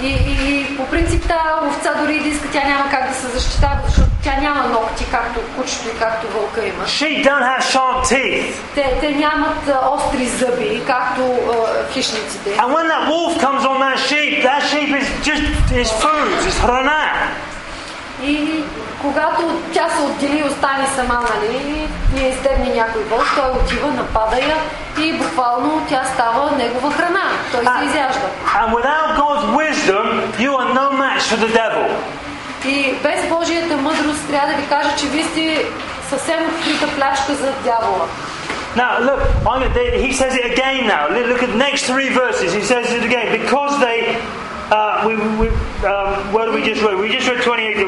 И, 0.03 0.07
и, 0.07 0.61
и 0.61 0.77
по 0.77 0.85
принцип 0.85 1.21
тази 1.21 1.67
овца 1.67 1.93
дори 2.01 2.19
да 2.19 2.27
иска, 2.29 2.47
тя 2.51 2.63
няма 2.63 2.89
как 2.89 3.09
да 3.09 3.15
се 3.15 3.27
защитава, 3.27 3.79
защото 3.87 4.09
тя 4.23 4.35
няма 4.41 4.67
ногти, 4.67 5.05
както 5.11 5.39
кучето 5.57 5.87
и 5.95 5.99
както 5.99 6.27
вълка 6.27 6.65
има. 6.67 6.83
Sheep 6.83 7.25
don't 7.25 7.45
have 7.51 7.63
sharp 7.73 8.05
teeth. 8.11 8.53
Те, 8.75 8.97
те 8.99 9.09
нямат 9.11 9.71
остри 9.91 10.25
зъби, 10.25 10.81
както 10.87 11.21
а, 11.21 11.91
хищниците. 11.93 12.49
And 12.49 12.73
when 12.75 12.87
that 12.93 13.03
wolf 13.11 13.33
comes 13.45 13.63
on 13.71 13.77
that 13.85 13.99
sheep, 14.07 14.33
that 14.47 14.61
sheep 14.69 14.89
is 15.01 15.07
just 15.27 15.43
is 15.81 15.91
food, 16.01 16.29
it's 16.47 16.59
hana. 16.67 17.03
И 18.23 18.63
когато 19.01 19.41
тя 19.73 19.89
се 19.89 20.01
отдели 20.01 20.39
и 20.39 20.43
остане 20.43 20.88
сама, 20.95 21.19
нали, 21.36 21.88
и 22.15 22.23
я 22.23 22.29
издебне 22.29 22.75
някой 22.75 23.03
вълк, 23.03 23.27
той 23.36 23.62
отива, 23.62 23.88
напада 23.88 24.38
я 24.38 24.57
и 25.05 25.13
буквално 25.13 25.86
тя 25.89 26.03
става 26.13 26.51
негова 26.57 26.91
храна. 26.91 27.29
Той 27.51 27.65
се 27.65 27.86
изяжда. 27.86 28.27
And 28.59 28.73
without 28.77 29.09
God's 29.23 29.45
wisdom, 29.62 30.05
you 30.43 30.51
are 30.59 30.69
no 30.79 30.88
match 31.03 31.23
for 31.29 31.38
the 31.45 31.51
devil. 31.59 31.88
И 32.65 32.93
без 33.03 33.29
Божията 33.29 33.77
мъдрост 33.77 34.27
трябва 34.27 34.47
да 34.47 34.62
ви 34.62 34.67
кажа, 34.67 34.89
че 34.97 35.07
вие 35.07 35.23
сте 35.23 35.65
съвсем 36.09 36.39
открита 36.49 36.88
плячка 36.95 37.33
за 37.33 37.51
дявола. 37.63 38.07
Now, 38.75 38.97
look, 38.99 39.21
I'm 39.45 39.62
he 40.05 40.12
says 40.12 40.33
it 40.33 40.45
again 40.53 40.88
now. 40.88 41.03
Look 41.31 41.43
at 41.43 41.51
the 41.55 41.62
next 41.67 41.81
three 41.86 42.09
verses. 42.09 42.53
He 42.53 42.63
says 42.71 42.91
it 42.91 43.03
again. 43.03 43.27
Because 43.39 43.79
they, 43.79 44.17
uh, 44.72 45.04
we, 45.06 45.16
we, 45.38 45.48
um, 45.87 46.32
what 46.32 46.46
did 46.46 46.54
we 46.54 46.64
just 46.64 46.82
read? 46.82 46.98
We 46.98 47.11
just 47.11 47.28
read 47.28 47.42
28. 47.42 47.87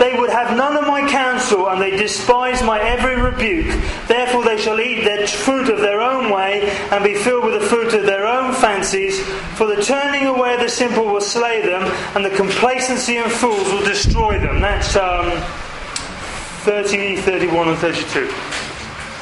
They 0.00 0.18
would 0.18 0.30
have 0.30 0.56
none 0.56 0.76
of 0.76 0.86
my 0.86 1.06
counsel, 1.08 1.68
and 1.68 1.80
they 1.80 1.90
despise 1.90 2.62
my 2.62 2.80
every 2.80 3.20
rebuke. 3.20 3.68
Therefore, 4.08 4.42
they 4.42 4.56
shall 4.56 4.80
eat 4.80 5.04
the 5.04 5.26
fruit 5.26 5.68
of 5.68 5.78
their 5.80 6.00
own 6.00 6.32
way, 6.32 6.70
and 6.90 7.04
be 7.04 7.14
filled 7.14 7.44
with 7.44 7.60
the 7.60 7.66
fruit 7.68 7.92
of 7.92 8.06
their 8.06 8.26
own 8.26 8.54
fancies. 8.54 9.20
For 9.58 9.66
the 9.66 9.82
turning 9.82 10.26
away 10.26 10.54
of 10.54 10.60
the 10.60 10.70
simple 10.70 11.04
will 11.04 11.20
slay 11.20 11.60
them, 11.60 11.82
and 12.14 12.24
the 12.24 12.34
complacency 12.34 13.18
of 13.18 13.30
fools 13.30 13.70
will 13.70 13.84
destroy 13.84 14.38
them. 14.38 14.60
That's 14.60 14.96
um, 14.96 15.30
30, 16.64 17.16
31, 17.16 17.68
and 17.68 17.78
32. 17.78 18.28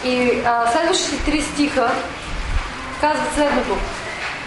И 0.05 0.43
а, 0.47 0.67
следващите 0.73 1.25
три 1.25 1.43
стиха 1.43 1.91
казват 3.01 3.35
следното. 3.35 3.77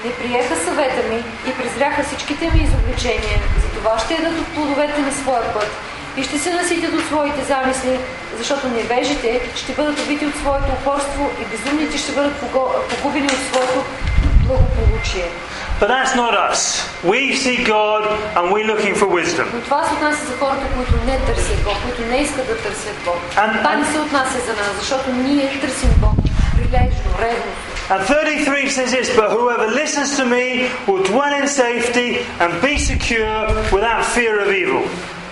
Не 0.05 0.13
приеха 0.13 0.57
съвета 0.57 1.09
ми 1.11 1.19
и 1.49 1.53
презряха 1.53 2.05
всичките 2.05 2.45
ми 2.45 2.61
изобличения. 2.61 3.39
Затова 3.63 3.99
ще 3.99 4.15
ядат 4.15 4.39
от 4.41 4.47
плодовете 4.47 5.01
на 5.01 5.13
своя 5.13 5.53
път 5.53 5.69
и 6.17 6.23
ще 6.23 6.39
се 6.39 6.55
наситят 6.55 6.95
от 6.95 7.07
своите 7.07 7.45
замисли, 7.45 7.99
защото 8.37 8.69
невежите 8.69 9.41
ще 9.57 9.73
бъдат 9.73 9.99
убити 10.01 10.27
от 10.27 10.35
своето 10.35 10.73
упорство 10.73 11.31
и 11.41 11.45
безумните 11.47 11.99
ще 11.99 12.13
бъдат 12.13 12.35
погубени 12.91 13.27
от 13.27 13.43
своето 13.51 13.85
благополучие. 14.43 15.29
But 15.81 15.89
that's 15.91 16.15
not 16.15 16.35
us. 16.51 16.61
We 17.05 17.21
see 17.37 17.59
God 17.67 18.03
and 18.37 18.45
we're 18.53 18.69
looking 18.73 18.95
for 18.95 19.09
wisdom. 19.19 19.47
Но 19.55 19.61
това 19.61 19.85
се 19.85 19.95
отнася 19.95 20.27
за 20.27 20.37
хората, 20.37 20.67
които 20.77 20.93
не 21.07 21.19
търсят 21.19 21.65
Бог, 21.65 21.77
които 21.85 22.03
не 22.11 22.17
искат 22.17 22.47
да 22.47 22.57
търсят 22.57 22.97
Бог. 23.05 23.19
Ам- 23.37 23.59
Това 23.59 23.75
не 23.77 23.85
се 23.93 23.99
отнася 23.99 24.39
за 24.47 24.53
нас, 24.53 24.71
защото 24.79 25.11
ние 25.13 25.61
търсим 25.61 25.91
Бог 25.97 26.15
прилежно, 26.57 27.11
ревностно. 27.21 27.76
And 27.89 28.03
33 28.03 28.69
says 28.69 28.91
this, 28.91 29.15
but 29.15 29.31
whoever 29.31 29.69
listens 29.69 30.17
to 30.17 30.27
me 30.27 30.69
will 30.89 31.05
dwell 31.05 31.33
in 31.41 31.47
safety 31.47 32.19
and 32.41 32.51
be 32.61 32.79
secure 32.79 33.47
without 33.71 34.05
fear 34.05 34.41
of 34.41 34.51
evil. 34.51 34.83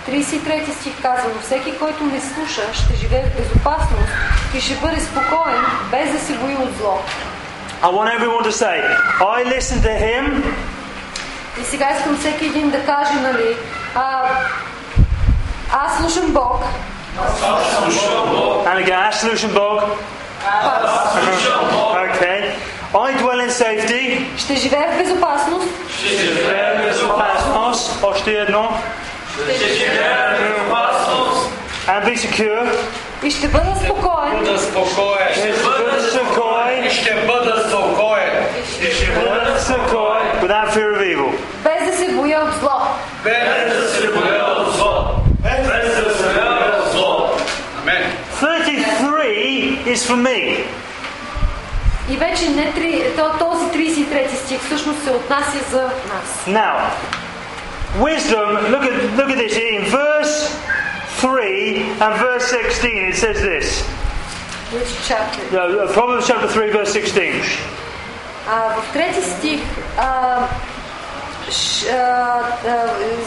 33 0.05 0.71
стих 0.71 1.01
казва, 1.01 1.29
но 1.35 1.41
всеки, 1.41 1.77
който 1.77 2.03
ме 2.03 2.21
слуша, 2.21 2.73
ще 2.73 2.95
живее 2.95 3.23
в 3.23 3.37
безопасност 3.37 4.11
и 4.57 4.61
ще 4.61 4.75
бъде 4.75 5.01
спокоен, 5.01 5.65
без 5.91 6.11
да 6.11 6.19
се 6.19 6.33
бои 6.33 6.55
от 6.55 6.77
зло. 6.77 6.99
I 7.81 7.87
want 7.87 8.09
everyone 8.17 8.43
to 8.43 8.51
say, 8.51 8.77
I 9.19 9.43
listen 9.55 9.77
to 9.81 9.93
him 10.05 10.43
И 11.61 11.63
сега 11.63 11.87
искам 11.97 12.17
всеки 12.17 12.45
един 12.45 12.69
да 12.69 12.85
каже, 12.85 13.13
нали, 13.13 13.57
а, 13.95 14.23
аз 15.71 15.97
слушам 15.97 16.33
Бог, 16.33 16.63
and 18.65 18.85
again, 18.85 19.09
аз 19.09 19.19
слушам 19.19 19.51
Бог. 19.53 19.81
Okay. 22.15 22.55
I 22.93 23.13
dwell 23.19 23.39
in 23.39 23.49
safety. 23.49 24.25
ще 24.37 24.55
живее 24.55 24.87
в 24.91 24.97
безопасност 24.97 25.67
Безопасност. 26.87 28.03
Още 28.03 28.31
едно. 28.31 28.69
And 31.87 32.03
be 32.05 32.15
secure. 32.17 32.71
и 33.23 33.31
ще 33.31 33.47
бъда 33.47 33.75
спокоен, 33.85 34.43
Бъда 34.43 34.59
спокоен. 34.59 35.27
Бъда 35.77 36.11
спокоен. 36.11 36.89
Ще 36.91 37.15
бъда 37.27 37.69
спокоен. 37.69 38.45
Бъда 39.15 39.59
спокоен. 39.59 40.25
Without 40.41 40.69
fear 40.73 40.89
of 40.95 41.01
evil. 41.01 41.29
без 41.63 41.91
да 41.91 41.97
се 41.97 42.07
боя 42.11 42.39
от 42.47 42.53
зло. 42.59 42.81
Без 43.23 43.73
да 43.81 43.89
се 43.89 44.07
боя 44.07 44.45
от 44.57 44.73
зло. 44.75 45.05
Без 45.43 45.67
да 45.67 46.13
се 46.17 46.23
боя 46.33 46.81
от 46.85 46.91
зло. 46.91 47.29
Амен. 47.81 48.03
33 48.41 49.84
is 49.95 50.05
for 50.05 50.17
me. 50.17 50.65
И 52.09 52.17
вече 52.17 52.49
не 52.49 52.73
три, 52.73 53.03
то- 53.17 53.37
този 53.39 53.65
33 53.65 54.35
стих 54.45 54.61
всъщност 54.61 55.03
се 55.03 55.09
отнася 55.11 55.59
за 55.71 55.81
нас. 55.81 56.27
Now, 56.47 56.75
wisdom, 57.99 58.47
look 58.73 58.83
at, 58.89 58.95
look 59.19 59.29
at 59.33 59.37
this. 59.43 59.55
In 59.73 59.81
verse 60.01 60.35
3 61.21 61.99
and 62.03 62.13
verse 62.27 62.45
16, 62.49 63.09
it 63.11 63.15
says 63.23 63.37
this. 63.51 63.67
Which 64.73 64.91
chapter? 65.09 65.41
Uh, 65.57 65.93
Proverbs 65.93 66.25
chapter 66.27 66.47
3, 66.47 66.71
verse 66.71 66.91
16. 66.93 67.59
А, 68.47 68.69
в 68.81 68.93
трети 68.93 69.21
стих, 69.21 69.61
а, 69.97 70.37
ш, 71.51 71.85
а, 71.89 71.95
а, 72.67 72.77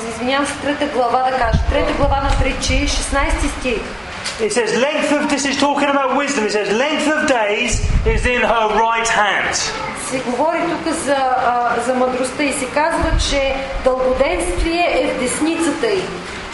извинявам 0.09 0.47
се, 0.47 0.53
трета 0.55 0.87
глава 0.87 1.31
да 1.31 1.39
кажа, 1.39 1.59
трета 1.71 1.93
глава 1.93 2.21
на 2.21 2.31
притчи, 2.41 2.89
16 2.89 3.49
стих. 3.61 3.81
It 4.47 4.53
says, 4.53 4.71
length 4.89 5.11
of, 5.17 5.23
this 5.35 5.45
is 5.51 5.57
talking 5.67 5.89
about 5.95 6.17
wisdom. 6.17 6.43
It 6.49 6.53
says, 6.53 6.69
length 6.85 7.07
of 7.15 7.21
days 7.41 7.71
is 8.15 8.23
in 8.35 8.43
her 8.53 8.65
right 8.87 9.09
hand. 9.23 9.55
Се 10.11 10.19
говори 10.19 10.59
тук 10.71 10.95
за, 10.95 11.17
а, 11.47 11.75
за 11.87 11.95
мъдростта 11.95 12.43
и 12.43 12.53
се 12.53 12.67
казва, 12.67 13.11
че 13.31 13.55
дългоденствие 13.85 14.89
е 15.01 15.07
в 15.15 15.21
десницата 15.21 15.87
й. 15.87 16.03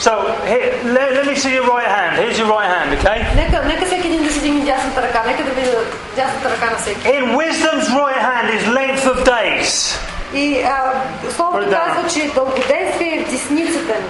So, 0.01 0.13
here, 0.53 0.71
let, 0.97 1.09
let 1.17 1.25
me 1.31 1.37
see 1.43 1.53
your 1.59 1.67
right 1.77 1.91
hand. 1.99 2.13
Here's 2.23 2.37
your 2.41 2.51
right 2.57 2.71
hand, 2.77 2.89
okay? 2.99 3.19
Нека, 3.37 3.65
нека 3.67 3.87
всеки 3.87 4.07
един 4.09 4.25
да 4.25 4.33
си 4.33 4.41
дигне 4.41 4.65
дясната 4.65 5.03
ръка, 5.03 5.23
нека 5.27 5.45
да 5.45 5.51
видя 5.51 5.71
дясната 6.17 6.51
ръка 6.51 6.71
на 6.71 6.77
всеки. 6.77 7.01
In 7.09 7.37
wisdom's 7.37 7.87
right 8.03 8.21
hand 8.29 8.47
is 8.59 8.63
length 8.79 9.05
of 9.13 9.25
days. 9.25 9.99
И 10.35 10.63
а, 10.63 10.93
словото 11.37 11.67
Да. 11.71 11.77
казва, 11.87 12.09
че 12.09 12.31
дългоденствие 12.35 13.15
е 13.17 13.25
в 13.25 13.31
десницата 13.31 13.93
ни. 13.93 14.09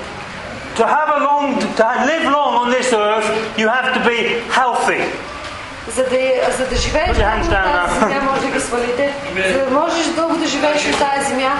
To 0.77 0.85
have 0.85 1.09
a 1.09 1.20
long, 1.22 1.61
to 1.79 1.85
live 2.11 2.25
long 2.25 2.53
on 2.62 2.70
this 2.70 2.93
earth, 2.93 3.29
you 3.57 3.68
have 3.68 3.95
to 3.95 4.01
be 4.11 4.43
healthy. 4.51 5.03
За 5.89 6.03
да, 6.03 6.53
за 6.59 6.66
да 6.66 6.77
живееш 6.77 7.09
Put 7.09 7.18
your 7.18 7.31
hands 7.35 7.49
дълго 7.49 7.68
на 7.68 7.75
down 7.75 7.87
тази 7.87 8.01
now. 8.01 8.09
земя, 8.09 8.22
може 8.31 8.41
да 8.41 8.47
ги 8.47 8.61
свалите. 8.61 9.14
За 9.53 9.64
да 9.64 9.70
можеш 9.70 10.07
дълго 10.07 10.37
да 10.37 10.47
живееш 10.47 10.85
на 10.85 10.99
тази 10.99 11.29
земя, 11.31 11.53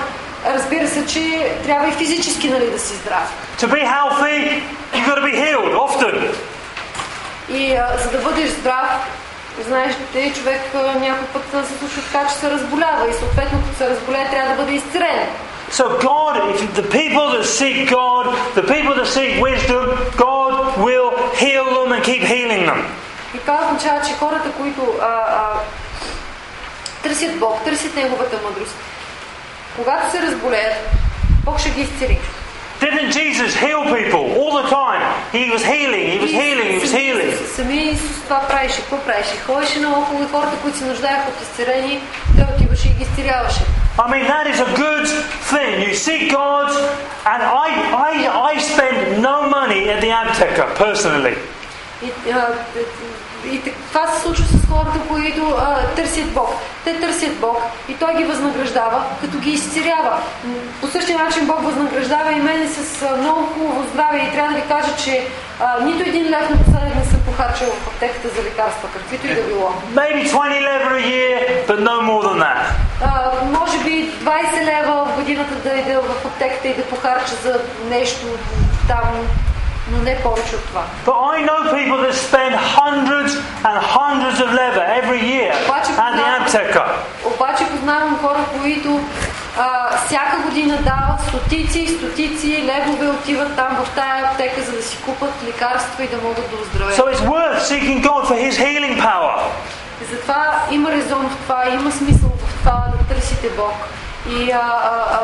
разбира 0.47 0.89
се, 0.89 1.07
че 1.07 1.53
трябва 1.65 1.89
и 1.89 1.93
физически 1.93 2.51
нали, 2.51 2.71
да 2.71 2.79
си 2.79 2.95
здрав. 2.95 3.33
To 3.59 3.67
be 3.69 3.83
healthy, 3.97 4.63
you've 4.93 5.07
got 5.07 5.19
to 5.19 5.25
be 5.31 5.35
healed 5.45 5.75
often. 5.75 6.35
И 7.49 7.75
а, 7.77 7.99
за 8.03 8.11
да 8.11 8.19
бъдеш 8.19 8.51
здрав, 8.51 8.89
знаеш, 9.67 9.95
те 10.13 10.33
човек 10.35 10.61
някой 10.75 11.27
път 11.33 11.67
се 11.67 11.79
случва 11.79 12.03
така, 12.03 12.29
че 12.29 12.35
се 12.35 12.51
разболява 12.51 13.11
и 13.11 13.13
съответно 13.13 13.59
като 13.63 13.79
се 13.79 13.91
разболее 13.91 14.31
трябва 14.31 14.51
да 14.55 14.63
бъде 14.63 14.73
изцелен. 14.73 15.29
So 15.79 15.99
God, 15.99 16.55
if 16.55 16.73
the 16.77 16.87
people 17.01 17.27
that 17.35 17.45
seek 17.45 17.91
God, 17.91 18.25
the 18.55 18.63
people 18.63 18.95
that 18.95 19.09
seek 19.09 19.43
wisdom, 19.43 19.91
God 20.17 20.79
will 20.79 21.11
heal 21.35 21.67
them 21.79 21.91
and 21.91 22.01
keep 22.05 22.23
healing 22.23 22.67
them. 22.67 22.81
И 23.35 23.39
това 23.39 23.61
означава, 23.65 24.07
че 24.07 24.13
хората, 24.13 24.53
които 24.53 24.81
а, 25.03 25.07
а, 25.07 25.61
търсят 27.03 27.39
Бог, 27.39 27.65
търсят 27.65 27.97
Неговата 27.97 28.37
мъдрост, 28.45 28.75
когато 29.77 30.11
се 30.11 30.23
разболеят, 30.23 30.75
Бог 31.45 31.59
ще 31.61 31.71
ги 31.71 31.81
изцели. 31.81 32.19
Didn't 32.81 33.13
Jesus 33.13 33.55
heal 33.55 33.83
people 33.97 34.25
all 34.39 34.53
the 34.63 34.69
time? 34.69 35.03
He 35.33 35.51
was 35.55 35.63
healing, 35.75 36.05
he 36.15 36.19
was 36.25 36.33
healing, 36.43 36.69
he 36.75 36.79
was 36.87 36.93
healing. 36.93 37.33
Самия 37.57 37.91
Исус 37.91 38.23
това 38.23 38.41
правеше. 38.49 38.81
Какво 38.81 38.99
правеше? 38.99 39.37
Ходеше 39.47 39.81
наоколо 39.81 40.23
и 40.23 40.27
хората, 40.27 40.57
които 40.63 40.79
се 40.79 40.85
нуждаеха 40.85 41.29
от 41.29 41.43
изцеление, 41.43 42.01
той 42.37 42.55
отиваше 42.55 42.89
и 42.89 42.91
ги 42.91 43.03
изцеляваше. 43.03 43.61
I 43.97 44.11
mean, 44.11 44.27
that 44.27 44.47
is 44.49 44.59
a 44.61 44.71
good 44.77 45.07
thing. 45.53 45.73
You 45.83 45.95
seek 45.97 46.23
God, 46.33 46.69
and 47.33 47.41
I, 47.67 47.69
I, 48.09 48.13
I 48.51 48.59
spend 48.61 49.23
no 49.23 49.49
money 49.49 49.89
at 49.89 50.01
the 50.01 50.11
Abteca 50.11 50.65
personally. 50.77 51.37
И, 52.03 52.31
а, 52.33 52.47
и 53.47 53.61
т- 53.63 53.71
това 53.89 54.07
се 54.07 54.21
случва 54.23 54.45
с 54.45 54.69
хората, 54.71 54.99
които 55.09 55.55
а, 55.59 55.87
търсят 55.87 56.31
Бог. 56.31 56.51
Те 56.85 57.01
търсят 57.01 57.37
Бог 57.37 57.59
и 57.89 57.95
Той 57.95 58.15
ги 58.15 58.25
възнаграждава, 58.25 59.05
като 59.21 59.39
ги 59.39 59.51
изцерява. 59.51 60.19
М, 60.45 60.55
По 60.81 60.87
същия 60.87 61.19
начин 61.19 61.47
Бог 61.47 61.63
възнаграждава 61.63 62.33
и 62.33 62.41
мене 62.41 62.69
с 62.69 63.03
а, 63.03 63.17
много 63.17 63.47
хубаво 63.47 63.85
здраве 63.93 64.19
и 64.19 64.33
трябва 64.33 64.49
да 64.49 64.57
ви 64.57 64.69
кажа, 64.69 64.97
че 64.97 65.27
а, 65.61 65.85
нито 65.85 66.09
един 66.09 66.31
лев 66.31 66.51
напоследък 66.51 66.95
не 66.97 67.05
съм 67.05 67.21
похарчил 67.27 67.67
в 67.69 67.89
аптеката 67.89 68.29
за 68.29 68.43
лекарства, 68.43 68.89
каквито 68.93 69.27
и 69.27 69.35
да 69.35 69.43
било. 69.43 69.75
Maybe 69.95 70.27
20 70.27 70.35
lever 70.63 70.93
a 70.95 71.07
year, 71.07 71.39
but 71.69 71.79
no 71.81 71.97
more 72.03 72.23
than 72.23 72.39
that. 72.39 72.61
А, 73.05 73.33
може 73.45 73.79
би 73.85 74.11
20 74.13 74.65
лева 74.65 75.05
в 75.05 75.17
годината 75.17 75.55
да 75.55 75.75
ида 75.75 76.01
в 76.01 76.27
аптеката 76.27 76.69
и 76.69 76.75
да 76.75 76.85
похарча 76.85 77.35
за 77.43 77.61
нещо 77.89 78.27
там, 78.89 79.29
но 79.91 79.99
не 79.99 80.23
повече 80.23 80.57
от 80.57 80.65
това. 80.65 80.85
But 81.07 81.17
I 81.35 81.37
know 81.47 81.59
people 81.81 81.99
that 82.07 82.15
spend 82.29 82.53
hundreds 82.81 83.33
and 83.69 83.77
hundreds 83.99 84.39
of 84.45 84.49
leather 84.61 84.85
every 85.01 85.21
year 85.35 85.53
it 85.53 85.99
at 85.99 86.49
the. 86.49 86.83
Обаче 87.25 87.65
познавам 87.71 88.19
хора, 88.19 88.45
които 88.61 89.01
а, 89.59 89.97
всяка 90.07 90.37
година 90.39 90.77
дават 90.77 91.21
стотици 91.29 91.79
и 91.79 91.89
стотици 91.89 92.65
левове 92.65 93.09
отиват 93.09 93.57
там 93.57 93.85
в 93.85 93.95
тая 93.95 94.25
аптека, 94.25 94.63
за 94.63 94.73
да 94.73 94.83
си 94.83 94.99
купат 95.05 95.33
лекарства 95.47 96.05
и 96.05 96.09
да 96.09 96.17
могат 96.17 96.51
да 96.51 96.57
оздравеят. 96.57 96.99
So 96.99 97.05
it's 97.13 97.25
worth 97.35 97.61
seeking 97.71 98.03
God 98.03 98.23
for 98.29 98.37
His 98.37 98.55
healing 98.59 98.97
power. 98.99 99.35
Затова 100.11 100.63
има 100.71 100.93
резон 100.93 101.29
в 101.29 101.37
това, 101.43 101.65
има 101.69 101.93
смисъл 101.93 102.29
в 102.29 102.59
това 102.59 102.85
да 102.93 103.15
търсите 103.15 103.49
Бог. 103.49 103.75
И, 104.31 104.51
а, 104.51 104.57
а, 104.59 104.91
а, 105.13 105.21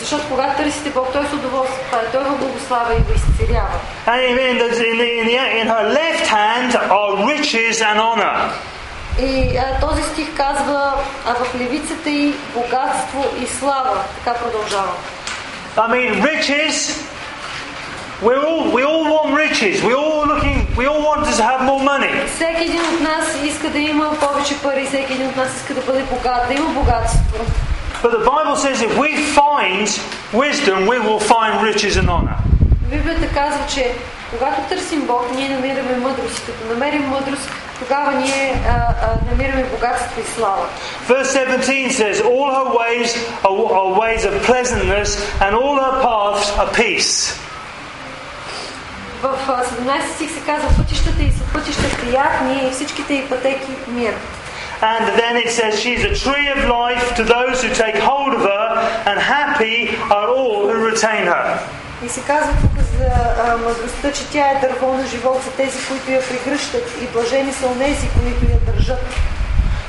защото 0.00 0.28
когато 0.28 0.62
търсите 0.62 0.90
Бог, 0.90 1.12
Той 1.12 1.26
с 1.26 1.32
удоволствие 1.32 1.84
това, 1.90 1.98
Той 2.12 2.24
го 2.24 2.36
благославя 2.36 2.94
и 2.94 3.00
го 3.00 3.12
изцелява. 3.12 3.78
And 4.06 4.38
in, 4.38 4.58
the, 4.58 4.68
in, 4.90 4.96
the, 5.00 5.08
in, 5.20 5.26
the, 5.28 5.38
in 5.60 5.66
her 5.74 5.84
left 6.00 6.26
hand 6.26 6.70
are 6.98 7.12
riches 7.32 7.76
and 7.80 7.98
honor. 8.00 8.50
И 9.20 9.56
а, 9.56 9.80
този 9.80 10.02
стих 10.02 10.36
казва, 10.36 10.92
а 11.26 11.34
в 11.34 11.54
левицата 11.60 12.10
и 12.10 12.32
богатство 12.54 13.24
и 13.42 13.46
слава. 13.46 14.04
Така 14.24 14.38
продължава. 14.38 14.92
I 15.76 15.88
mean, 15.88 16.22
riches. 16.22 16.76
We 18.22 18.34
all 18.36 18.62
we 18.76 18.82
all 18.90 19.04
want 19.14 19.30
riches. 19.44 19.82
We 19.88 19.94
all. 19.94 20.11
We 20.76 20.86
all 20.86 21.02
want 21.02 21.26
to 21.26 21.42
have 21.42 21.60
more 21.70 21.82
money. 21.84 22.26
Всеки 22.26 22.62
един 22.64 22.80
от 22.80 23.00
нас 23.00 23.24
иска 23.44 23.70
да 23.70 23.78
има 23.78 24.10
повече 24.20 24.58
пари, 24.62 24.86
всеки 24.86 25.12
един 25.12 25.28
от 25.28 25.36
нас 25.36 25.56
иска 25.56 25.74
да 25.74 25.80
бъде 25.80 26.02
богат, 26.02 26.48
да 26.48 26.54
има 26.54 26.68
богатство. 26.68 27.20
But 28.02 28.10
the 28.10 28.24
Bible 28.24 28.56
says 28.56 28.80
if 28.88 28.92
we 28.98 29.10
find 29.40 29.86
wisdom, 30.32 30.86
we 30.92 30.98
will 30.98 31.20
find 31.20 31.52
riches 31.68 31.96
and 31.96 32.08
honor. 32.08 32.36
Библията 32.90 33.28
казва, 33.34 33.64
че 33.74 33.92
когато 34.30 34.60
търсим 34.68 35.06
Бог, 35.06 35.22
ние 35.34 35.48
намираме 35.48 35.96
мъдрост. 35.96 36.38
И 36.38 36.46
Като 36.46 36.72
намерим 36.72 37.02
мъдрост, 37.08 37.50
тогава 37.78 38.12
ние 38.12 38.62
а, 38.68 38.70
а, 38.70 39.30
намираме 39.30 39.64
богатство 39.64 40.20
и 40.20 40.24
слава. 40.36 40.66
Verse 41.08 41.24
17 41.24 41.90
says, 41.90 42.16
All 42.20 42.48
her 42.58 42.68
ways 42.80 43.08
are, 43.48 43.72
are 43.78 43.90
ways 44.02 44.22
of 44.28 44.32
pleasantness, 44.50 45.10
and 45.42 45.50
all 45.60 45.76
her 45.84 45.94
paths 46.06 46.46
are 46.60 46.70
peace. 46.82 47.42
В 49.22 49.28
а, 49.48 49.64
17 49.64 50.14
стих 50.14 50.30
се 50.30 50.40
казва, 50.40 50.68
пътищата 50.76 51.22
и 51.22 51.32
са 51.32 51.44
пътища 51.52 51.82
приятни 52.00 52.68
и 52.68 52.70
всичките 52.70 53.14
и 53.14 53.28
пътеки 53.28 53.70
мир. 53.88 54.14
And 54.80 55.04
then 55.20 55.34
it 55.44 55.50
says, 55.58 55.72
She's 55.82 56.04
a 56.12 56.14
tree 56.24 56.48
of 56.56 56.60
life 56.80 57.04
to 57.18 57.22
those 57.36 57.56
who 57.62 57.70
take 57.84 57.98
hold 58.10 58.32
of 58.38 58.42
her, 58.52 58.66
and 59.08 59.16
happy 59.36 59.76
are 60.16 60.28
all 60.36 60.56
who 60.68 60.76
retain 60.90 61.24
her. 61.34 61.58
И 62.04 62.08
се 62.08 62.20
казва 62.20 62.52
тук 62.60 62.84
за 62.98 63.06
а, 63.44 63.56
мъдростта, 63.56 64.12
че 64.12 64.30
тя 64.32 64.50
е 64.50 64.60
дърво 64.60 64.94
на 64.94 65.06
живот 65.06 65.42
за 65.44 65.50
тези, 65.50 65.78
които 65.88 66.10
я 66.10 66.22
прегръщат 66.28 67.02
и 67.02 67.06
блажени 67.06 67.52
са 67.52 67.66
онези, 67.66 68.08
които 68.08 68.52
я 68.52 68.72
държат. 68.72 69.04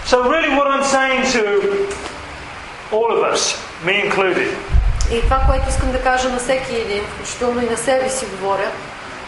So, 0.08 0.18
really, 0.34 0.52
what 0.60 0.68
I'm 0.76 0.86
saying 0.98 1.22
to 1.36 1.44
all 2.92 3.10
of 3.16 3.22
us, 3.34 3.42
me 3.86 3.94
included, 4.10 4.48
И 5.12 5.22
това, 5.22 5.40
което 5.48 5.70
искам 5.70 5.92
да 5.92 6.02
кажа 6.02 6.30
на 6.30 6.38
всеки 6.38 6.76
един, 6.76 7.04
включително 7.04 7.62
и 7.62 7.70
на 7.70 7.78
себе 7.78 8.10
си 8.10 8.26
говоря, 8.26 8.72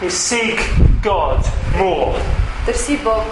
is 0.02 0.14
seek 0.14 0.60
God 1.02 1.40
more. 1.78 2.16
търси 2.66 2.98
Бог 2.98 3.24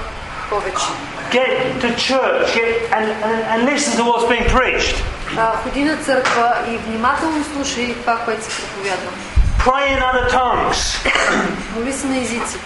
повече. 0.50 0.86
Get 1.32 1.82
to 1.82 1.88
church 1.96 2.54
get, 2.56 2.92
and, 2.92 3.08
and, 3.28 3.40
and 3.52 3.60
listen 3.72 3.98
to 3.98 4.04
what's 4.04 4.26
being 4.30 4.48
preached. 4.58 4.96
А, 5.38 5.52
ходи 5.64 5.84
на 5.84 5.98
църква 5.98 6.56
и 6.70 6.78
внимателно 6.78 7.44
слушай 7.54 7.96
това, 8.02 8.18
което 8.18 8.44
се 8.44 8.62
проповядва. 8.62 9.12
Pray 9.60 9.98
in 9.98 10.02
other 10.04 10.30
tongues. 10.32 11.08
Моли 11.76 11.94
се 11.94 12.08
на 12.08 12.18
езици. 12.18 12.58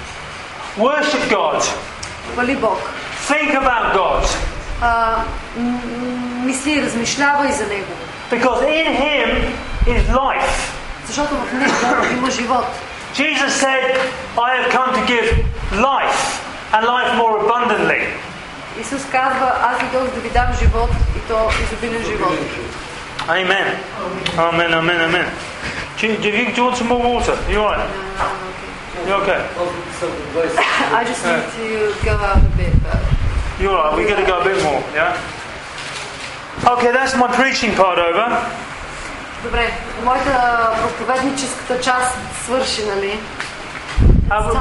Worship 0.80 1.32
God. 1.32 1.64
Хвали 2.34 2.56
Бог. 2.56 2.90
Think 3.30 3.52
about 3.62 3.96
God. 3.96 4.28
А, 4.82 5.16
м- 5.58 5.82
м- 5.84 6.46
мисли, 6.46 6.82
размишлявай 6.86 7.52
за 7.52 7.64
Него. 7.68 7.94
Because 8.32 8.62
in 8.64 8.88
Him 9.02 9.54
is 9.88 10.12
life. 10.12 10.72
Защото 11.08 11.36
в 11.36 11.54
Него 11.54 11.74
има 12.18 12.32
живот. 12.32 12.66
Jesus 13.17 13.53
said, 13.55 13.97
I 14.39 14.57
have 14.57 14.71
come 14.71 14.91
to 14.99 15.03
give 15.07 15.27
life 15.79 16.21
and 16.73 16.87
life 16.87 17.17
more 17.17 17.45
abundantly. 17.45 18.03
Исус 18.81 19.03
казва, 19.11 19.53
аз 19.63 19.83
идох 19.83 20.15
да 20.15 20.21
ви 20.21 20.31
дам 20.31 20.47
живот 20.61 20.91
и 21.17 21.21
то 21.29 21.51
изобилен 21.63 22.05
живот. 22.05 22.39
Amen. 23.29 23.77
Amen, 24.37 24.75
amen, 24.75 25.01
amen. 25.09 25.27
Do 25.99 26.07
you, 26.09 26.17
do 26.19 26.29
you, 26.29 26.47
do 26.51 26.57
you 26.57 26.65
want 26.65 26.77
some 26.77 26.89
more 26.89 27.03
water? 27.03 27.37
You 27.49 27.61
all 27.61 27.77
right? 27.77 27.91
You 29.07 29.15
okay? 29.23 29.41
Аз 29.61 29.99
съм 30.01 30.11
20. 30.35 30.59
I 30.99 31.05
just 31.05 31.25
need 31.27 31.45
to 31.57 32.05
go 32.05 32.15
out 32.29 32.37
a 32.37 32.57
bit. 32.57 32.75
But... 32.83 32.99
You 33.61 33.71
all 33.71 33.85
right? 33.85 33.97
We 33.97 34.03
got 34.11 34.19
to 34.19 34.27
go 34.27 34.41
a 34.41 34.45
bit 34.45 34.59
more, 34.65 34.83
yeah? 34.95 35.17
Okay, 36.75 36.91
that's 36.93 37.15
my 37.17 37.29
preaching 37.41 37.73
part 37.75 37.99
over. 37.99 38.27
Добре, 39.44 39.72
моята 40.04 40.70
проповедническата 40.82 41.80
част 41.82 42.18
свърши, 42.44 42.86
нали? 42.86 43.20
Have, 44.30 44.52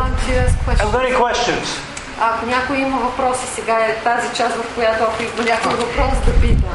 any 0.93 1.17
questions? 1.17 1.67
Ако 2.21 2.47
някой 2.47 2.79
има 2.79 2.99
въпроси, 2.99 3.47
сега 3.55 3.73
е 3.73 3.97
тази 4.05 4.29
част, 4.37 4.55
в 4.55 4.75
която 4.75 5.05
ако 5.05 5.23
има 5.23 5.51
някой 5.51 5.73
въпрос 5.73 6.13
да 6.27 6.41
пита. 6.41 6.67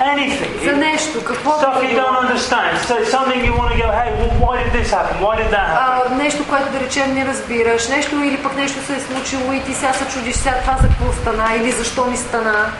Anything. 0.00 0.64
За 0.64 0.76
нещо, 0.76 1.24
какво 1.24 1.50
Stuff 1.50 1.82
you 1.82 1.96
don't 2.02 2.18
understand. 2.24 2.72
So 2.88 2.94
something 3.16 3.40
you 3.46 3.54
want 3.60 3.70
to 3.74 3.78
go, 3.84 3.88
hey, 4.00 4.10
well, 4.18 4.32
why 4.44 4.54
did 4.62 4.72
this 4.78 4.90
happen? 4.96 5.14
Why 5.24 5.34
did 5.40 5.50
that 5.56 5.66
happen? 5.68 6.12
А, 6.12 6.14
нещо, 6.14 6.44
което 6.48 6.72
да 6.72 6.80
речем 6.80 7.14
не 7.14 7.26
разбираш, 7.26 7.88
нещо 7.88 8.16
или 8.24 8.36
пък 8.36 8.56
нещо 8.56 8.84
се 8.86 8.96
е 8.96 9.00
случило 9.00 9.52
и 9.52 9.60
ти 9.60 9.74
сега 9.74 9.92
се 9.92 10.08
чудиш 10.08 10.36
сега 10.36 10.56
това 10.60 10.76
за 10.82 10.88
какво 10.88 11.12
стана 11.12 11.54
или 11.56 11.72
защо 11.72 12.04
ми 12.04 12.16
стана. 12.16 12.72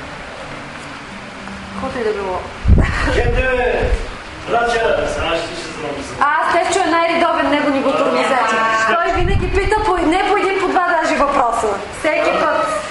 Каквото 1.72 1.99
и 1.99 2.05
да 2.05 2.12
било. 2.12 2.40
Ще 3.12 3.22
знам. 5.22 5.90
А, 6.20 6.51
Стефчо 6.51 6.80
е 6.86 6.90
най-редовен, 6.90 7.51
него 7.51 7.70
ни 7.70 7.80
го 7.80 7.92
тормозачи. 7.92 8.57
Той 8.86 9.12
винаги 9.12 9.51
пита 9.51 9.76
по, 9.84 9.97
не 9.97 10.24
по 10.28 10.36
един, 10.36 10.61
по 10.61 10.68
два 10.68 10.86
даже 10.88 11.16
въпроса. 11.16 11.66
Всеки 11.99 12.30
път. 12.40 12.82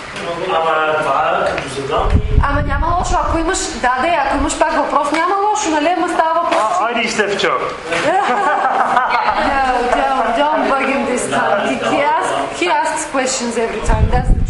Ама 0.50 0.96
това 1.00 1.48
като 1.48 1.70
задам 1.70 2.10
и 2.16 2.40
Ама 2.44 2.62
няма 2.62 2.96
лошо, 3.00 3.16
ако 3.28 3.38
имаш, 3.38 3.58
да, 3.58 3.96
да, 4.02 4.08
ако 4.26 4.38
имаш 4.38 4.60
пак 4.60 4.72
въпрос, 4.72 5.12
няма 5.12 5.36
лошо, 5.50 5.70
нали? 5.70 5.94
Ама 5.98 6.10
става 6.10 6.34
въпрос. 6.34 6.56
Steph 7.16 7.36
Joe. 7.44 7.60
No, 10.00 10.14
don't, 10.40 10.64
bug 10.70 10.86
him 10.94 11.06
this 11.12 11.26
time. 11.30 11.62
He, 12.60 12.68
asks, 12.82 13.02
questions 13.14 13.54
every 13.66 13.82
time, 13.90 14.06
that's. 14.14 14.45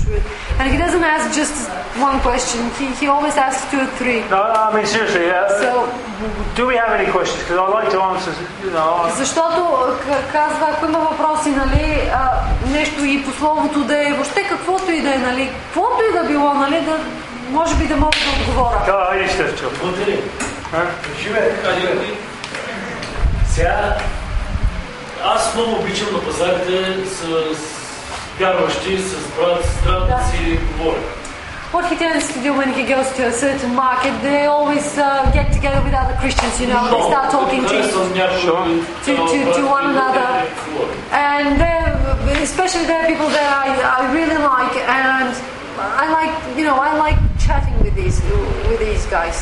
And 0.60 0.72
he 0.72 0.78
doesn't 0.78 1.04
ask 1.04 1.36
just 1.36 1.56
one 2.00 2.20
question, 2.22 2.60
he, 2.80 2.88
he 3.02 3.08
always 3.08 3.36
asks 3.36 3.70
two 3.72 3.80
or 3.80 3.90
three. 4.00 4.20
No, 4.30 4.42
I 4.42 4.74
mean, 4.76 4.86
seriously, 4.86 5.30
uh, 5.30 5.50
So, 5.62 5.72
do 6.56 6.66
we 6.68 6.76
have 6.78 6.92
any 7.00 7.12
questions? 7.12 7.44
Because 7.44 7.60
I 7.60 7.68
like 7.80 7.90
to 7.92 8.00
answer, 8.12 8.34
you 8.64 8.72
know. 8.72 9.10
защото 9.18 9.62
казва, 10.32 10.68
ако 10.72 10.86
има 10.86 11.00
въпроси, 11.00 11.50
нали, 11.50 12.10
а, 12.14 12.32
нещо 12.72 13.04
и 13.06 13.24
по 13.26 13.32
словото 13.32 13.80
да 13.84 14.08
е, 14.08 14.14
въобще 14.14 14.44
каквото 14.44 14.92
и 14.92 15.02
да 15.02 15.16
е, 15.16 15.18
нали, 15.18 15.52
каквото 15.64 16.04
и 16.10 16.18
да 16.18 16.24
било, 16.24 16.54
нали, 16.54 16.82
да, 16.82 17.00
може 17.50 17.76
би 17.76 17.88
да 17.88 17.96
мога 17.96 18.18
да 18.26 18.42
отговоря. 18.42 18.82
Huh? 20.74 20.88
Живее, 21.24 21.50
кажи 21.64 21.88
ли? 21.88 22.18
Сега, 23.50 23.98
аз 25.26 25.56
много 25.56 25.72
обичам 25.72 26.14
на 26.14 26.22
пазарите 26.22 27.06
с 27.06 27.26
вярващи, 28.39 28.99
с 28.99 29.13
брат, 29.37 29.65
сестра 29.65 30.01
да 30.01 30.21
си 30.31 30.59
говоря. 30.79 31.01
What 31.73 31.85
he 31.91 31.97
tends 32.07 32.27
to 32.35 32.39
do 32.47 32.51
when 32.61 32.71
he 32.79 32.83
goes 32.95 33.09
to 33.19 33.23
a 33.33 33.35
certain 33.45 33.73
market, 33.87 34.13
they 34.29 34.43
always 34.57 34.87
uh, 34.99 35.07
get 35.39 35.47
together 35.57 35.81
with 35.87 35.95
other 36.03 36.17
Christians, 36.23 36.55
you 36.63 36.67
know, 36.73 36.83
they 36.93 37.03
start 37.13 37.27
talking 37.39 37.63
to 37.63 37.69
Харесвам 37.69 38.09
някой, 38.21 38.41
Sure. 38.47 38.65
To- 39.07 39.27
to- 39.33 39.53
to 39.57 39.63
one 39.79 39.87
another. 39.95 40.29
And 41.13 41.47
there, 41.63 41.87
especially 42.49 42.85
there 42.91 43.01
are 43.03 43.09
people 43.13 43.31
that 43.39 43.49
I, 43.65 43.67
I 43.99 44.01
really 44.19 44.39
like, 44.53 44.75
and 44.99 45.29
I 46.03 46.05
like, 46.19 46.33
you 46.59 46.65
know, 46.69 46.77
I 46.89 46.91
like 47.05 47.19
chatting 47.47 47.77
with 47.85 47.95
these 48.01 48.19
with 48.69 48.81
these 48.87 49.05
guys. 49.17 49.37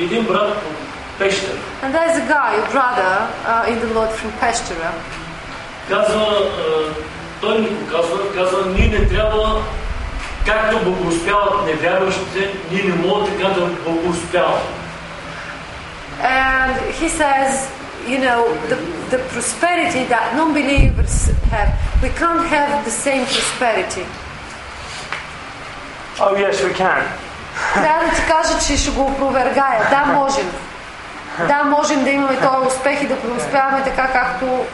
Един 0.00 0.24
брат 0.24 0.48
от 0.50 0.76
Пещера 1.18 1.56
And 1.82 1.90
there's 1.94 2.16
a 2.24 2.26
guy, 2.36 2.50
a 2.64 2.66
brother 2.76 3.12
uh, 3.50 3.70
in 3.70 3.76
the 3.84 3.90
Lord 3.96 4.10
from 4.18 4.30
Pestura. 4.40 4.90
Той 7.41 7.59
ни 7.59 7.67
го 7.67 7.87
казва, 7.87 8.33
казва, 8.35 8.65
ние 8.65 8.99
не 8.99 9.07
трябва, 9.07 9.61
както 10.45 10.83
благоуспяват 10.83 11.65
невярващите, 11.65 12.49
ние 12.71 12.83
не 12.83 13.07
можем 13.07 13.37
така 13.37 13.53
да 13.53 13.65
благоуспяваме. 13.65 14.61
And 16.21 16.75
he 17.01 17.07
says, 17.07 17.69
you 18.05 18.19
know, 18.19 18.39
the, 18.71 18.77
the 19.13 19.19
prosperity 19.33 20.03
that 20.13 20.25
non-believers 20.35 21.15
have, 21.53 21.69
we 22.03 22.09
can't 22.21 22.45
have 22.55 22.83
the 22.83 22.91
same 23.05 23.23
prosperity. 23.25 24.05
Oh, 26.19 26.35
yes, 26.35 26.61
we 26.61 26.73
can. 26.73 27.03
Трябва 27.73 28.05
да 28.05 28.11
ти 28.15 28.21
кажа, 28.27 28.59
че 28.67 28.77
ще 28.77 28.91
го 28.91 29.01
опровергая. 29.01 29.87
Да, 29.89 30.05
можем. 30.05 30.51
Да, 31.47 31.63
можем 31.63 32.03
да 32.03 32.09
имаме 32.09 32.35
този 32.35 32.67
успех 32.67 33.03
и 33.03 33.07
да 33.07 33.19
преуспяваме 33.19 33.83
така, 33.83 34.07
както 34.07 34.65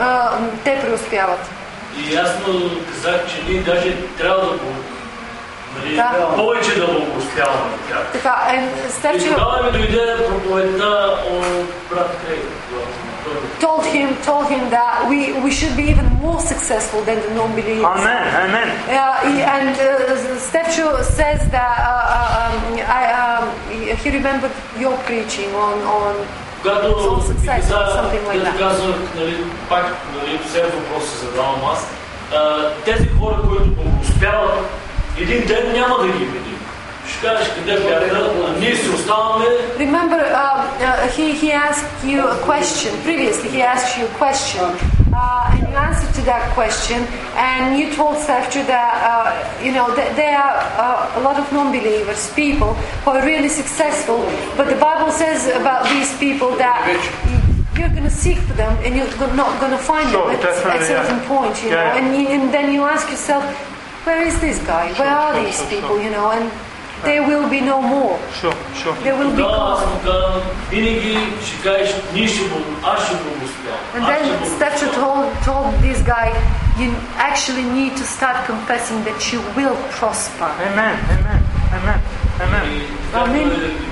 а, 0.00 0.30
те 0.64 0.80
преуспяват. 0.80 1.59
И 1.97 2.13
ясно 2.13 2.69
казах, 2.91 3.21
че 3.27 3.43
ние 3.51 3.61
даже 3.61 3.95
трябва 4.17 4.41
да 4.41 4.49
го 4.51 4.69
нали, 5.79 5.95
Да. 5.95 6.33
повече 6.35 6.79
да 6.79 6.87
благоуспяваме 6.87 7.73
от 7.73 7.89
тях. 7.89 8.11
Така, 8.13 8.35
and 8.49 8.67
И 8.87 8.91
Stephen 8.91 9.33
тогава 9.33 9.63
ми 9.63 9.71
дойде 9.71 10.15
проповедта 10.27 11.17
от 11.31 11.45
брат 11.89 12.17
Крейг. 12.27 12.41
когато 12.69 12.91
той 13.25 13.67
told 13.67 13.83
him, 13.95 14.07
told 14.31 14.45
him 14.55 14.63
that 14.69 14.93
we, 15.09 15.19
we 15.45 15.51
should 15.57 15.75
be 15.81 15.85
even 15.93 16.07
more 16.25 16.39
successful 16.53 17.01
than 17.09 17.17
the 17.25 17.31
non-believers. 17.39 17.85
Amen, 17.97 18.23
amen. 18.45 18.67
Uh, 18.69 19.13
he- 19.29 19.45
and 19.57 19.69
uh, 19.75 19.89
Stepcho 20.49 20.87
says 21.19 21.39
that 21.57 21.77
uh, 21.93 22.41
um, 22.41 22.55
I, 22.99 23.03
um, 23.23 23.43
he 24.03 24.09
remembered 24.19 24.55
your 24.83 24.95
preaching 25.07 25.49
on, 25.67 25.75
on 26.01 26.13
Когато 26.62 27.22
success, 27.28 27.70
like 27.70 28.44
като 28.44 28.58
казах, 28.58 28.94
нали, 29.16 29.36
пак, 29.68 29.96
нали, 30.14 30.38
все 30.46 30.62
въпрос 30.62 31.10
се 31.10 31.26
задавам 31.26 31.60
аз, 31.72 31.86
а, 32.34 32.70
тези 32.84 33.08
хора, 33.08 33.36
които 33.48 33.64
благоуспяват, 33.64 34.52
един 35.18 35.46
ден 35.46 35.72
няма 35.72 35.98
да 35.98 36.06
ги 36.06 36.24
видим. 36.24 36.59
Remember, 39.78 40.16
uh, 40.16 40.64
uh, 40.80 41.08
he, 41.08 41.32
he 41.32 41.52
asked 41.52 41.84
you 42.04 42.26
a 42.26 42.36
question. 42.42 42.94
Previously, 43.02 43.50
he 43.50 43.62
asked 43.62 43.98
you 43.98 44.06
a 44.06 44.14
question. 44.16 44.60
Uh, 45.12 45.50
and 45.52 45.68
you 45.68 45.74
answered 45.74 46.14
to 46.14 46.22
that 46.22 46.52
question. 46.54 47.02
And 47.34 47.78
you 47.78 47.92
told 47.94 48.16
Seftra 48.16 48.64
that, 48.66 48.92
uh, 49.02 49.64
you 49.64 49.72
know, 49.72 49.94
that 49.96 50.14
there 50.16 50.38
are 50.38 50.56
uh, 50.78 51.18
a 51.18 51.20
lot 51.22 51.36
of 51.38 51.50
non 51.52 51.72
believers, 51.72 52.32
people 52.34 52.74
who 53.04 53.10
are 53.10 53.24
really 53.26 53.48
successful. 53.48 54.18
But 54.56 54.68
the 54.70 54.76
Bible 54.78 55.10
says 55.12 55.48
about 55.60 55.82
these 55.90 56.16
people 56.18 56.56
that 56.56 56.78
you're 57.76 57.88
going 57.90 58.04
to 58.04 58.10
seek 58.10 58.38
for 58.38 58.54
them 58.54 58.72
and 58.84 58.94
you're 58.94 59.34
not 59.34 59.60
going 59.60 59.72
to 59.72 59.78
find 59.78 60.08
Sure, 60.10 60.30
them 60.30 60.40
at, 60.40 60.80
a 60.80 60.84
certain 60.84 61.18
yeah. 61.18 61.28
point, 61.28 61.62
you 61.62 61.70
Yeah, 61.70 61.74
know. 61.74 61.98
And, 61.98 62.06
you, 62.16 62.28
and 62.28 62.54
then 62.54 62.72
you 62.72 62.82
ask 62.84 63.08
yourself, 63.10 63.42
where 64.06 64.22
is 64.26 64.40
this 64.40 64.58
guy? 64.66 64.92
Where 64.94 65.08
are 65.10 65.32
these 65.44 65.60
people, 65.68 66.00
you 66.00 66.10
know? 66.10 66.30
And 66.30 66.50
there 67.08 67.22
will 67.28 67.46
be 67.48 67.60
no 67.72 67.78
more. 67.94 68.16
Sure, 68.40 68.56
sure. 68.80 68.94
There 69.04 69.16
will 69.20 69.32
be 69.36 69.42
тогава 69.42 69.72
аз 69.72 69.80
gone. 69.80 69.90
му 69.94 70.00
казвам, 70.04 70.42
винаги 70.70 71.18
ще 71.46 71.56
кажеш, 71.68 71.90
ние 72.14 72.28
ще 72.28 72.48
бъл, 72.48 72.62
аз 72.92 73.06
ще 73.06 73.14
благоуспявам. 73.14 73.80
And 73.96 74.02
Аз 74.02 74.18
ще 74.18 74.26
then 74.26 74.48
Stepcha 74.58 74.86
благоуспявам. 74.86 75.00
told, 75.00 75.44
told 75.48 75.68
this 75.86 75.98
guy, 76.14 76.28
you 76.80 76.88
actually 77.30 77.66
need 77.78 77.92
to 78.00 78.04
start 78.16 78.36
confessing 78.52 78.98
that 79.08 79.20
you 79.32 79.40
will 79.56 79.76
prosper. 79.98 80.50
Amen, 80.68 80.96
amen, 81.16 81.40
amen, 81.78 81.98
amen. 82.44 82.64
И 82.70 82.82
както 83.12 83.30
Амин. 83.30 83.50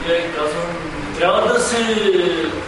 е, 0.09 0.23
казвам, 0.37 0.71
трябва 1.19 1.53
да 1.53 1.61
се 1.61 1.77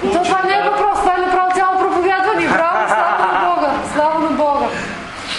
И 0.04 0.12
то 0.12 0.22
това 0.22 0.42
не 0.42 0.54
е 0.54 0.62
въпрос, 0.70 0.98
това 0.98 1.14
е 1.18 1.26
направо 1.26 1.50
цяло 1.54 1.78
проповядване. 1.78 2.46
Браво, 2.48 2.78
слава 2.88 3.26
на 3.32 3.48
Бога, 3.48 3.70
слава 3.94 4.18
на 4.20 4.30
Бога. 4.30 4.66
Слава 4.66 4.68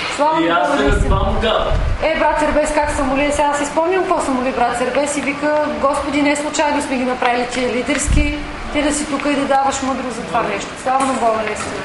И 0.09 0.10
на 0.25 0.61
аз 0.61 0.79
е, 0.79 1.09
му 1.09 1.15
му 1.15 1.41
казва. 1.41 1.73
Е, 2.03 2.19
брат 2.19 2.39
Сербес, 2.39 2.73
как 2.73 2.91
съм 2.91 3.07
молил? 3.07 3.31
Сега 3.31 3.53
си 3.53 3.65
спомням 3.65 4.03
какво 4.03 4.21
съм 4.21 4.33
молил 4.33 4.53
брат 4.53 4.77
Сербес 4.77 5.17
и 5.17 5.21
вика, 5.21 5.65
Господи, 5.81 6.21
не 6.21 6.35
случайно 6.35 6.81
сме 6.81 6.97
ги 6.97 7.03
направили 7.03 7.47
тия 7.51 7.69
лидерски, 7.69 8.37
ти 8.73 8.81
да 8.81 8.93
си 8.93 9.05
тук 9.05 9.25
и 9.25 9.35
да 9.35 9.45
даваш 9.45 9.81
мъдро 9.81 10.09
за 10.09 10.21
това 10.21 10.41
нещо. 10.41 10.69
Слава 10.83 11.05
на 11.05 11.13
Бога, 11.13 11.39
наистина. 11.45 11.81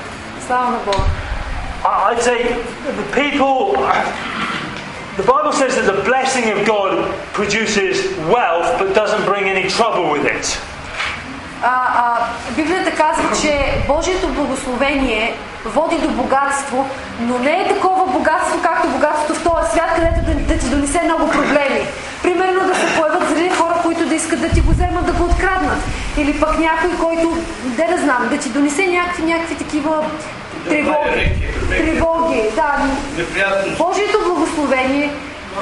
Слава 0.47 0.71
на 0.71 0.79
Бога. 0.79 1.05
I'd 1.85 2.21
say 2.21 2.39
the 3.01 3.07
people. 3.21 3.57
The 5.17 5.23
Bible 5.23 5.53
says 5.53 5.73
that 5.79 5.87
the 5.95 6.03
blessing 6.11 6.47
of 6.55 6.59
God 6.75 6.93
produces 7.33 7.97
wealth 8.35 8.69
but 8.79 8.89
doesn't 9.03 9.25
bring 9.25 9.45
any 9.55 9.67
trouble 9.77 10.07
with 10.15 10.27
it. 10.27 10.59
А, 11.63 11.69
а, 11.97 12.27
Библията 12.57 12.91
казва, 12.91 13.29
че 13.43 13.75
Божието 13.89 14.29
благословение 14.29 15.35
води 15.75 15.99
до 15.99 16.09
богатство, 16.09 16.89
но 17.21 17.39
не 17.39 17.61
е 17.61 17.69
такова 17.69 18.13
богатство, 18.13 18.61
както 18.63 18.89
богатството 18.89 19.41
в 19.41 19.45
този 19.45 19.71
свят, 19.71 19.91
където 19.95 20.21
да, 20.27 20.35
да 20.35 20.59
ти 20.61 20.67
донесе 20.67 21.03
много 21.05 21.31
проблеми. 21.31 21.81
Примерно 22.23 22.67
да 22.67 22.75
се 22.75 22.87
появят 22.97 23.29
зрели 23.29 23.51
хора, 23.51 23.75
които 23.83 24.07
да 24.07 24.15
искат 24.15 24.41
да 24.41 24.49
ти 24.49 24.61
го 24.61 24.73
вземат, 24.73 25.07
да 25.07 25.13
го 25.13 25.25
откраднат. 25.25 25.79
Или 26.19 26.41
пък 26.41 26.59
някой, 26.59 26.91
който, 27.01 27.37
де 27.65 27.87
да 27.91 27.99
знам, 27.99 28.29
да 28.31 28.39
ти 28.39 28.49
донесе 28.49 28.87
някакви, 28.87 29.23
някакви 29.23 29.55
такива 29.55 30.05
тревоги. 30.69 31.33
Тревоги, 31.69 32.43
да. 32.57 32.77
Божието 33.79 34.19
благословение 34.27 35.13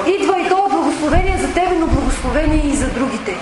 идва 0.07 0.41
и 0.41 0.49
то 0.49 0.65
е 0.65 0.69
благословение 0.69 1.37
за 1.37 1.47
тебе, 1.53 1.75
но 1.79 1.87
благословение 1.87 2.61
и 2.65 2.75
за 2.75 2.87
другите. 2.87 3.37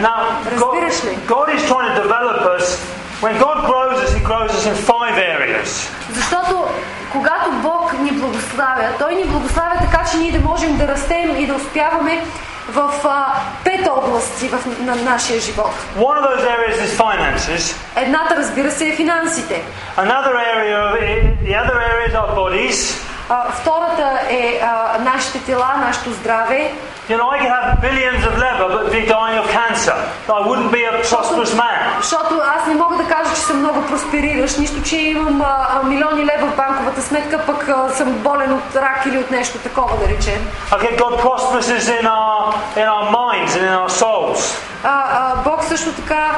Now, 0.00 0.18
Разбираш 0.52 1.04
ли? 1.04 1.18
God 1.26 1.48
is 1.56 1.62
trying 1.70 1.94
to 1.96 2.02
develop 2.06 2.40
us. 2.58 2.78
When 3.20 3.34
God 3.38 3.58
grows 3.64 3.98
us, 4.04 4.12
He 4.12 4.20
grows 4.20 4.50
us 4.50 4.66
in 4.66 4.74
five 4.74 5.16
areas. 5.16 5.90
Защото 6.12 6.68
когато 7.12 7.50
Бог 7.50 7.92
ни 7.98 8.10
благославя, 8.12 8.88
Той 8.98 9.14
ни 9.14 9.24
благославя 9.24 9.76
така, 9.80 10.04
че 10.10 10.16
ние 10.18 10.32
да 10.32 10.40
можем 10.40 10.76
да 10.76 10.88
растем 10.88 11.36
и 11.36 11.46
да 11.46 11.54
успяваме 11.54 12.24
в 12.68 12.92
а, 13.04 13.34
пет 13.64 13.88
области 13.88 14.48
в, 14.48 14.80
на 14.80 14.96
нашия 14.96 15.40
живот. 15.40 15.70
One 15.98 16.16
of 16.18 16.22
those 16.22 16.44
areas 16.44 16.76
is 16.86 16.96
finances. 16.96 17.76
Едната, 17.96 18.36
разбира 18.36 18.70
се, 18.70 18.88
е 18.88 18.92
финансите. 18.92 19.62
Another 19.96 20.34
area, 20.54 20.76
of 20.78 20.94
it, 21.00 21.22
the 21.48 21.54
other 21.62 21.76
area 21.90 22.08
is 22.10 22.14
our 22.14 22.34
bodies. 22.36 23.05
А, 23.28 23.50
втората 23.52 24.20
е 24.30 24.60
а, 24.62 24.98
нашите 24.98 25.38
тела, 25.44 25.74
нашето 25.86 26.10
здраве. 26.12 26.72
You 27.08 27.16
know, 27.18 27.30
I 27.34 27.38
could 27.38 27.54
have 27.58 27.80
billions 27.88 28.22
of 28.28 28.34
leather 28.44 28.66
but 28.74 28.84
be 28.96 29.02
dying 29.16 29.38
of 29.42 29.46
cancer. 29.58 29.96
I 30.38 30.40
wouldn't 30.48 30.72
be 30.72 30.82
a 30.90 30.94
prosperous 31.10 31.54
man. 31.54 32.00
Защото 32.00 32.40
аз 32.56 32.66
не 32.66 32.74
мога 32.74 32.96
да 32.96 33.04
кажа, 33.04 33.34
че 33.34 33.40
съм 33.40 33.58
много 33.58 33.82
проспериращ, 33.82 34.58
нищо, 34.58 34.82
че 34.82 34.96
имам 34.96 35.42
а, 35.42 35.82
милиони 35.84 36.24
лева 36.24 36.46
в 36.46 36.56
банковата 36.56 37.02
сметка, 37.02 37.40
пък 37.46 37.68
а, 37.68 37.88
съм 37.88 38.12
болен 38.12 38.52
от 38.52 38.76
рак 38.76 39.06
или 39.06 39.18
от 39.18 39.30
нещо 39.30 39.58
такова, 39.58 39.96
да 39.96 40.08
речем. 40.08 40.48
Okay, 40.70 40.98
God 40.98 41.14
prospers 41.20 41.66
in 42.00 42.06
our 42.18 42.54
in 42.82 42.86
our 42.94 43.06
minds 43.20 43.52
and 43.56 43.62
in 43.70 43.74
our 43.82 43.90
souls. 44.02 44.40
А, 44.84 45.04
а, 45.10 45.36
Бог 45.44 45.64
също 45.64 45.92
така 45.92 46.30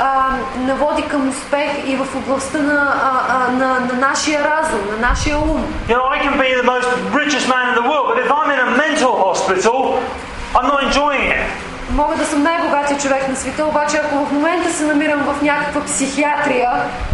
а, 0.00 0.28
наводи 0.58 1.02
към 1.02 1.28
успех 1.28 1.70
и 1.86 1.96
в 1.96 2.16
областта 2.16 2.58
на, 2.58 2.94
а, 3.02 3.10
а, 3.28 3.52
на, 3.52 3.80
на 3.80 4.08
нашия 4.08 4.44
разум, 4.44 4.80
на 4.90 5.08
нашия 5.08 5.38
ум. 5.38 5.64
You 5.88 5.96
know, 5.96 6.08
I 6.16 6.18
can 6.24 6.36
be 6.38 6.50
the 6.62 6.66
most 6.74 6.88
richest 7.20 7.46
man 7.54 7.64
in 7.70 7.74
the 7.80 7.86
world, 7.90 8.06
but 8.10 8.18
if 8.24 8.30
I'm 8.38 8.50
in 8.56 8.60
a 8.68 8.70
mental 8.84 9.12
hospital, 9.26 9.78
I'm 10.56 10.66
not 10.72 10.80
enjoying 10.88 11.26
it. 11.36 11.42
Мога 11.90 12.16
да 12.16 12.26
съм 12.26 12.42
най-богатия 12.42 12.98
човек 12.98 13.28
на 13.28 13.36
света, 13.36 13.64
обаче 13.64 13.96
ако 14.04 14.24
в 14.24 14.32
момента 14.32 14.72
се 14.72 14.84
намирам 14.84 15.20
в 15.20 15.42
някаква 15.42 15.84
психиатрия, 15.84 16.70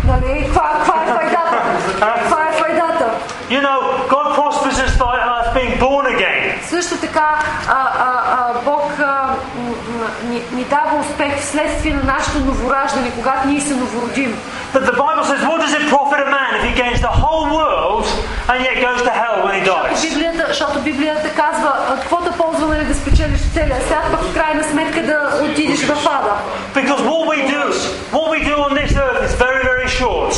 нали, 0.06 0.44
каква, 0.44 0.72
каква 0.72 1.02
е 1.02 1.06
файдата? 1.06 1.62
Каква 2.00 2.48
е 2.48 2.52
файдата? 2.52 3.10
You 3.50 3.60
know, 3.60 3.78
God 4.14 4.26
prospers 4.38 4.76
us 4.86 4.92
by 5.04 5.16
us 5.36 5.46
being 5.56 5.78
born 5.80 6.04
again. 6.16 6.62
Също 6.62 6.96
така 6.96 7.38
а, 7.68 7.90
а, 7.98 8.13
ни, 10.54 10.64
дава 10.64 11.00
успех 11.00 11.40
вследствие 11.40 11.94
на 11.94 12.04
нашето 12.04 12.38
новораждане, 12.40 13.10
когато 13.10 13.48
ние 13.48 13.60
се 13.60 13.74
новородим. 13.74 14.38
But 14.74 14.82
the 14.90 14.96
Bible 15.04 15.24
says, 15.30 15.40
what 15.50 15.60
does 15.64 15.74
it 15.78 15.84
profit 15.94 16.20
a 16.26 16.28
man 16.38 16.50
if 16.58 16.62
he 16.68 16.72
gains 16.82 17.00
the 17.08 17.14
whole 17.22 17.44
world 17.58 18.04
and 18.50 18.58
yet 18.68 18.76
goes 18.86 19.00
to 19.08 19.12
hell 19.22 19.36
when 19.44 19.54
he 19.58 19.62
dies? 19.72 20.08
Библията, 20.08 20.44
защото 20.48 20.80
Библията 20.80 21.28
казва, 21.30 21.72
какво 22.00 22.16
да 22.20 22.32
ползва 22.32 22.66
нали, 22.66 22.84
да 22.84 22.94
спечелиш 22.94 23.40
целия 23.54 23.80
свят, 23.86 24.04
пък 24.10 24.20
в 24.20 24.34
крайна 24.34 24.64
сметка 24.64 25.02
да 25.02 25.18
отидеш 25.44 25.84
в 25.86 25.90
ада. 25.90 26.34
Because 26.74 27.00
what 27.10 27.22
we 27.32 27.38
do, 27.54 27.62
what 28.12 28.28
we 28.34 28.38
do 28.50 28.54
on 28.66 28.72
this 28.80 28.92
earth 29.06 29.22
is 29.28 29.34
very, 29.44 29.60
very 29.70 29.88
short. 30.00 30.34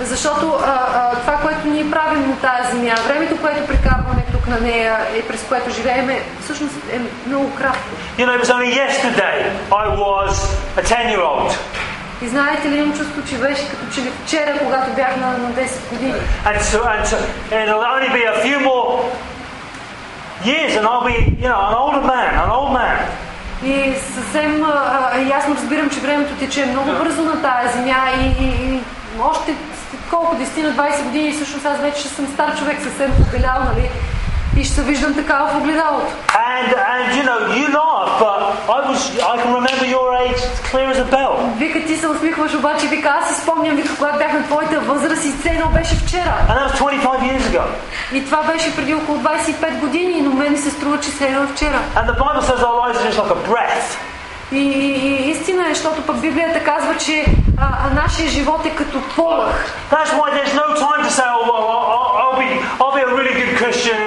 Защото 0.00 0.58
а, 0.64 0.70
а, 0.94 1.10
това, 1.20 1.36
което 1.36 1.68
ние 1.68 1.90
правим 1.90 2.28
на 2.28 2.36
тази 2.36 2.76
земя, 2.76 2.94
времето, 3.08 3.36
което 3.40 3.66
прекарваме 3.66 4.25
на 4.48 4.60
нея 4.60 4.98
и 5.18 5.22
през 5.28 5.42
което 5.48 5.70
живеем, 5.70 6.10
всъщност 6.44 6.74
е 6.92 7.00
много 7.28 7.54
кратко. 7.54 7.88
You 8.18 8.26
know, 8.26 8.36
it 8.36 8.42
was 8.44 8.50
only 8.56 8.72
yesterday 8.82 9.38
I 9.70 9.86
was 10.04 10.32
a 10.76 10.82
10-year-old. 10.82 11.56
И 12.22 12.28
знаете 12.28 12.70
ли, 12.70 12.76
имам 12.76 12.96
чувство, 12.96 13.22
че 13.28 13.38
беше 13.38 13.68
като 13.70 13.94
че 13.94 14.00
ли 14.00 14.10
вчера, 14.24 14.58
когато 14.58 14.90
бях 14.90 15.16
на, 15.16 15.26
на 15.26 15.50
10 15.50 15.90
години. 15.90 16.14
And 16.44 16.60
so, 16.60 16.78
and 16.84 17.04
so, 17.06 17.16
it'll 17.50 17.84
only 17.94 18.10
be 18.18 18.24
a 18.34 18.36
few 18.46 18.58
more 18.60 18.86
years 20.44 20.72
and 20.76 20.84
I'll 20.90 21.04
be, 21.12 21.16
you 21.42 21.48
know, 21.50 21.60
an 21.68 21.74
older 21.82 22.04
man, 22.12 22.30
an 22.44 22.50
old 22.58 22.72
man. 22.72 22.98
И 23.64 23.94
съвсем 24.14 24.64
а, 24.64 25.18
ясно 25.28 25.54
разбирам, 25.54 25.90
че 25.90 26.00
времето 26.00 26.34
тече 26.34 26.66
много 26.66 26.92
бързо 26.92 27.22
на 27.22 27.42
тая 27.42 27.72
земя 27.72 28.04
и, 28.20 28.44
и, 28.44 28.74
и 28.74 28.80
още 29.20 29.54
колко, 30.10 30.36
10 30.36 30.62
на 30.62 30.72
20 30.72 31.02
години, 31.02 31.32
всъщност 31.32 31.66
аз 31.66 31.78
вече 31.78 32.08
съм 32.08 32.26
стар 32.26 32.58
човек, 32.58 32.78
съвсем 32.82 33.12
побелял, 33.16 33.62
нали? 33.74 33.90
И 34.56 34.64
ще 34.64 34.74
се 34.74 34.82
виждам 34.82 35.14
така 35.14 35.48
в 35.52 35.56
огледалото. 35.56 36.12
And, 36.56 36.68
and 36.92 37.04
you 37.16 37.24
know, 37.28 37.38
you 37.58 37.66
laugh, 37.80 38.10
but 38.24 38.40
I 38.76 38.78
was, 38.88 39.00
I 39.32 39.34
can 39.42 39.52
remember 39.60 39.86
your 39.96 40.08
age 40.24 40.40
clear 40.70 40.88
as 40.94 40.98
a 40.98 41.08
bell. 41.16 41.32
Вика, 41.58 41.84
ти 41.86 41.96
се 41.96 42.08
усмихваш, 42.08 42.54
обаче 42.54 42.86
вика, 42.86 43.08
аз 43.20 43.28
си 43.28 43.42
спомням, 43.42 43.76
вика, 43.76 43.96
когато 43.96 44.18
бях 44.18 44.32
на 44.32 44.42
твоята 44.44 44.80
възраст 44.80 45.24
и 45.24 45.32
все 45.32 45.48
едно 45.48 45.66
беше 45.68 45.94
вчера. 45.94 46.34
And 46.48 46.56
that 46.58 46.70
was 46.70 46.80
25 46.80 47.20
years 47.20 47.42
ago. 47.42 47.62
И 48.12 48.24
това 48.24 48.42
беше 48.42 48.76
преди 48.76 48.94
около 48.94 49.18
25 49.18 49.78
години, 49.80 50.22
но 50.22 50.32
мен 50.32 50.52
ми 50.52 50.58
се 50.58 50.70
струва, 50.70 51.00
че 51.00 51.10
все 51.10 51.26
едно 51.26 51.42
е 51.42 51.46
вчера. 51.46 51.80
And 51.96 52.06
the 52.06 52.18
Bible 52.18 52.42
says 52.42 52.60
our 52.68 52.76
lives 52.82 52.98
are 52.98 53.10
just 53.10 53.18
like 53.18 53.30
a 53.30 53.50
breath. 53.50 53.88
И, 54.52 54.58
и, 54.58 55.26
и 55.26 55.30
истина 55.30 55.70
е, 55.70 55.74
защото 55.74 56.02
пък 56.02 56.20
Библията 56.20 56.64
казва, 56.64 56.96
че 56.96 57.24
а, 57.58 57.68
а 57.84 57.94
нашия 57.94 58.28
живот 58.28 58.66
е 58.66 58.70
като 58.70 59.00
полъх. 59.16 59.74
That's 59.90 60.12
why 60.18 60.28
there's 60.36 60.54
no 60.54 60.66
time 60.84 61.02
to 61.06 61.10
say, 61.18 61.26
oh, 61.36 61.42
well, 61.50 61.64
I'll, 61.74 62.10
I'll, 62.22 62.38
be, 62.42 62.48
I'll 62.80 62.94
be 62.98 63.02
a 63.10 63.12
really 63.18 63.34
good 63.40 63.52
Christian 63.60 64.00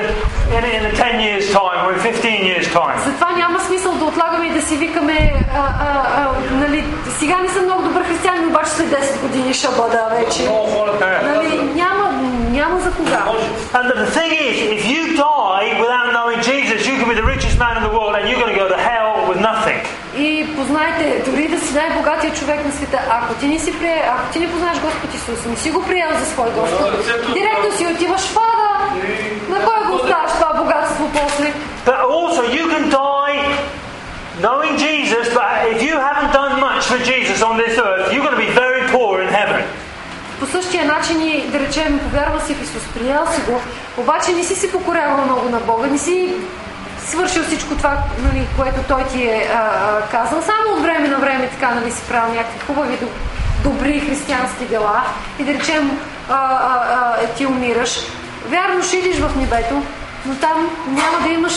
in, 0.58 0.64
in 0.78 0.84
10 0.96 1.20
years' 1.20 1.48
time 1.52 1.80
or 1.86 1.94
in 1.94 2.00
15 2.00 2.44
years' 2.50 2.68
time. 2.74 2.98
Затова 3.06 3.32
няма 3.32 3.60
смисъл 3.60 3.94
да 3.94 4.06
отлагаме 4.06 4.48
и 4.48 4.52
да 4.52 4.62
си 4.62 4.76
викаме, 4.78 5.34
а, 5.54 5.58
а, 5.58 6.08
а, 6.18 6.56
нали, 6.56 6.86
сега 7.20 7.38
не 7.38 7.50
съм 7.50 7.64
много 7.66 7.84
добър 7.84 8.04
християнин, 8.04 8.48
обаче 8.48 8.70
след 8.70 8.88
10 8.88 9.22
години 9.22 9.54
ще 9.54 9.68
бъда 9.68 10.06
вече. 10.12 10.50
Нали, 11.24 11.62
няма, 11.76 12.12
няма 12.52 12.80
за 12.80 12.92
кога. 12.92 13.26
And 13.74 13.86
the 13.92 14.00
the 14.04 14.10
thing 14.18 14.32
is, 14.50 14.56
if 14.78 14.84
you 14.94 15.02
die 15.30 15.68
without 15.84 16.08
knowing 16.18 16.40
Jesus, 16.52 16.78
you 16.88 16.96
can 17.00 17.08
be 17.14 17.18
the 17.22 17.30
richest 17.36 17.56
man 17.64 17.74
in 17.80 17.84
the 17.88 17.94
world 17.98 18.14
and 18.18 18.24
you're 18.28 18.42
going 18.44 18.54
to 18.56 18.60
go 18.64 18.68
to 18.76 18.80
hell 18.90 19.12
with 19.30 19.40
nothing. 19.52 19.80
И 20.18 20.48
познайте, 20.56 21.24
дори 21.26 21.48
да 21.48 21.60
си 21.60 21.74
най-богатия 21.74 22.34
човек 22.34 22.66
на 22.66 22.72
света, 22.72 23.00
ако 23.10 23.34
ти 23.34 23.48
не 23.48 23.60
си 23.60 23.80
прие, 23.80 24.10
ако 24.14 24.34
ти 24.34 24.40
не 24.40 24.52
познаеш 24.52 24.80
Господ 24.80 25.14
Исус, 25.14 25.46
не 25.46 25.56
си 25.56 25.72
го 25.72 25.84
приел 25.86 26.10
за 26.20 26.26
свой 26.26 26.50
Господ, 26.52 26.92
директно 27.34 27.78
си 27.78 27.88
отиваш 27.96 28.22
в 28.22 28.38
ада. 28.38 28.69
На 29.50 29.66
кой 29.66 29.88
го 29.88 29.96
оставаш 29.96 30.32
това 30.32 30.54
богатство 30.54 31.10
после? 31.14 31.54
But 31.86 32.00
also, 32.16 32.42
you 32.58 32.66
can 32.74 32.90
die 32.90 33.40
knowing 34.46 34.74
Jesus, 34.88 35.26
but 35.40 35.52
if 35.74 35.80
you 35.88 35.96
haven't 36.08 36.32
done 36.40 36.54
much 36.68 36.84
for 36.92 37.00
Jesus 37.12 37.38
on 37.50 37.54
this 37.64 37.76
earth, 37.88 38.06
you're 38.12 38.26
going 38.28 38.38
to 38.40 38.46
be 38.48 38.54
very 38.64 38.84
poor 38.96 39.12
in 39.24 39.30
heaven. 39.40 39.64
По 40.40 40.46
същия 40.46 40.86
начин 40.86 41.22
и 41.22 41.48
да 41.48 41.60
речем, 41.60 42.00
повярва 42.00 42.42
си 42.42 42.56
в 42.56 42.62
Исус, 42.64 42.84
приел 42.94 43.28
си 43.36 43.42
го, 43.42 43.62
обаче 43.98 44.32
не 44.32 44.44
си 44.44 44.56
се 44.56 44.72
покорявал 44.72 45.26
много 45.26 45.50
на 45.50 45.60
Бога, 45.60 45.88
не 45.88 45.98
си 45.98 46.34
свършил 47.08 47.44
всичко 47.44 47.76
това, 47.76 47.98
нали, 48.20 48.48
което 48.58 48.80
Той 48.88 49.04
ти 49.04 49.24
е 49.24 49.50
а, 49.54 49.58
а, 49.58 50.02
казал. 50.12 50.42
Само 50.42 50.76
от 50.78 50.82
време 50.82 51.08
на 51.08 51.18
време 51.18 51.50
така 51.50 51.76
нали, 51.76 51.92
си 51.92 52.02
правил 52.10 52.34
някакви 52.34 52.60
хубави, 52.68 52.98
доб- 52.98 53.20
добри 53.64 54.00
християнски 54.00 54.66
дела 54.66 55.04
и 55.40 55.44
да 55.44 55.54
речем 55.54 56.00
а, 56.30 56.34
а, 56.34 57.16
а, 57.24 57.28
ти 57.38 57.46
умираш. 57.46 58.00
Вярно, 58.48 58.84
ще 58.84 58.98
идиш 58.98 59.20
в 59.20 59.36
небето, 59.36 59.84
но 60.26 60.36
там 60.36 60.70
няма 60.88 61.28
да 61.28 61.30
имаш 61.30 61.54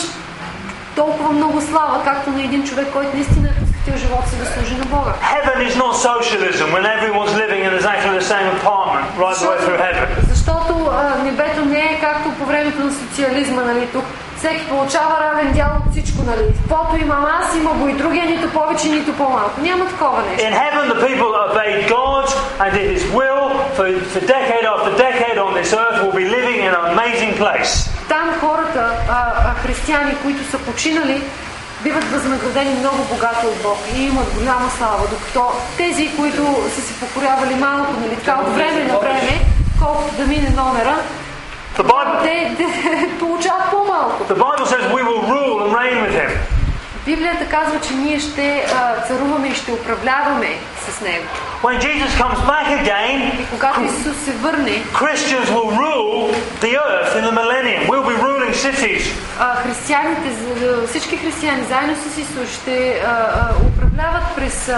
толкова 0.95 1.31
много 1.31 1.61
слава, 1.61 2.03
както 2.03 2.29
на 2.29 2.43
един 2.43 2.63
човек, 2.63 2.87
който 2.93 3.15
наистина 3.15 3.47
е 3.47 3.59
посветил 3.59 4.07
живота 4.07 4.29
си 4.29 4.37
да 4.37 4.45
служи 4.45 4.75
на 4.75 4.85
Бога. 4.85 5.13
Heaven 5.35 5.59
is 5.69 5.75
not 5.83 5.93
socialism 6.09 6.67
when 6.75 6.85
everyone's 6.95 7.33
living 7.43 7.61
in 7.67 7.71
exactly 7.79 8.11
the 8.19 8.25
same 8.33 8.47
apartment 8.57 9.05
right 9.21 9.35
the 9.35 9.47
way 9.49 9.57
through 9.65 9.79
heaven. 9.87 10.07
Защото 10.29 10.91
а, 10.91 11.23
небето 11.23 11.65
не 11.65 11.79
е 11.79 11.99
както 12.01 12.29
по 12.39 12.45
времето 12.45 12.79
на 12.79 12.91
социализма, 12.91 13.61
нали, 13.63 13.87
тук 13.93 14.05
всеки 14.43 14.69
получава 14.69 15.15
равен 15.23 15.53
дял 15.53 15.71
от 15.79 15.91
всичко, 15.91 16.23
нали? 16.23 16.43
Каквото 16.61 16.97
имам 17.05 17.25
аз, 17.39 17.55
има 17.55 17.71
го 17.73 17.87
и 17.87 17.93
другия, 17.93 18.25
нито 18.25 18.49
повече, 18.49 18.87
нито 18.87 19.13
по-малко. 19.13 19.61
Няма 19.61 19.85
такова 19.87 20.21
нещо. 20.21 20.47
In 20.47 20.53
heaven, 20.63 20.83
the 20.93 20.99
people 21.07 21.29
that 21.35 21.43
obeyed 21.51 21.81
God 21.97 22.25
and 22.61 22.69
did 22.77 22.87
His 22.95 23.05
will 23.17 23.43
for, 23.75 23.85
for 24.13 24.21
decade 24.35 24.65
after 24.73 24.91
decade 25.07 25.37
on 25.45 25.51
this 25.59 25.71
earth 25.83 25.97
will 26.03 26.17
be 26.23 26.27
living 26.37 26.57
in 26.67 26.71
an 26.79 26.85
amazing 26.93 27.33
place. 27.41 27.71
Там 28.09 28.25
хората, 28.41 28.91
а, 29.09 29.33
а, 29.49 29.53
християни, 29.53 30.15
които 30.23 30.51
са 30.51 30.57
починали, 30.57 31.21
биват 31.83 32.03
възнаградени 32.03 32.79
много 32.79 33.03
богато 33.11 33.47
от 33.47 33.61
Бог 33.63 33.77
и 33.95 34.03
имат 34.03 34.33
голяма 34.39 34.69
слава, 34.77 35.03
докато 35.09 35.51
тези, 35.77 36.11
които 36.17 36.41
са 36.75 36.81
се 36.81 36.93
покорявали 36.99 37.55
малко, 37.55 37.93
нали, 38.01 38.15
така 38.15 38.39
от 38.41 38.55
време 38.55 38.83
на 38.83 38.97
време, 38.99 39.33
колкото 39.79 40.15
да 40.15 40.25
мине 40.25 40.49
номера, 40.49 40.95
The 41.75 41.83
Bible, 41.83 42.23
the 44.27 44.35
Bible 44.35 44.65
says 44.67 44.93
we 44.93 45.01
will 45.01 45.23
rule 45.23 45.63
and 45.63 45.73
reign 45.73 46.03
with 46.03 46.13
him. 46.13 46.52
Библията 47.05 47.45
казва, 47.45 47.79
че 47.87 47.93
ние 47.93 48.19
ще 48.19 48.65
царуваме 49.07 49.47
и 49.47 49.55
ще 49.55 49.71
управляваме 49.71 50.47
с 50.89 51.01
Него. 51.01 51.25
When 51.63 51.79
Jesus 51.79 52.11
comes 52.21 52.39
back 52.53 52.67
again, 52.83 53.41
И 53.41 53.45
когато 53.51 53.81
Исус 53.83 54.17
се 54.25 54.31
върне, 54.31 54.83
Christians 54.93 55.45
will 55.55 55.71
rule 55.83 56.35
the 56.61 56.71
earth 56.87 57.11
in 57.19 57.23
the 57.29 57.31
millennium. 57.41 57.81
We'll 57.87 58.07
be 58.13 58.17
ruling 58.27 58.53
cities. 58.53 59.03
а, 59.39 59.55
християните, 59.55 60.29
всички 60.87 61.17
християни 61.17 61.63
заедно 61.63 61.95
с 61.95 62.17
Исус 62.17 62.49
ще 62.61 63.01
управляват 63.67 64.23
през 64.35 64.71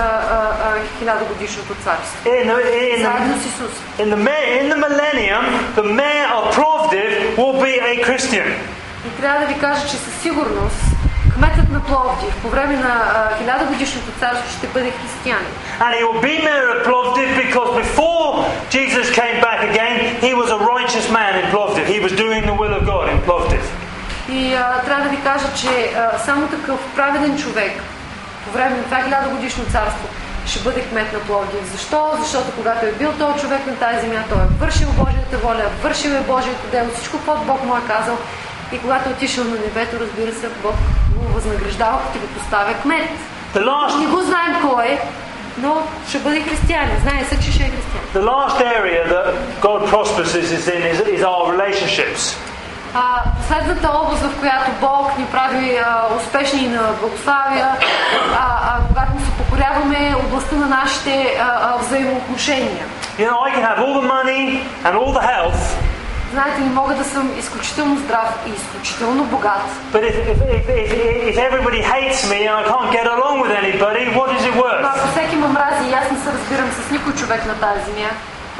хилядогодишното 0.99 1.75
царство. 1.83 2.17
In 2.25 2.45
the, 2.47 2.57
in 2.95 3.01
Заедно 3.01 3.41
с 3.41 3.45
Исус. 3.45 3.71
in 3.99 4.09
the, 4.15 4.17
in 4.61 4.69
the 4.73 4.79
millennium, 4.87 5.43
the 5.75 5.85
mayor 6.01 6.29
of 6.37 6.43
Plovdiv 6.55 7.09
will 7.37 7.55
be 7.65 7.73
a 7.91 8.05
Christian. 8.07 8.47
И 9.07 9.21
трябва 9.21 9.39
да 9.39 9.45
ви 9.53 9.59
кажа, 9.59 9.81
че 9.81 9.95
със 9.97 10.13
сигурност 10.21 10.75
кметът 11.35 11.69
на 11.71 11.83
Пловдив 11.83 12.33
по 12.41 12.49
време 12.49 12.75
на 12.75 12.95
хилядогодишното 13.37 14.11
царство 14.19 14.57
ще 14.57 14.67
бъде 14.67 14.91
християнин. 14.91 15.53
And 15.79 15.91
he 15.97 16.01
will 16.07 16.21
be 16.29 16.35
mayor 16.47 16.67
of 16.75 16.79
Plovdiv 16.89 17.29
because 17.45 17.69
before 17.83 18.27
Jesus 18.75 19.05
came 19.19 19.37
back 19.47 19.59
again, 19.71 19.93
he 20.25 20.31
was 20.41 20.49
a 20.57 20.59
righteous 20.73 21.07
man 21.17 21.31
in 21.39 21.45
Plovdiv. 21.53 21.83
He 21.95 21.99
was 22.05 22.13
doing 22.23 22.41
the 22.49 22.55
will 22.61 22.73
of 22.79 22.83
God 22.93 23.05
in 23.13 23.19
Plovdiv. 23.27 23.63
И 24.29 24.53
а, 24.53 24.81
трябва 24.85 25.03
да 25.03 25.09
ви 25.09 25.21
кажа, 25.23 25.47
че 25.55 25.93
а, 25.97 26.17
само 26.19 26.47
такъв 26.47 26.79
праведен 26.95 27.37
човек 27.37 27.73
по 28.45 28.51
време 28.51 28.77
на 28.77 28.83
това 28.83 29.03
хилядогодишно 29.03 29.63
царство 29.63 30.07
ще 30.45 30.59
бъде 30.59 30.81
кмет 30.81 31.13
на 31.13 31.19
Пловдив. 31.19 31.71
Защо? 31.71 32.11
Защото 32.21 32.51
когато 32.57 32.85
е 32.85 32.91
бил 32.91 33.11
този 33.11 33.39
човек 33.39 33.67
на 33.67 33.75
тази 33.75 33.99
земя, 34.01 34.23
той 34.29 34.37
е 34.37 34.47
вършил 34.59 34.87
Божията 34.87 35.37
воля, 35.37 35.65
вършил 35.83 36.09
е 36.09 36.21
Божието 36.21 36.71
дело, 36.71 36.89
всичко, 36.95 37.17
което 37.25 37.41
Бог 37.41 37.63
му 37.63 37.77
е 37.77 37.87
казал. 37.87 38.17
И 38.71 38.79
когато 38.79 39.09
отишъл 39.09 39.43
на 39.43 39.55
небето, 39.55 39.99
разбира 39.99 40.33
се, 40.33 40.49
Бог 40.63 40.75
го 41.15 41.33
възнаграждава, 41.33 41.99
като 42.05 42.19
го 42.19 42.27
поставя 42.27 42.73
кмет. 42.73 43.09
Last, 43.55 43.99
Не 43.99 44.05
го 44.05 44.21
знаем 44.21 44.55
кой 44.61 44.85
е, 44.85 44.99
но 45.57 45.81
ще 46.09 46.19
бъде 46.19 46.41
християнин. 46.41 46.97
Знае 47.01 47.25
се, 47.25 47.39
че 47.39 47.51
ще 47.51 47.63
е 47.63 47.69
християнин. 47.69 47.95
the 48.15 48.21
last 48.21 48.61
area 48.61 49.01
that 49.13 49.25
God 49.59 49.81
prospers 49.93 50.31
is 50.35 50.67
in 50.75 50.81
is, 50.91 50.99
is 51.15 51.23
our 51.31 51.51
relationships. 51.53 52.37
А, 52.93 53.23
последната 53.37 53.87
област, 53.89 54.23
в 54.23 54.39
която 54.39 54.71
Бог 54.81 55.17
ни 55.17 55.25
прави 55.25 55.77
а, 55.77 56.05
успешни 56.17 56.67
на 56.67 56.81
благославия, 57.01 57.67
а, 58.33 58.59
а, 58.63 58.79
когато 58.87 59.13
му 59.13 59.19
се 59.19 59.31
покоряваме, 59.31 60.09
е 60.09 60.15
областта 60.15 60.55
на 60.55 60.65
нашите 60.65 61.37
а, 61.39 61.43
а, 61.43 61.77
взаимоотношения. 61.77 62.85
You 63.19 63.29
know, 63.29 63.39
I 63.47 63.49
can 63.55 63.63
have 63.69 63.79
all 63.83 63.95
the 64.01 64.07
money 64.17 64.43
and 64.85 64.93
all 64.99 65.11
the 65.19 65.25
health, 65.33 65.61
Знаете 66.35 66.61
ли, 66.61 66.69
мога 66.79 66.93
да 66.95 67.03
съм 67.03 67.31
изключително 67.39 67.95
здрав 67.97 68.29
и 68.47 68.49
изключително 68.49 69.23
богат. 69.23 69.63
but 69.93 70.03
if, 70.09 70.15
if, 70.33 70.39
if, 70.57 70.65
if, 70.83 70.89
if 71.31 71.37
everybody 71.49 71.81
hates 71.93 72.19
me 72.31 72.39
and 72.49 72.55
I 72.61 72.63
can't 72.71 72.91
get 72.97 73.05
along 73.15 73.35
with 73.43 73.53
anybody, 73.63 74.03
what 74.17 74.29
is 74.37 74.43
it 74.49 74.55
Но 74.55 74.61
worth? 74.63 74.85
ако 74.85 75.07
всеки 75.11 75.35
ме 75.35 75.47
мрази 75.47 75.89
и 75.89 75.93
аз 75.93 76.11
не 76.11 76.17
се 76.19 76.29
разбирам 76.33 76.69
с 76.71 76.91
никой 76.91 77.13
човек 77.13 77.45
на 77.45 77.53
тази 77.59 77.79
земя, 77.91 78.09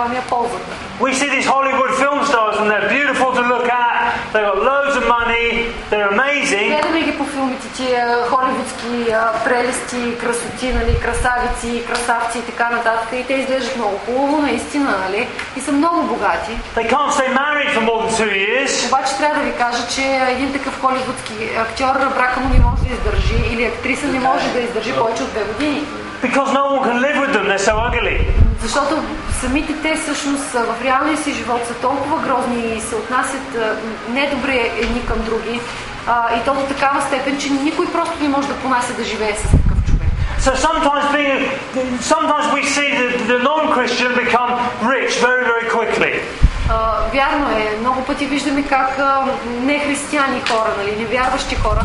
ми 0.04 0.18
е 0.18 0.22
ползата. 0.30 0.72
We 1.00 1.12
see 1.20 1.30
these 1.36 1.48
Hollywood 1.56 1.92
film 2.04 2.20
stars 2.32 2.56
and 2.62 2.68
they're 2.72 2.90
beautiful 2.98 3.30
to 3.40 3.44
look 3.54 3.68
at, 3.86 3.96
they've 4.32 4.48
got 4.52 4.60
loads 4.72 4.96
of 5.00 5.06
money, 5.18 5.48
they're 5.92 6.12
amazing, 6.16 6.68
Гледаме 6.68 7.02
ги 7.02 7.18
по 7.18 7.26
филмите, 7.26 7.68
тия 7.76 8.18
холивудски 8.30 9.12
а, 9.12 9.44
прелести, 9.44 10.18
красоти, 10.18 10.74
нали, 10.74 11.00
красавици, 11.00 11.86
красавци 11.88 12.38
и 12.38 12.42
така 12.42 12.70
нататък. 12.70 13.10
И 13.14 13.24
те 13.28 13.34
изглеждат 13.34 13.76
много 13.78 13.98
хубаво, 14.06 14.42
наистина, 14.42 14.98
нали? 15.06 15.28
И 15.58 15.62
са 15.62 15.72
много 15.72 16.04
богати. 16.04 16.52
they 16.76 16.88
can't 16.94 17.12
stay 17.12 17.30
married 17.44 17.70
for 17.76 17.82
more 17.90 18.02
than 18.04 18.12
two 18.20 18.32
years. 18.46 18.88
Обаче 18.88 19.18
трябва 19.18 19.40
да 19.40 19.46
ви 19.46 19.58
кажа, 19.58 19.88
че 19.96 20.02
един 20.30 20.54
такъв 20.54 20.82
холивудски 20.82 21.34
актьор 21.58 21.96
брака 22.16 22.40
му 22.40 22.50
не 22.54 22.60
може 22.60 22.82
да 22.84 22.94
издържи 22.94 23.54
или 23.54 23.66
актриса 23.66 24.08
не 24.08 24.20
може 24.20 24.54
да 24.54 24.60
издържи 24.60 24.94
повече 24.94 25.24
от 25.24 25.30
две 25.30 25.44
години. 25.44 25.86
Because 26.24 26.50
no 26.60 26.64
one 26.74 26.84
can 26.88 26.98
live 27.06 27.18
with 27.24 27.32
them, 27.36 27.46
they're 27.50 27.66
so 27.70 27.76
ugly. 27.88 28.45
Защото 28.62 29.04
самите 29.42 29.74
те 29.82 29.96
всъщност 29.96 30.52
в 30.52 30.76
реалния 30.84 31.18
си 31.18 31.34
живот 31.34 31.62
са 31.68 31.74
толкова 31.74 32.20
грозни 32.20 32.76
и 32.78 32.82
се 32.82 32.96
отнасят 32.96 33.58
недобре 34.10 34.72
едни 34.82 35.06
към 35.06 35.18
други. 35.22 35.60
А, 36.08 36.36
и 36.36 36.46
то 36.46 36.54
до 36.54 36.62
такава 36.62 37.02
степен, 37.02 37.38
че 37.40 37.50
никой 37.50 37.92
просто 37.92 38.14
не 38.22 38.30
може 38.30 38.48
да 38.48 38.54
понася 38.54 38.94
да 38.94 39.04
живее 39.04 39.36
с 39.36 39.42
такъв 39.42 39.86
човек. 39.86 40.10
So 40.46 40.52
sometimes 40.68 41.06
being, 41.18 41.42
sometimes 42.14 42.46
we 42.58 42.62
see 42.78 42.90
the, 43.02 43.08
the 43.34 43.40
non-Christian 43.50 44.12
become 44.26 44.52
rich 44.94 45.14
very, 45.28 45.44
very 45.52 45.66
quickly. 45.76 46.22
А, 46.70 46.98
вярно 47.14 47.50
е, 47.50 47.78
много 47.80 48.04
пъти 48.04 48.26
виждаме 48.26 48.64
как 48.64 49.00
а, 49.00 49.26
нехристияни 49.62 50.42
хора, 50.50 50.70
нали, 50.78 50.96
невярващи 51.00 51.56
хора, 51.56 51.82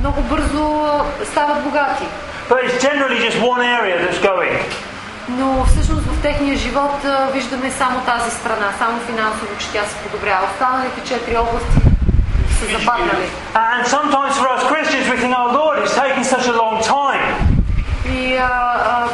много 0.00 0.20
бързо 0.22 0.82
стават 1.24 1.62
богати. 1.62 2.04
But 2.48 2.64
it's 2.64 2.78
generally 2.88 3.18
just 3.28 3.38
one 3.54 3.62
area 3.78 3.96
that's 4.02 4.20
going. 4.30 4.54
Но 5.38 5.64
всъщност 5.64 6.02
в 6.02 6.22
техния 6.22 6.56
живот 6.58 7.06
виждаме 7.32 7.70
само 7.70 8.00
тази 8.00 8.30
страна, 8.30 8.72
само 8.78 9.00
финансово, 9.00 9.56
че 9.58 9.66
тя 9.72 9.84
се 9.84 9.96
подобрява. 9.96 10.46
Останалите 10.52 11.00
четири 11.04 11.36
области 11.36 11.78
са 12.58 12.78
западнали. 12.78 13.26
And 13.54 13.84
sometimes 13.96 14.34
for 14.40 14.48
us 14.56 14.62
Christians 14.72 15.06
we 15.12 15.16
think, 15.22 15.34
oh 15.42 15.48
Lord, 15.60 15.76
it's 15.82 15.94
taking 16.02 16.24
such 16.34 16.46
a 16.52 16.56
long 16.62 16.76
time. 16.96 17.34
И 18.14 18.36
а, 18.36 18.48
а, 18.86 19.08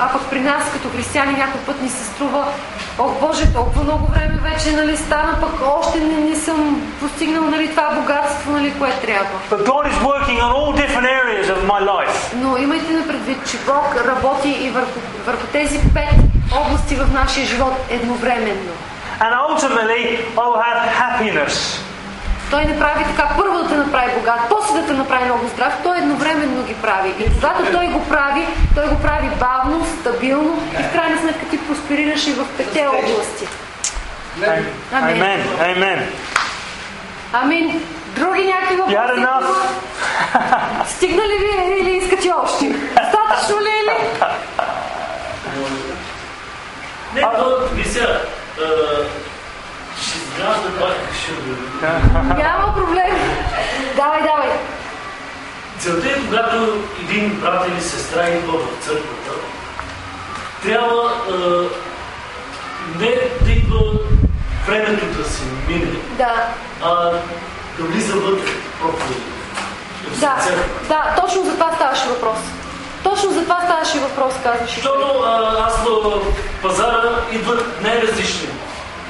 а 0.00 0.12
пък 0.12 0.22
при 0.30 0.40
нас 0.40 0.62
като 0.72 0.88
християни 0.88 1.32
някой 1.32 1.60
път 1.60 1.82
ни 1.82 1.88
се 1.88 2.04
струва, 2.04 2.44
Ох 3.02 3.20
Боже, 3.20 3.52
толкова 3.52 3.84
много 3.84 4.06
време 4.06 4.38
вече 4.42 4.76
нали, 4.76 4.96
стана, 4.96 5.38
пък 5.40 5.54
още 5.78 5.98
не, 6.00 6.20
не 6.20 6.36
съм 6.36 6.90
постигнал 7.00 7.44
нали, 7.44 7.70
това 7.70 7.90
богатство, 7.90 8.52
нали, 8.52 8.74
което 8.78 9.00
трябва. 9.00 9.30
But 9.50 9.66
God 9.66 9.84
is 9.90 9.98
working 10.10 10.38
on 10.44 10.50
all 10.58 10.72
different 10.82 11.08
areas 11.20 11.46
of 11.54 11.60
my 11.66 11.80
life. 11.84 12.34
Но 12.34 12.56
имайте 12.56 12.92
на 12.92 13.06
предвид, 13.06 13.38
че 13.50 13.56
Бог 13.66 13.96
работи 14.06 14.48
и 14.48 14.70
върху, 14.70 15.00
върху 15.26 15.46
тези 15.52 15.80
пет 15.94 16.14
области 16.66 16.94
в 16.94 17.12
нашия 17.12 17.46
живот 17.46 17.74
едновременно. 17.90 18.72
And 19.20 19.32
ultimately 19.48 20.02
I 20.36 20.44
will 20.46 20.62
have 20.68 20.80
happiness. 21.02 21.80
Той 22.50 22.64
не 22.64 22.78
прави 22.78 23.04
така, 23.04 23.28
първо 23.36 23.58
да 23.58 23.68
те 23.68 23.74
направи 23.74 24.12
богат, 24.14 24.40
после 24.48 24.80
да 24.80 24.86
те 24.86 24.92
направи 24.92 25.24
много 25.24 25.48
здрав, 25.48 25.72
той 25.82 25.98
едновременно 25.98 26.62
ги 26.62 26.74
прави. 26.74 27.14
И 27.18 27.24
когато 27.34 27.72
той 27.72 27.86
го 27.86 28.08
прави, 28.08 28.46
той 28.74 28.88
го 28.88 28.98
прави 29.02 29.30
бавно, 29.40 29.86
стабилно 30.00 30.62
и 30.80 30.82
в 30.82 30.92
крайна 30.92 31.18
сметка 31.20 31.46
ти 31.50 31.58
просперираш 31.58 32.26
и 32.26 32.32
в 32.32 32.46
пете 32.56 32.86
области. 32.86 33.48
Амин. 34.92 35.22
Amen. 35.22 35.40
Amen. 35.58 36.00
Амин. 37.32 37.82
Други 38.16 38.44
някакви 38.44 38.76
въпроси? 38.76 38.96
Стигна 40.86 41.22
ли 41.22 41.38
ви 41.38 41.80
или 41.80 41.90
искате 41.90 42.32
още? 42.44 42.68
Достатъчно 42.68 43.60
ли 43.60 43.68
е 43.68 43.84
ли? 43.84 43.96
Не, 47.14 47.20
то, 47.20 47.58
мисля, 47.76 48.20
а, 48.58 48.66
ще 50.02 50.18
изгражда 50.18 50.18
пак 50.18 50.19
ще 50.19 50.19
Няма 52.36 52.74
проблем. 52.74 53.14
Давай, 53.96 54.22
давай. 54.22 54.48
Целта 55.78 56.08
е, 56.08 56.20
когато 56.26 56.78
един 57.00 57.40
брат 57.40 57.68
или 57.68 57.80
сестра 57.80 58.28
идва 58.28 58.58
в 58.58 58.84
църквата, 58.84 59.30
трябва 60.62 61.12
а, 61.30 61.34
не 62.98 63.14
да 63.44 63.52
идва 63.52 63.80
времето 64.66 65.06
да 65.06 65.24
се 65.28 65.42
мине, 65.68 65.90
Да. 66.18 66.46
а 66.82 66.94
да 67.78 67.84
влиза 67.84 68.14
вътре 68.16 68.50
проповеди. 68.80 69.20
Да, 70.20 70.36
да, 70.88 71.14
точно 71.22 71.44
за 71.44 71.52
това 71.52 71.72
ставаше 71.74 72.08
въпрос. 72.08 72.38
Точно 73.02 73.30
за 73.30 73.42
това 73.42 73.60
ставаше 73.64 73.98
въпрос, 73.98 74.34
казваш. 74.42 74.70
Защото 74.70 75.24
аз 75.66 75.76
в 75.76 76.20
пазара 76.62 77.02
идват 77.32 77.82
най-различни. 77.82 78.48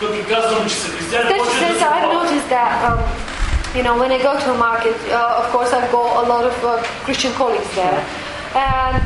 Says, 0.01 1.83
I've 1.83 2.09
noticed 2.11 2.49
that, 2.49 2.73
um, 2.89 3.05
you 3.77 3.83
know, 3.83 3.99
when 3.99 4.11
I 4.11 4.17
go 4.17 4.33
to 4.33 4.53
a 4.53 4.57
market, 4.57 4.97
uh, 5.13 5.45
of 5.45 5.53
course, 5.53 5.75
I've 5.75 5.93
got 5.93 6.25
a 6.25 6.29
lot 6.29 6.45
of 6.47 6.57
uh, 6.65 6.83
Christian 7.05 7.33
colleagues 7.35 7.69
there. 7.77 8.01
And 8.57 9.05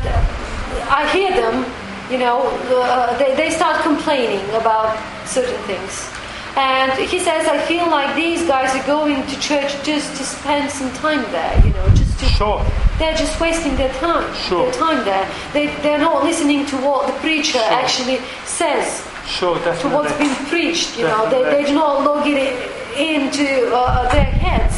I 0.87 1.09
hear 1.11 1.31
them, 1.35 1.65
you 2.09 2.17
know, 2.17 2.47
uh, 2.71 3.17
they, 3.17 3.35
they 3.35 3.49
start 3.49 3.83
complaining 3.83 4.43
about 4.55 4.95
certain 5.27 5.61
things. 5.63 6.09
And 6.55 6.93
he 7.09 7.19
says, 7.19 7.45
I 7.45 7.59
feel 7.67 7.91
like 7.91 8.15
these 8.15 8.47
guys 8.47 8.73
are 8.73 8.87
going 8.87 9.27
to 9.27 9.39
church 9.41 9.75
just 9.83 10.15
to 10.15 10.23
spend 10.23 10.71
some 10.71 10.89
time 10.93 11.23
there, 11.33 11.59
you 11.65 11.73
know, 11.73 11.89
just 11.89 12.17
to. 12.19 12.25
Sure. 12.25 12.65
They're 12.97 13.17
just 13.17 13.37
wasting 13.41 13.75
their 13.75 13.91
time. 13.95 14.33
Sure. 14.33 14.71
Their 14.71 14.79
time 14.79 15.03
there. 15.03 15.29
They, 15.51 15.75
they're 15.83 15.99
not 15.99 16.23
listening 16.23 16.65
to 16.67 16.77
what 16.77 17.07
the 17.07 17.13
preacher 17.19 17.59
sure. 17.59 17.73
actually 17.73 18.19
says 18.45 19.05
Sure, 19.26 19.54
to 19.54 19.60
what's 19.60 19.74
definitely. 19.74 20.18
being 20.18 20.36
preached. 20.52 20.98
You 20.98 21.06
know, 21.10 21.22
they, 21.30 21.42
Definitely. 21.42 21.64
they 21.64 21.64
do 21.70 21.74
not 21.74 21.92
log 22.08 22.26
it 22.26 22.38
i- 22.38 23.00
into 23.14 23.46
uh, 23.72 24.10
their 24.14 24.24
heads. 24.44 24.74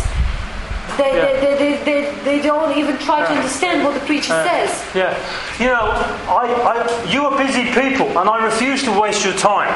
They, 0.99 1.11
Yeah. 1.17 1.25
they, 1.25 1.35
they, 1.43 1.55
they, 1.63 1.73
they, 1.89 2.01
they 2.29 2.39
don't 2.51 2.77
even 2.77 2.99
try 2.99 3.19
to 3.29 3.33
understand 3.39 3.77
what 3.85 3.95
the 3.99 4.05
preacher 4.11 4.35
says. 4.49 4.71
Yeah. 4.95 5.15
You 5.63 5.69
know, 5.73 5.87
I, 6.29 6.45
I, 6.73 6.75
you 7.15 7.21
are 7.29 7.35
busy 7.47 7.65
people, 7.81 8.09
and 8.19 8.27
I 8.29 8.37
refuse 8.51 8.81
to 8.89 8.93
waste 9.03 9.25
your 9.25 9.37
time. 9.53 9.73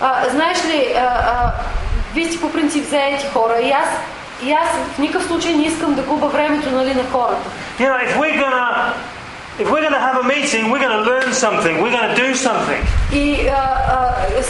А, 0.00 0.28
знаеш 0.30 0.58
ли, 0.64 0.94
а, 0.96 1.00
а, 1.00 1.52
вие 2.14 2.28
сте 2.28 2.40
по 2.40 2.52
принцип 2.52 2.84
заети 2.84 3.26
хора 3.32 3.60
и 3.60 3.70
аз, 3.70 3.88
и 4.42 4.52
аз 4.52 4.68
в 4.94 4.98
никакъв 4.98 5.26
случай 5.28 5.52
не 5.54 5.62
искам 5.64 5.94
да 5.94 6.02
губа 6.02 6.26
времето 6.26 6.70
нали, 6.70 6.94
на 6.94 7.02
хората. 7.12 7.50
You 7.78 7.88
know, 7.88 7.98
if 8.08 8.16
we're 8.16 8.38
gonna, 8.44 8.92
if 9.59 9.65
we're 9.71 9.83
gonna 9.83 10.03
have 10.07 10.17
a 10.17 10.25
meeting, 10.25 10.63
we're 10.71 10.83
gonna 10.85 11.03
learn 11.03 11.29
something. 11.35 11.73
We're 11.81 11.95
gonna 11.97 12.15
do 12.15 12.27
something. 12.37 12.81
И 13.13 13.47
а, 13.49 13.53
а, 13.89 14.43
с, 14.43 14.49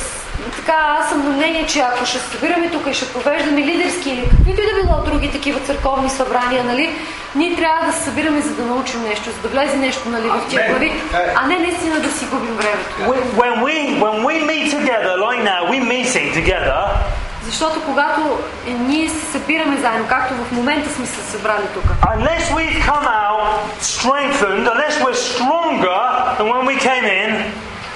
така, 0.56 0.98
аз 1.00 1.10
съм 1.10 1.24
на 1.24 1.30
мнение, 1.30 1.66
че 1.68 1.80
ако 1.80 2.06
ще 2.06 2.20
събираме 2.20 2.70
тук 2.70 2.88
и 2.88 2.94
ще 2.94 3.14
провеждаме 3.14 3.62
лидерски 3.62 4.10
или 4.10 4.22
каквито 4.30 4.62
и 4.62 4.74
да 4.74 4.82
било 4.82 5.02
други 5.02 5.32
такива 5.32 5.60
църковни 5.60 6.10
събрания, 6.10 6.64
нали, 6.64 6.96
ние 7.36 7.56
трябва 7.56 7.86
да 7.86 7.94
се 7.94 8.04
събираме 8.04 8.42
за 8.42 8.50
да 8.52 8.66
научим 8.66 9.02
нещо, 9.04 9.24
за 9.26 9.38
да 9.40 9.48
влезе 9.48 9.78
нещо 9.78 10.10
нали, 10.10 10.28
в 10.28 10.42
тия 10.50 10.70
глави, 10.70 10.92
а 11.36 11.48
не 11.48 11.60
наистина 11.60 12.00
да 12.00 12.12
си 12.12 12.26
губим 12.26 12.56
времето. 12.56 12.90
We- 13.02 13.26
When 13.42 13.64
we, 13.64 13.76
when 14.00 14.18
we 14.24 14.36
meet 14.46 14.72
together, 14.72 15.12
like 15.20 15.42
now, 15.44 15.60
we're 15.72 15.88
meeting 15.88 16.34
together. 16.34 16.80
Защото 17.46 17.82
когато 17.82 18.22
е, 18.68 18.72
ние 18.72 19.10
се 19.10 19.26
събираме 19.32 19.78
заедно, 19.78 20.06
както 20.10 20.34
в 20.34 20.52
момента 20.52 20.90
сме 20.94 21.06
се 21.06 21.32
събрали 21.32 21.68
тук, 21.74 21.84
Unless 21.84 22.44
we've 22.58 22.80
come 22.92 23.08
out 23.24 23.40
strengthened, 23.82 24.64
unless 24.74 24.96
we're 25.04 25.22
stronger 25.32 26.02
than 26.38 26.46
when 26.54 26.64
we 26.72 26.76
came 26.88 27.06
in, 27.24 27.46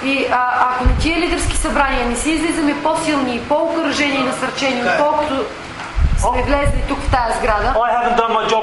И 0.04 0.26
а, 0.32 0.70
ако 0.70 0.84
на 0.84 0.98
тия 0.98 1.20
лидерски 1.20 1.56
събрания 1.56 2.06
не 2.06 2.16
си 2.16 2.30
излизаме 2.30 2.82
по-силни 2.82 3.36
и 3.36 3.40
по-окоръжени 3.40 4.14
и 4.14 4.22
насърчени, 4.22 4.80
е. 4.80 4.84
отколкото 4.84 5.44
сме 6.18 6.42
влезли 6.42 6.82
тук 6.88 6.98
в 6.98 7.10
тази 7.10 7.38
сграда, 7.38 7.72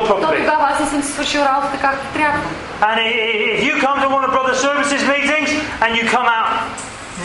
то 0.07 0.33
тогава 0.37 0.67
аз 0.73 0.79
не 0.79 0.85
съм 0.85 1.03
си 1.03 1.11
свършил 1.11 1.39
работата 1.39 1.77
както 1.81 2.05
трябва. 2.13 2.39
And 2.81 2.97
if 2.99 3.63
you 3.67 3.73
come 3.85 3.97
to 4.03 4.09
one 4.17 4.23
of 4.27 4.31
Brother 4.37 4.55
Services 4.67 5.01
meetings 5.13 5.49
and 5.83 5.89
you 5.97 6.03
come 6.15 6.27
out 6.39 6.51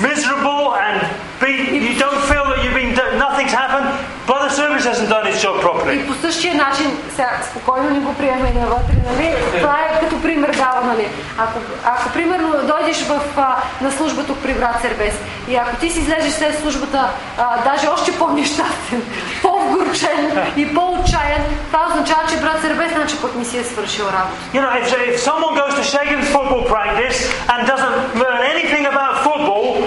miserable 0.01 0.75
and 0.75 0.99
be, 1.41 1.53
you 1.77 1.99
don't 1.99 2.23
feel 2.31 2.45
that 2.51 2.65
you've 2.65 2.75
been 2.75 2.95
done, 2.95 3.19
nothing's 3.19 3.53
happened, 3.53 3.89
Brother 4.27 4.49
Service 4.49 4.85
hasn't 4.87 5.11
done 5.11 5.27
his 5.27 5.43
job 5.43 5.61
properly. 5.61 5.97
И 5.97 6.07
по 6.07 6.15
същия 6.15 6.55
начин, 6.55 6.99
сега 7.17 7.31
спокойно 7.51 7.91
ни 7.91 8.01
го 8.01 8.15
приемаме 8.15 8.53
навътре, 8.53 8.95
нали? 9.11 9.35
Това 9.61 9.79
е 9.79 10.01
като 10.01 10.23
пример 10.23 10.51
дава, 10.57 10.87
нали? 10.87 11.09
Ако, 11.39 11.59
ако 11.85 12.09
примерно 12.09 12.53
дойдеш 12.67 13.03
в, 13.03 13.21
а, 13.37 13.57
на 13.81 13.93
служба 13.93 14.25
тук 14.25 14.39
при 14.43 14.55
брат 14.55 14.81
Сербес 14.83 15.15
и 15.49 15.57
ако 15.57 15.77
ти 15.77 15.91
си 15.91 15.99
излезеш 15.99 16.33
след 16.33 16.59
службата 16.59 17.11
а, 17.39 17.63
даже 17.65 17.89
още 17.89 18.19
по-нещастен, 18.19 19.03
по-вгорчен 19.43 20.33
и 20.57 20.75
по-отчаян, 20.75 21.43
това 21.67 21.87
означава, 21.91 22.23
че 22.29 22.37
брат 22.37 22.61
Сербес 22.63 22.93
значи 22.93 23.17
пък 23.23 23.35
не 23.35 23.45
си 23.45 23.59
е 23.59 23.65
свършил 23.65 24.05
работа. 24.05 24.37
You 24.55 24.61
know, 24.63 24.73
if, 24.83 24.87
if 25.13 25.19
someone 25.31 25.55
goes 25.63 25.75
to 25.81 25.85
Shagan's 25.93 26.29
football 26.35 26.63
practice 26.75 27.19
and 27.53 27.59
doesn't 27.73 27.97
learn 28.23 28.41
anything 28.55 28.85
about 28.93 29.13
football, 29.27 29.82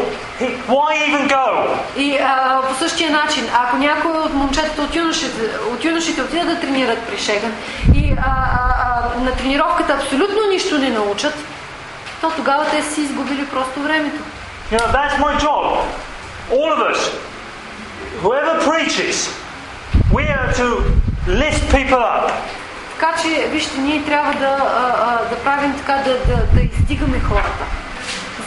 why 0.67 0.91
even 1.07 1.27
go? 1.27 1.77
И 1.97 2.17
а, 2.17 2.61
по 2.69 2.75
същия 2.75 3.11
начин, 3.11 3.43
ако 3.53 3.77
някой 3.77 4.11
от 4.11 4.33
момчетата 4.33 4.81
от 4.81 4.95
юношите, 4.95 5.41
от 5.73 5.85
юношите 5.85 6.21
отидат 6.21 6.47
да 6.47 6.59
тренират 6.59 6.99
при 6.99 7.17
Шеган 7.17 7.53
и 7.93 8.15
а, 8.17 8.23
а, 8.27 8.73
а, 9.17 9.23
на 9.23 9.31
тренировката 9.31 9.93
абсолютно 9.93 10.49
нищо 10.49 10.77
не 10.77 10.89
научат, 10.89 11.33
то 12.21 12.31
тогава 12.35 12.65
те 12.71 12.81
си 12.81 13.01
изгубили 13.01 13.45
просто 13.45 13.79
времето. 13.79 14.23
You 14.71 14.79
know, 14.79 14.91
that's 14.91 15.17
my 15.19 15.33
job. 15.37 15.65
All 16.51 16.69
of 16.75 16.79
us, 16.91 16.99
whoever 18.23 18.53
preaches, 18.69 19.17
we 20.11 20.23
are 20.37 20.51
to 20.61 20.67
lift 21.27 21.63
people 21.71 22.01
up. 22.15 22.31
Така 22.99 23.13
че, 23.21 23.47
вижте, 23.47 23.77
ние 23.77 24.03
трябва 24.03 24.33
да, 24.33 24.57
а, 24.59 24.95
а, 24.99 25.29
да 25.29 25.35
правим 25.43 25.73
така, 25.77 25.93
да, 25.93 26.11
да, 26.11 26.41
да 26.53 26.61
издигаме 26.61 27.19
хората. 27.19 27.65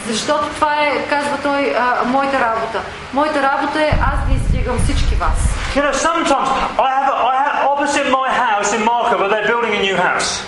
Защото 0.09 0.47
това 0.47 0.73
е, 0.73 1.05
казва 1.09 1.37
той, 1.43 1.75
а, 1.79 2.05
моята 2.05 2.39
работа. 2.39 2.81
Моята 3.13 3.41
работа 3.41 3.81
е 3.81 3.91
аз 4.13 4.27
да 4.27 4.35
издигам 4.35 4.79
всички 4.83 5.15
вас. 5.15 5.37
You 5.75 5.83
know, 5.83 5.93
sometimes 5.93 6.49
I 6.77 6.89
have, 6.97 7.09
a, 7.13 7.17
I 7.31 7.35
have 7.43 7.55
opposite 7.71 8.07
my 8.19 8.29
house 8.45 8.69
in 8.77 8.81
Markham, 8.91 9.17
but 9.21 9.29
they're 9.31 9.49
building 9.51 9.73
a 9.79 9.81
new 9.87 9.97
house. 9.97 10.43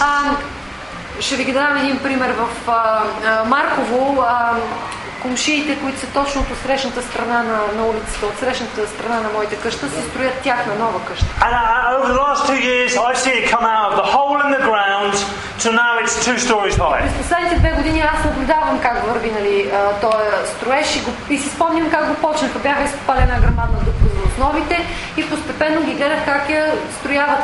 А, 0.00 0.36
ще 1.20 1.36
ви 1.36 1.52
дам 1.52 1.76
един 1.76 1.98
пример 1.98 2.30
в 2.32 2.70
а, 2.70 3.44
Марково. 3.44 4.24
А, 4.28 4.50
комшиите, 5.22 5.78
които 5.82 6.00
са 6.00 6.06
точно 6.06 6.40
от 6.40 6.58
срещната 6.66 7.02
страна 7.02 7.42
на, 7.42 7.58
на 7.76 7.82
улицата, 7.90 8.26
от 8.26 8.38
срещната 8.38 8.86
страна 8.88 9.20
на 9.20 9.28
моята 9.34 9.56
къща, 9.56 9.88
си 9.88 10.02
строят 10.10 10.34
тяхна 10.42 10.74
нова 10.74 11.00
къща. 11.04 11.26
And 11.46 11.54
uh, 11.54 11.96
over 11.96 12.06
the 12.14 12.20
last 12.26 12.42
two 12.50 12.60
years, 12.70 12.90
I've 13.04 13.20
seen 13.24 13.36
it 13.40 13.46
come 13.54 13.66
out 13.76 13.88
of 13.90 13.96
the 14.02 14.08
hole 14.14 14.38
in 14.44 14.50
the 14.58 14.64
ground 14.70 15.12
to 15.62 15.68
now 15.82 15.92
it's 16.02 16.16
two 16.26 16.38
stories 16.48 16.76
high. 16.84 17.02
През 17.02 17.14
последните 17.22 17.56
две 17.56 17.72
години 17.72 18.00
аз 18.00 18.24
наблюдавам 18.24 18.80
как 18.80 19.06
върви 19.06 19.30
нали, 19.30 19.70
този 20.00 20.24
строеж 20.56 20.96
и, 20.96 21.00
го, 21.00 21.10
и 21.30 21.38
си 21.38 21.48
спомням 21.48 21.90
как 21.90 22.08
го 22.08 22.14
почнаха. 22.14 22.58
Бяха 22.58 22.82
изкопали 22.84 23.22
една 23.22 23.40
грамадна 23.40 23.78
дупка 23.84 24.11
основите 24.42 24.86
и 25.16 25.30
постепенно 25.30 25.82
ги 25.82 25.94
гледах 25.94 26.24
как 26.24 26.50
я 26.50 26.72
строяват 27.00 27.40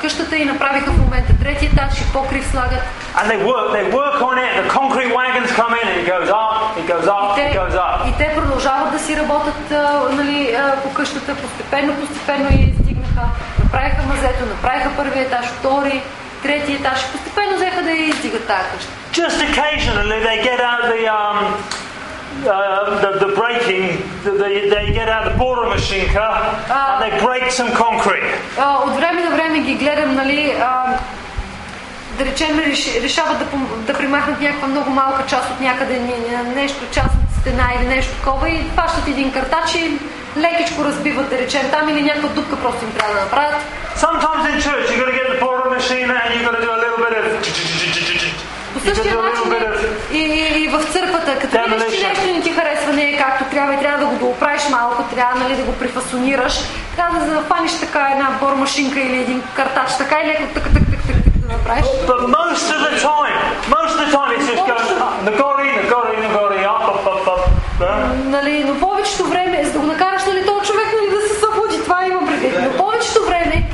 къщата 0.00 0.36
и 0.36 0.44
направиха 0.44 0.90
в 0.90 0.98
момента 0.98 1.32
трети 1.42 1.66
етаж 1.66 2.00
и 2.00 2.12
покрив 2.12 2.46
слагат. 2.50 2.82
And 3.16 3.26
they 3.30 3.38
work, 3.50 3.66
they 3.76 3.84
work 4.00 4.16
on 4.28 4.36
it, 4.44 4.50
the 4.60 4.68
concrete 4.78 5.10
wagons 5.18 5.50
come 5.60 5.72
in 5.80 5.86
and 5.90 5.96
it 6.02 6.06
goes 6.14 6.30
up, 6.42 6.56
it 6.80 6.86
goes 6.94 7.06
up, 7.16 7.36
И 7.36 7.40
it 7.40 7.52
те, 7.52 7.58
goes 7.58 7.74
up. 7.74 8.08
и 8.08 8.12
те 8.18 8.34
продължават 8.36 8.92
да 8.92 8.98
си 8.98 9.16
работят 9.16 9.70
нали, 10.12 10.56
по 10.82 10.94
къщата, 10.94 11.34
постепенно, 11.34 11.94
постепенно 11.94 12.48
я 12.50 12.60
издигнаха. 12.68 13.24
Направиха 13.64 14.02
мазето, 14.08 14.46
направиха 14.46 14.90
първи 14.96 15.20
етаж, 15.20 15.46
втори, 15.46 16.02
трети 16.42 16.72
етаж. 16.72 16.98
и 17.02 17.12
Постепенно 17.12 17.56
взеха 17.56 17.82
да 17.82 17.90
я 17.90 18.04
издигат 18.08 18.46
тази 18.46 18.68
къща. 18.74 18.90
Just 19.20 19.38
occasionally 19.48 20.18
they 20.28 20.38
get 20.48 20.60
out 20.70 20.82
the, 20.92 21.00
um, 21.20 21.38
uh, 22.42 23.00
the, 23.02 23.10
the 23.24 23.30
breaking, 23.40 23.84
the, 24.24 24.32
the, 24.40 24.48
they 24.74 24.86
get 24.92 25.08
out 25.08 25.24
the 25.30 25.36
border 25.42 25.66
machine 25.76 26.06
car 26.16 26.34
and 26.78 26.96
they 27.02 27.12
break 27.26 27.44
some 27.50 27.70
concrete. 27.84 28.28
А, 28.58 28.78
от 28.86 28.96
време 28.96 29.24
на 29.24 29.30
време 29.30 29.58
ги 29.58 29.74
гледам, 29.74 30.14
нали, 30.14 30.54
да 32.18 32.24
речем, 32.24 32.58
реш, 32.58 32.94
решават 33.02 33.38
да, 33.38 33.44
да 33.92 33.98
примахнат 33.98 34.40
някаква 34.40 34.68
много 34.68 34.90
малка 34.90 35.26
част 35.26 35.50
от 35.50 35.60
някъде 35.60 35.98
не- 35.98 36.42
не- 36.42 36.54
нещо, 36.54 36.78
част 36.92 37.06
от 37.06 37.40
стена 37.40 37.68
или 37.78 37.88
нещо 37.88 38.14
такова 38.14 38.48
и 38.48 38.64
фащат 38.76 39.08
един 39.08 39.32
картач 39.32 39.74
и 39.74 39.98
лекичко 40.36 40.84
разбиват, 40.84 41.30
да 41.30 41.38
речем, 41.38 41.70
там 41.70 41.88
или 41.88 42.02
някаква 42.02 42.28
дупка 42.28 42.56
просто 42.56 42.84
им 42.84 42.92
трябва 42.92 43.14
да 43.14 43.20
направят. 43.20 43.62
Sometimes 43.96 44.44
in 44.50 44.56
church 44.66 44.86
you've 44.90 45.00
got 45.02 45.08
to 45.12 45.16
get 45.20 45.26
the 45.34 45.38
border 45.46 45.68
machine 45.76 46.08
and 46.10 46.28
you've 46.34 46.46
got 46.48 46.54
to 46.58 46.62
do 46.66 46.70
a 46.76 46.80
little 46.84 47.00
bit 47.04 47.12
of... 47.20 47.24
По 48.74 48.80
същия 48.80 49.16
начин 49.16 49.52
и, 50.12 50.18
и, 50.18 50.64
и 50.64 50.68
в 50.68 50.83
е 53.72 53.76
както 53.76 53.82
трябва 53.82 53.98
да 53.98 54.06
го 54.06 54.16
дооправиш 54.16 54.62
малко, 54.70 55.02
трябва 55.14 55.40
нали, 55.40 55.56
да 55.56 55.62
го 55.62 55.72
прифасонираш, 55.72 56.54
трябва 56.96 57.18
да 57.18 57.34
запаниш 57.34 57.72
така 57.80 58.08
една 58.12 58.28
бормашинка 58.40 59.00
или 59.00 59.16
един 59.16 59.42
картач, 59.56 59.96
така 59.98 60.16
и 60.20 60.26
леко 60.26 60.42
тък, 60.54 60.64
тък, 60.64 60.72
тък, 60.72 61.00
тък, 61.06 61.16
да 61.36 61.52
направиш. 61.52 61.86
But 62.06 62.20
most 62.38 62.66
of 62.74 62.80
the 62.86 62.94
time, 63.10 63.38
most 63.76 63.92
of 63.94 63.98
the 64.04 64.10
time 64.16 64.30
it's 64.36 64.46
just 64.48 64.64
going. 64.70 64.84
Nagori, 65.28 65.68
Nagori, 65.80 66.16
Nagori, 66.24 66.60
up, 66.74 66.84
up, 66.92 67.06
up, 67.12 67.26
up. 67.34 67.42
Нали, 68.24 68.64
но 68.64 68.80
повечето 68.80 69.24
време, 69.24 69.64
за 69.64 69.72
да 69.72 69.78
го 69.78 69.86
накараш 69.86 70.22
нали, 70.24 70.46
този 70.46 70.66
човек 70.66 70.86
нали, 70.96 71.10
да 71.16 71.28
се 71.28 71.40
събуди, 71.40 71.82
това 71.82 72.06
има 72.06 72.26
предвид. 72.26 72.54
Но 72.64 72.84
повечето 72.84 73.24
време 73.26 73.70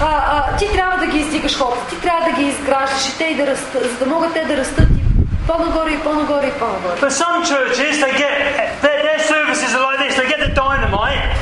а, 0.00 0.10
а, 0.34 0.56
ти 0.56 0.72
трябва 0.72 0.98
да 0.98 1.06
ги 1.06 1.18
издигаш 1.18 1.58
хората, 1.58 1.86
ти 1.90 2.00
трябва 2.00 2.30
да 2.30 2.32
ги 2.36 2.48
изграждаш 2.48 3.08
и 3.08 3.18
те 3.18 3.24
и 3.24 3.34
да 3.34 3.46
растат, 3.46 3.82
за 3.82 4.04
да 4.04 4.06
могат 4.06 4.32
те 4.32 4.44
да 4.44 4.56
растат 4.56 4.88
и 5.00 5.04
по-нагоре 5.46 5.90
и 5.90 5.98
по-нагоре 5.98 6.46
и 6.46 6.58
по-нагоре. 6.60 6.96
But 7.00 7.12
some 7.12 7.42
churches, 7.50 7.94
they 8.02 8.12
get 8.22 8.80
their 8.82 8.93
services 9.24 9.74
are 9.74 9.82
like 9.82 9.98
this. 10.04 10.16
They 10.16 10.28
get 10.28 10.40
the 10.40 10.52
dynamite 10.54 11.32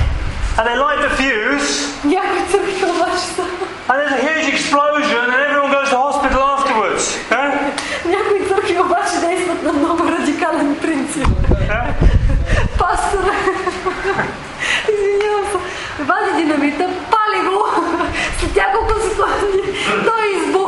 and 0.58 0.64
they 0.68 0.76
light 0.76 1.00
the 1.06 1.12
fuse, 1.20 1.88
Някои 2.04 2.46
църкви 2.50 2.84
обаче 2.84 3.18
са 3.36 3.42
and 3.88 3.96
there's 4.00 4.12
a 4.12 4.22
huge 4.28 4.48
explosion, 4.54 5.24
and 5.32 5.40
everyone 5.48 5.70
goes 5.72 5.90
to 5.90 5.98
hospital 6.08 6.42
afterwards. 6.56 7.04
Huh? 7.30 7.50
Някои 8.04 8.48
църкви 8.48 8.78
обаче 8.78 9.16
действат 9.20 9.62
на 9.62 9.72
много 9.72 10.08
радикален 10.08 10.76
принцип. 10.82 11.28
Пастор, 12.78 13.24
извинявам 14.92 15.46
се, 15.52 15.58
вади 16.02 16.32
динамита, 16.36 16.88
пали 17.10 17.40
го, 17.46 17.66
след 18.38 18.56
няколко 18.56 18.94
секунди 19.00 19.62
той 20.04 20.24
избухва 20.36 20.61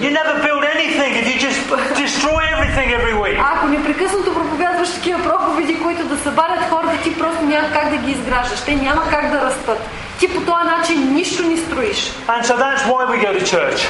You 0.00 0.10
never 0.10 0.34
build 0.44 0.62
anything 0.76 1.16
if 1.16 1.24
you 1.24 1.38
just 1.40 1.60
destroy 1.96 2.42
everything 2.54 2.88
every 2.92 3.14
week. 3.14 3.38
Ако 3.54 3.66
непрекъснато 3.66 4.34
проповядваш 4.34 4.94
такива 4.94 5.22
проповеди, 5.22 5.82
които 5.82 6.04
да 6.04 6.16
събарят 6.18 6.70
хората, 6.70 7.02
ти 7.02 7.18
просто 7.18 7.42
няма 7.42 7.68
как 7.72 7.90
да 7.90 7.96
ги 7.96 8.10
изграждаш. 8.10 8.60
Те 8.60 8.74
няма 8.74 9.02
как 9.10 9.30
да 9.30 9.40
растат. 9.40 9.78
Ти 10.18 10.34
по 10.34 10.40
този 10.40 10.64
начин 10.76 11.14
нищо 11.14 11.42
не 11.42 11.56
строиш. 11.56 12.12
And 12.28 12.42
so 12.44 12.56
that's 12.56 12.82
why 12.90 13.06
we 13.12 13.26
go 13.26 13.40
to 13.40 13.42
church. 13.54 13.88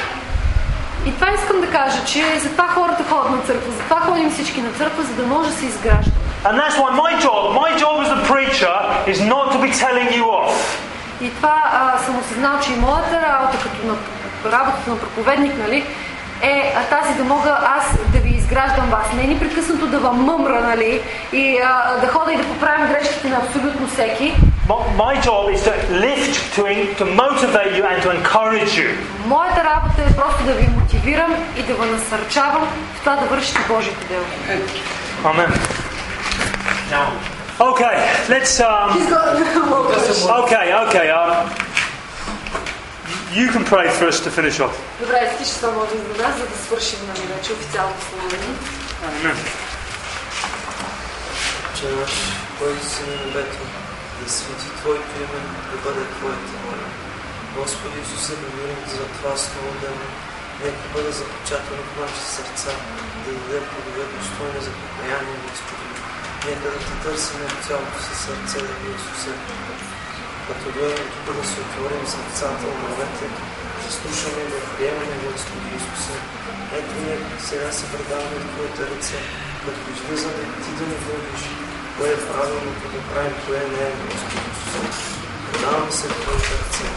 И 1.05 1.13
това 1.13 1.27
искам 1.33 1.61
да 1.61 1.67
кажа, 1.67 2.05
че 2.05 2.39
затова 2.39 2.67
хората 2.67 3.03
ходят 3.03 3.31
на 3.31 3.41
църква, 3.41 3.71
затова 3.71 3.99
ходим 3.99 4.31
всички 4.31 4.61
на 4.61 4.71
църква, 4.71 5.03
за 5.03 5.13
да 5.13 5.23
може 5.23 5.49
да 5.49 5.55
се 5.55 5.65
изгражда. 5.65 6.11
And 6.45 6.55
that's 6.59 6.77
why 6.81 6.91
my 7.05 7.13
job, 7.25 7.41
my 7.63 7.71
job 7.81 7.95
as 8.05 8.11
a 8.17 8.21
preacher 8.31 8.75
is 9.13 9.19
not 9.33 9.45
to 9.53 9.57
be 9.65 9.71
telling 9.83 10.09
you 10.17 10.23
off. 10.23 10.55
И 11.21 11.29
това 11.35 11.63
а, 11.65 11.97
съм 12.05 12.19
осъзнал, 12.19 12.59
че 12.59 12.73
и 12.73 12.75
моята 12.75 13.21
работа 13.21 13.57
като 13.63 13.87
работата 14.51 14.89
на 14.89 14.99
проповедник, 14.99 15.57
нали, 15.57 15.85
е 16.41 16.75
тази 16.89 17.17
да 17.17 17.23
мога 17.23 17.57
аз 17.77 17.85
да 18.13 18.19
ви 18.19 18.29
изграждам 18.29 18.89
вас. 18.89 19.13
Не 19.15 19.23
непрекъснато 19.23 19.87
да 19.87 19.99
вам 19.99 20.25
мъмра, 20.25 20.61
нали, 20.61 21.01
и 21.33 21.57
а, 21.63 21.97
да 22.01 22.07
хода 22.07 22.33
и 22.33 22.37
да 22.37 22.43
поправим 22.43 22.87
грешките 22.87 23.29
на 23.29 23.37
абсолютно 23.37 23.87
всеки. 23.87 24.33
My, 24.97 25.13
job 25.27 25.43
is 25.55 25.61
to 25.67 25.73
lift, 26.05 26.33
to, 26.55 26.61
to 26.99 27.05
motivate 27.23 27.73
you 27.77 27.83
and 27.91 27.97
to 28.05 28.09
encourage 28.19 28.73
you. 28.81 28.89
Моята 29.25 29.63
работа 29.63 30.01
е 30.09 30.15
просто 30.15 30.43
да 30.43 30.53
ви 30.53 30.67
мотивирам 30.79 31.33
и 31.57 31.63
да 31.63 31.73
ви 31.73 31.91
насърчавам 31.91 32.67
в 32.95 32.99
това 32.99 33.15
да 33.15 33.25
вършите 33.25 33.59
Божите 33.67 34.05
дела. 34.07 34.25
Amen. 35.23 35.51
Okay, 37.59 37.95
let's. 38.29 38.61
Um, 38.61 38.93
okay, 40.41 40.65
okay. 40.85 41.07
Um, 43.27 43.37
you 43.39 43.51
can 43.51 43.63
pray 43.65 43.89
for 43.89 44.07
us 44.07 44.19
to 44.21 44.29
finish 44.29 44.59
off. 44.59 44.75
Добре, 44.99 45.35
ти 45.37 45.45
ще 45.45 45.53
се 45.53 45.67
молиш 45.67 45.91
за 45.91 46.23
нас, 46.23 46.37
за 46.37 46.45
да 46.47 46.57
свършим 46.65 46.99
нали, 47.07 47.27
вече 47.33 47.53
официално 47.53 47.95
служение. 48.09 48.55
Amen. 49.07 49.37
че 51.77 51.85
наш, 52.01 52.13
който 52.59 52.85
си 52.93 53.01
на 53.09 53.15
небето, 53.25 53.61
да 54.19 54.25
свети 54.31 54.69
Твоето 54.79 55.13
име, 55.23 55.39
да 55.71 55.77
бъде 55.83 56.03
Твоята 56.15 56.53
воля. 56.63 56.87
Господи 57.57 57.97
Исусе, 58.03 58.33
благодарим 58.41 58.81
Ти 58.87 58.95
за 58.99 59.05
това 59.15 59.33
слово 59.37 59.71
ден. 59.81 59.97
Нека 60.63 60.83
бъде 60.93 61.11
запечатано 61.21 61.81
в 61.87 61.99
нашите 62.01 62.27
сърца, 62.35 62.71
да 63.23 63.31
даде 63.39 63.59
плодове 63.69 64.03
достойни 64.13 64.59
за 64.67 64.71
покаяние, 64.79 65.37
Господи. 65.47 65.87
Нека 66.47 66.67
да 66.73 66.79
Те 66.85 66.93
търсим 67.03 67.41
от 67.47 67.65
цялото 67.65 67.97
си 68.05 68.13
сърце, 68.23 68.57
да 68.67 68.73
Исусе. 68.97 69.31
Като 70.47 70.65
дойдем 70.75 71.07
тук 71.13 71.27
да 71.37 71.43
се 71.51 71.57
отворим 71.65 72.05
сърцата, 72.15 72.65
умовете, 72.73 73.27
да 73.83 73.89
слушаме 73.97 74.41
и 74.45 74.49
да 74.53 74.59
приемаме, 74.71 75.15
Господи 75.25 75.69
Исусе. 75.79 76.15
Ето 76.77 76.93
ние 77.03 77.17
сега 77.47 77.69
се 77.77 77.85
предаваме 77.91 78.37
в 78.43 78.47
Твоите 78.53 78.83
ръце, 78.91 79.19
като 79.63 79.81
излизаме 79.93 80.43
Ти 80.63 80.71
да 80.79 80.85
ни 80.91 80.97
водиш, 81.05 81.43
кое 81.95 82.09
е 82.15 82.23
правилното 82.29 82.85
да 82.93 82.99
правим, 83.09 83.35
кое 83.45 83.61
не 83.73 83.83
е, 83.89 83.91
Господи 84.09 84.49
Исусе. 84.53 85.09
Предаваме 85.47 85.91
се 85.99 86.07
в 86.11 86.15
Твоите 86.21 86.51
ръце. 86.59 86.87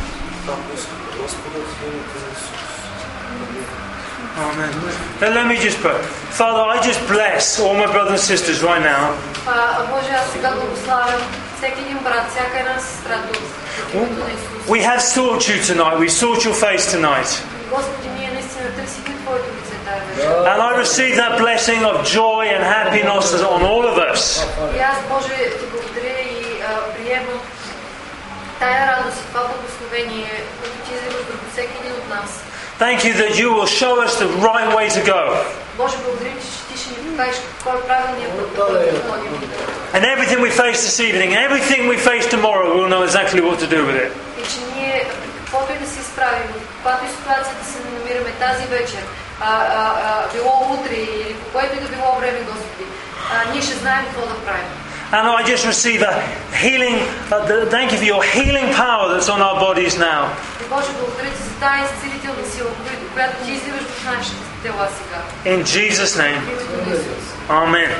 Това 0.43 0.57
поиска 0.65 0.95
Господа 1.21 1.59
в 1.69 1.73
името 1.87 2.17
на 2.23 2.29
Исус. 2.37 2.71
Амин. 3.43 3.67
Amen. 4.47 4.73
Then 5.21 5.35
let 5.35 5.47
me 5.47 5.57
just 5.57 5.79
pray. 5.79 6.01
Father, 6.41 6.63
I 6.75 6.81
just 6.83 7.01
bless 7.09 7.61
all 7.61 7.75
my 7.75 7.91
brothers 7.95 8.21
and 8.21 8.29
sisters 8.33 8.63
right 8.63 8.83
now. 8.83 9.03
We 14.69 14.81
have 14.83 15.01
sought 15.01 15.49
you 15.49 15.61
tonight. 15.63 15.99
We 15.99 16.09
sought 16.09 16.45
your 16.45 16.55
face 16.55 16.91
tonight. 16.91 17.29
And 20.47 20.63
I 20.63 20.77
receive 20.79 21.17
that 21.17 21.39
blessing 21.39 21.85
of 21.85 22.05
joy 22.07 22.45
and 22.55 22.63
happiness 22.63 23.33
on 23.35 23.63
all 23.63 23.87
of 23.87 23.99
us. 23.99 24.41
Thank 32.79 33.05
you 33.05 33.13
that 33.15 33.39
you 33.39 33.53
will 33.53 33.67
show 33.67 34.03
us 34.03 34.19
the 34.19 34.29
right 34.41 34.75
way 34.77 34.89
to 34.91 35.03
go. 35.05 35.45
Боже, 36.71 36.77
благодарим 36.77 36.77
ти, 36.77 36.79
че 36.79 36.79
ти 36.79 36.79
ще 36.79 36.91
ни 36.91 37.11
покажеш 37.11 37.37
кой 37.65 37.79
е 37.79 37.81
правилният 37.81 38.33
път, 38.37 38.55
по 38.55 38.61
който 38.61 38.73
да 38.73 39.11
ходим. 39.11 39.33
And 39.95 40.05
everything 40.05 40.41
we 40.41 40.51
face 40.51 40.79
this 40.87 40.99
evening, 41.09 41.31
everything 41.35 41.89
we 41.89 41.97
face 41.97 42.27
tomorrow, 42.37 42.67
we'll 42.75 42.91
know 42.95 43.03
exactly 43.03 43.41
what 43.41 43.59
to 43.59 43.69
do 43.77 43.81
with 43.87 43.97
it. 44.05 44.11
И 44.41 44.43
че 44.43 44.59
ние, 44.77 45.07
каквото 45.39 45.73
и 45.73 45.79
да 45.85 45.87
се 45.87 46.01
изправим, 46.01 46.49
в 46.53 46.75
каквато 46.75 47.05
и 47.05 47.09
ситуация 47.17 47.55
да 47.61 47.67
се 47.73 47.79
намираме 47.97 48.33
тази 48.45 48.65
вечер, 48.67 49.03
а, 49.41 49.53
а, 49.81 49.85
а, 50.07 50.33
било 50.35 50.55
утре 50.75 50.95
или 50.95 51.35
по 51.35 51.47
което 51.53 51.77
и 51.77 51.81
да 51.81 51.89
било 51.89 52.11
време, 52.21 52.39
Господи, 52.51 52.85
а, 53.33 53.53
ние 53.53 53.63
ще 53.63 53.75
знаем 53.75 54.05
какво 54.05 54.23
да 54.33 54.35
правим. 54.47 54.71
And 55.13 55.27
I 55.27 55.43
just 55.43 55.67
receive 55.67 56.03
a 56.03 56.15
healing, 56.65 56.97
uh, 57.33 57.45
the, 57.49 57.67
thank 57.67 57.91
you 57.93 57.99
for 57.99 58.05
your 58.15 58.23
healing 58.23 58.69
power 58.83 59.05
that's 59.13 59.29
on 59.29 59.41
our 59.43 59.57
bodies 59.67 59.95
now. 59.99 60.23
И 60.63 60.69
Боже, 60.69 60.87
благодаря 61.01 61.31
ти 61.31 61.43
за 61.43 61.51
тази 61.61 61.83
изцелителна 61.85 62.45
сила, 62.55 62.69
която- 62.83 63.13
която 63.15 63.45
ти 63.45 63.53
изливаш 63.53 63.83
в 63.83 64.05
нашите 64.05 64.37
тела 64.63 64.89
сега. 64.99 65.21
In 65.57 65.63
Jesus' 65.65 66.15
name, 66.23 66.41
В 66.41 66.49
името 66.51 66.91
на 66.91 66.95
Исус. 66.97 67.25
Amen. 67.49 67.91